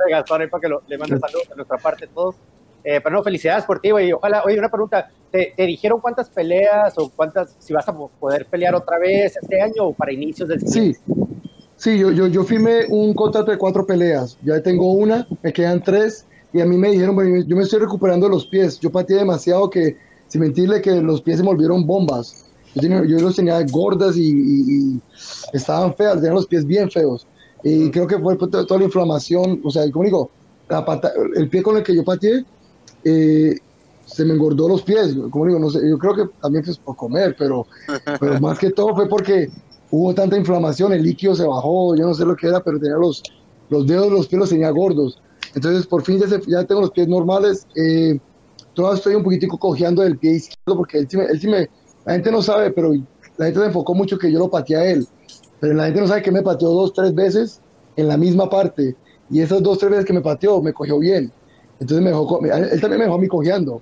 Gastón, 0.09 0.49
para 0.49 0.61
que 0.61 0.69
le 0.87 0.97
mande 0.97 1.19
saludos 1.19 1.49
de 1.49 1.55
nuestra 1.55 1.77
parte 1.77 2.05
a 2.05 2.07
todos. 2.07 2.35
Eh, 2.83 3.01
pero 3.01 3.15
no, 3.15 3.23
felicidades 3.23 3.65
por 3.65 3.79
ti, 3.79 3.89
güey. 3.89 4.13
Ojalá, 4.13 4.43
oye, 4.45 4.59
una 4.59 4.69
pregunta. 4.69 5.09
¿Te, 5.31 5.53
dijeron 5.57 5.99
cuántas 5.99 6.29
peleas 6.29 6.97
o 6.97 7.09
cuántas, 7.09 7.55
si 7.59 7.73
vas 7.73 7.89
a 7.89 7.93
poder 7.93 8.45
pelear 8.45 8.73
otra 8.75 8.97
vez 8.99 9.35
este 9.35 9.59
año 9.59 9.87
o 9.87 9.93
para 9.93 10.13
inicios 10.13 10.47
del 10.47 10.61
siguiente? 10.61 10.99
Sí, 11.05 11.13
sí 11.75 11.99
yo, 11.99 12.11
yo, 12.11 12.27
yo 12.27 12.43
firmé 12.43 12.85
un 12.87 13.13
contrato 13.13 13.51
de 13.51 13.57
cuatro 13.57 13.85
peleas. 13.85 14.37
Ya 14.43 14.61
tengo 14.61 14.93
una, 14.93 15.27
me 15.41 15.51
quedan 15.51 15.81
tres. 15.81 16.25
Y 16.55 16.61
a 16.61 16.65
mí 16.65 16.77
me 16.77 16.91
dijeron, 16.91 17.15
bueno, 17.15 17.43
yo 17.45 17.53
me 17.57 17.63
estoy 17.63 17.79
recuperando 17.79 18.29
los 18.29 18.45
pies. 18.45 18.79
Yo 18.79 18.89
pateé 18.89 19.17
demasiado 19.17 19.69
que, 19.69 19.97
sin 20.29 20.39
mentirle, 20.39 20.81
que 20.81 21.01
los 21.01 21.21
pies 21.21 21.35
se 21.35 21.43
me 21.43 21.49
volvieron 21.49 21.85
bombas. 21.85 22.45
Yo, 22.75 23.03
yo 23.03 23.19
los 23.19 23.35
tenía 23.35 23.61
gordas 23.69 24.15
y, 24.15 25.01
estaban 25.51 25.93
feas, 25.95 26.15
tenían 26.15 26.35
los 26.35 26.47
pies 26.47 26.65
bien 26.65 26.89
feos. 26.89 27.27
Y 27.61 27.91
creo 27.91 28.07
que 28.07 28.17
fue 28.19 28.37
toda 28.37 28.79
la 28.79 28.85
inflamación, 28.85 29.59
o 29.65 29.69
sea, 29.69 29.91
como 29.91 30.05
digo, 30.05 30.31
la 30.69 30.85
pata, 30.85 31.11
el 31.35 31.49
pie 31.49 31.61
con 31.61 31.75
el 31.75 31.83
que 31.83 31.93
yo 31.93 32.05
pateé 32.05 32.45
eh, 33.03 33.57
se 34.05 34.23
me 34.23 34.33
engordó 34.33 34.69
los 34.69 34.81
pies, 34.81 35.13
como 35.31 35.47
digo, 35.47 35.59
no 35.59 35.69
sé, 35.69 35.79
yo 35.89 35.97
creo 35.97 36.15
que 36.15 36.23
también 36.41 36.63
fue 36.63 36.73
por 36.85 36.95
comer, 36.95 37.35
pero, 37.37 37.67
pero 38.19 38.39
más 38.39 38.57
que 38.59 38.69
todo 38.69 38.95
fue 38.95 39.09
porque 39.09 39.49
hubo 39.91 40.13
tanta 40.13 40.37
inflamación, 40.37 40.93
el 40.93 41.03
líquido 41.03 41.35
se 41.35 41.45
bajó, 41.45 41.97
yo 41.97 42.07
no 42.07 42.13
sé 42.13 42.23
lo 42.23 42.37
que 42.37 42.47
era, 42.47 42.63
pero 42.63 42.79
tenía 42.79 42.95
los, 42.95 43.21
los 43.69 43.85
dedos 43.85 44.05
de 44.05 44.11
los 44.11 44.27
pies 44.27 44.39
los 44.39 44.49
tenía 44.49 44.69
gordos. 44.69 45.19
Entonces, 45.55 45.87
por 45.87 46.03
fin 46.03 46.19
ya, 46.19 46.27
ya 46.47 46.63
tengo 46.65 46.81
los 46.81 46.91
pies 46.91 47.07
normales. 47.07 47.65
Eh, 47.75 48.19
todavía 48.73 48.97
estoy 48.97 49.15
un 49.15 49.23
poquitico 49.23 49.57
cojeando 49.57 50.03
del 50.03 50.17
pie 50.17 50.33
izquierdo 50.35 50.77
porque 50.77 50.99
él 50.99 51.07
sí, 51.09 51.17
me, 51.17 51.23
él 51.25 51.39
sí 51.39 51.47
me, 51.47 51.69
la 52.05 52.13
gente 52.13 52.31
no 52.31 52.41
sabe, 52.41 52.71
pero 52.71 52.93
la 53.37 53.45
gente 53.45 53.59
se 53.59 53.65
enfocó 53.65 53.95
mucho 53.95 54.17
que 54.17 54.31
yo 54.31 54.39
lo 54.39 54.49
pateé 54.49 54.75
a 54.75 54.85
él. 54.91 55.07
Pero 55.59 55.73
la 55.73 55.85
gente 55.85 56.01
no 56.01 56.07
sabe 56.07 56.21
que 56.21 56.31
me 56.31 56.43
pateó 56.43 56.69
dos, 56.69 56.93
tres 56.93 57.15
veces 57.15 57.61
en 57.95 58.07
la 58.07 58.17
misma 58.17 58.49
parte. 58.49 58.95
Y 59.29 59.41
esas 59.41 59.63
dos, 59.63 59.79
tres 59.79 59.91
veces 59.91 60.05
que 60.05 60.13
me 60.13 60.21
pateó, 60.21 60.61
me 60.61 60.73
cogió 60.73 60.99
bien. 60.99 61.31
Entonces 61.79 62.03
me 62.03 62.11
dejó, 62.11 62.39
él 62.43 62.81
también 62.81 62.99
me 62.99 63.05
dejó 63.05 63.15
a 63.15 63.19
mí 63.19 63.27
cojeando. 63.27 63.81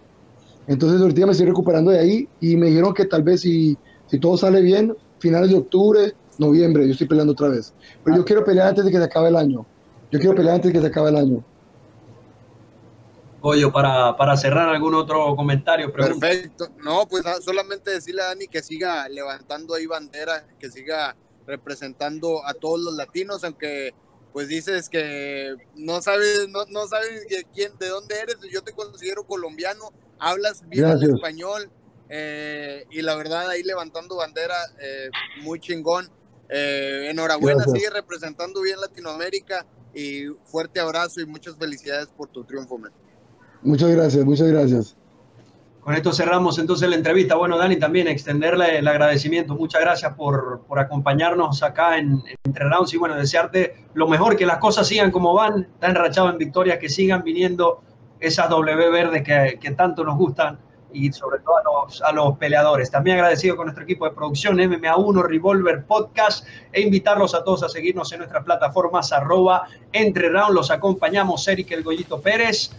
Entonces 0.68 1.02
ahorita 1.02 1.26
me 1.26 1.32
estoy 1.34 1.48
recuperando 1.48 1.92
de 1.92 2.00
ahí 2.00 2.30
y 2.40 2.56
me 2.56 2.68
dijeron 2.68 2.94
que 2.94 3.06
tal 3.06 3.24
vez 3.24 3.42
si, 3.42 3.78
si 4.08 4.20
todo 4.20 4.38
sale 4.38 4.62
bien, 4.62 4.96
finales 5.20 5.50
de 5.50 5.58
octubre, 5.58 6.14
noviembre, 6.38 6.86
yo 6.86 6.94
estoy 6.94 7.08
peleando 7.08 7.34
otra 7.34 7.50
vez. 7.50 7.74
Pero 8.04 8.18
yo 8.18 8.26
quiero 8.26 8.44
pelear 8.44 8.70
antes 8.70 8.86
de 8.86 8.92
que 8.92 8.98
se 8.98 9.04
acabe 9.04 9.30
el 9.30 9.36
año. 9.36 9.66
Yo 10.12 10.20
quiero 10.20 10.36
pelear 10.36 10.56
antes 10.56 10.70
de 10.70 10.74
que 10.74 10.82
se 10.82 10.88
acabe 10.88 11.10
el 11.10 11.18
año. 11.18 11.44
Oye, 13.46 13.70
para, 13.72 14.16
para 14.16 14.38
cerrar 14.38 14.70
algún 14.70 14.96
otro 14.96 15.36
comentario. 15.36 15.92
Perfecto. 15.92 16.70
No, 16.82 17.06
pues 17.06 17.26
ah, 17.26 17.41
solamente 17.41 17.91
decirle 17.91 18.22
a 18.22 18.28
Dani 18.28 18.48
que 18.48 18.64
siga 18.64 19.10
levantando 19.10 19.76
ahí 19.76 19.86
bandera, 19.86 20.48
que 20.58 20.72
siga 20.72 21.14
representando 21.46 22.48
a 22.48 22.54
todos 22.54 22.80
los 22.80 22.94
latinos, 22.94 23.44
aunque 23.44 23.94
pues 24.32 24.48
dices 24.48 24.88
que 24.88 25.58
no 25.76 26.02
sabes, 26.02 26.48
no, 26.48 26.64
no 26.70 26.88
sabes 26.88 27.28
de 27.28 27.46
quién, 27.54 27.78
de 27.80 27.89
dónde 27.89 28.16
eres, 28.18 28.38
yo 28.50 28.62
te 28.62 28.72
considero 28.72 29.26
colombiano, 29.26 29.91
hablas 30.20 30.68
bien 30.70 30.98
español, 31.04 31.70
eh, 32.08 32.86
y 32.91 33.02
la 33.02 33.16
verdad 33.16 33.50
ahí 33.50 33.62
levantando 33.64 34.16
bandera, 34.16 34.56
eh, 34.80 35.10
muy 35.41 35.60
chingón. 35.60 36.10
Eh, 36.48 37.10
enhorabuena, 37.10 37.66
sigue 37.66 37.89
representando 37.89 38.62
bien 38.62 38.80
Latinoamérica 38.80 39.66
y 39.94 40.28
fuerte 40.46 40.80
abrazo 40.80 41.20
y 41.20 41.26
muchas 41.26 41.58
felicidades 41.58 42.08
por 42.08 42.30
tu 42.30 42.46
triunfo, 42.46 42.78
man. 42.78 42.94
Muchas 43.64 43.91
gracias, 43.91 44.26
muchas 44.26 44.47
gracias. 44.47 44.95
Con 45.82 45.95
esto 45.95 46.14
cerramos 46.14 46.59
entonces 46.59 46.89
la 46.89 46.95
entrevista. 46.95 47.36
Bueno, 47.36 47.57
Dani, 47.57 47.76
también 47.76 48.07
extenderle 48.07 48.78
el 48.78 48.88
agradecimiento. 48.88 49.53
Muchas 49.55 49.82
gracias 49.82 50.14
por, 50.14 50.61
por 50.66 50.80
acompañarnos 50.80 51.61
acá 51.61 51.97
en, 51.97 52.24
Entre 52.45 52.64
Rounds 52.70 52.93
y 52.93 52.97
bueno, 52.97 53.16
desearte 53.16 53.76
lo 53.93 54.07
mejor, 54.07 54.38
que 54.38 54.45
las 54.45 54.59
cosas 54.59 54.88
sigan 54.88 55.11
como 55.11 55.34
van, 55.34 55.64
está 55.74 55.89
enrachado 55.89 56.30
en 56.30 56.38
victorias, 56.38 56.78
que 56.78 56.88
sigan 56.88 57.22
viniendo 57.24 57.82
esas 58.22 58.49
W 58.49 58.89
verdes 58.91 59.24
que, 59.24 59.59
que 59.59 59.72
tanto 59.72 60.05
nos 60.05 60.18
gustan 60.18 60.57
y 60.93 61.11
sobre 61.11 61.39
todo 61.39 61.57
a 61.57 61.86
los, 61.86 62.01
a 62.01 62.11
los 62.14 62.38
peleadores. 62.38 62.89
También 62.89 63.18
agradecido 63.18 63.55
con 63.57 63.66
nuestro 63.66 63.84
equipo 63.84 64.05
de 64.05 64.11
producción 64.11 64.57
MMA1 64.57 65.24
Revolver 65.24 65.84
Podcast 65.86 66.47
e 66.72 66.82
invitarlos 66.82 67.36
a 67.36 67.43
todos 67.43 67.64
a 67.64 67.70
seguirnos 67.70 68.11
en 68.14 68.20
nuestras 68.20 68.43
plataformas 68.43 69.11
arroba 69.11 69.68
entre 69.91 70.30
round. 70.30 70.55
Los 70.55 70.72
acompañamos 70.72 71.45
Eric 71.47 71.72
El 71.72 71.84
Goyito 71.84 72.22
Pérez, 72.22 72.72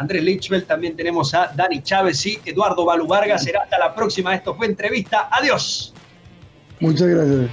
Andrés 0.00 0.22
Lichbel, 0.22 0.64
también 0.64 0.96
tenemos 0.96 1.34
a 1.34 1.52
Dani 1.54 1.82
Chávez 1.82 2.24
y 2.24 2.40
Eduardo 2.46 2.86
Balu 2.86 3.06
Vargas. 3.06 3.44
Será 3.44 3.64
hasta 3.64 3.78
la 3.78 3.94
próxima. 3.94 4.34
Esto 4.34 4.54
fue 4.54 4.64
entrevista. 4.66 5.28
Adiós. 5.30 5.92
Muchas 6.80 7.06
gracias. 7.06 7.50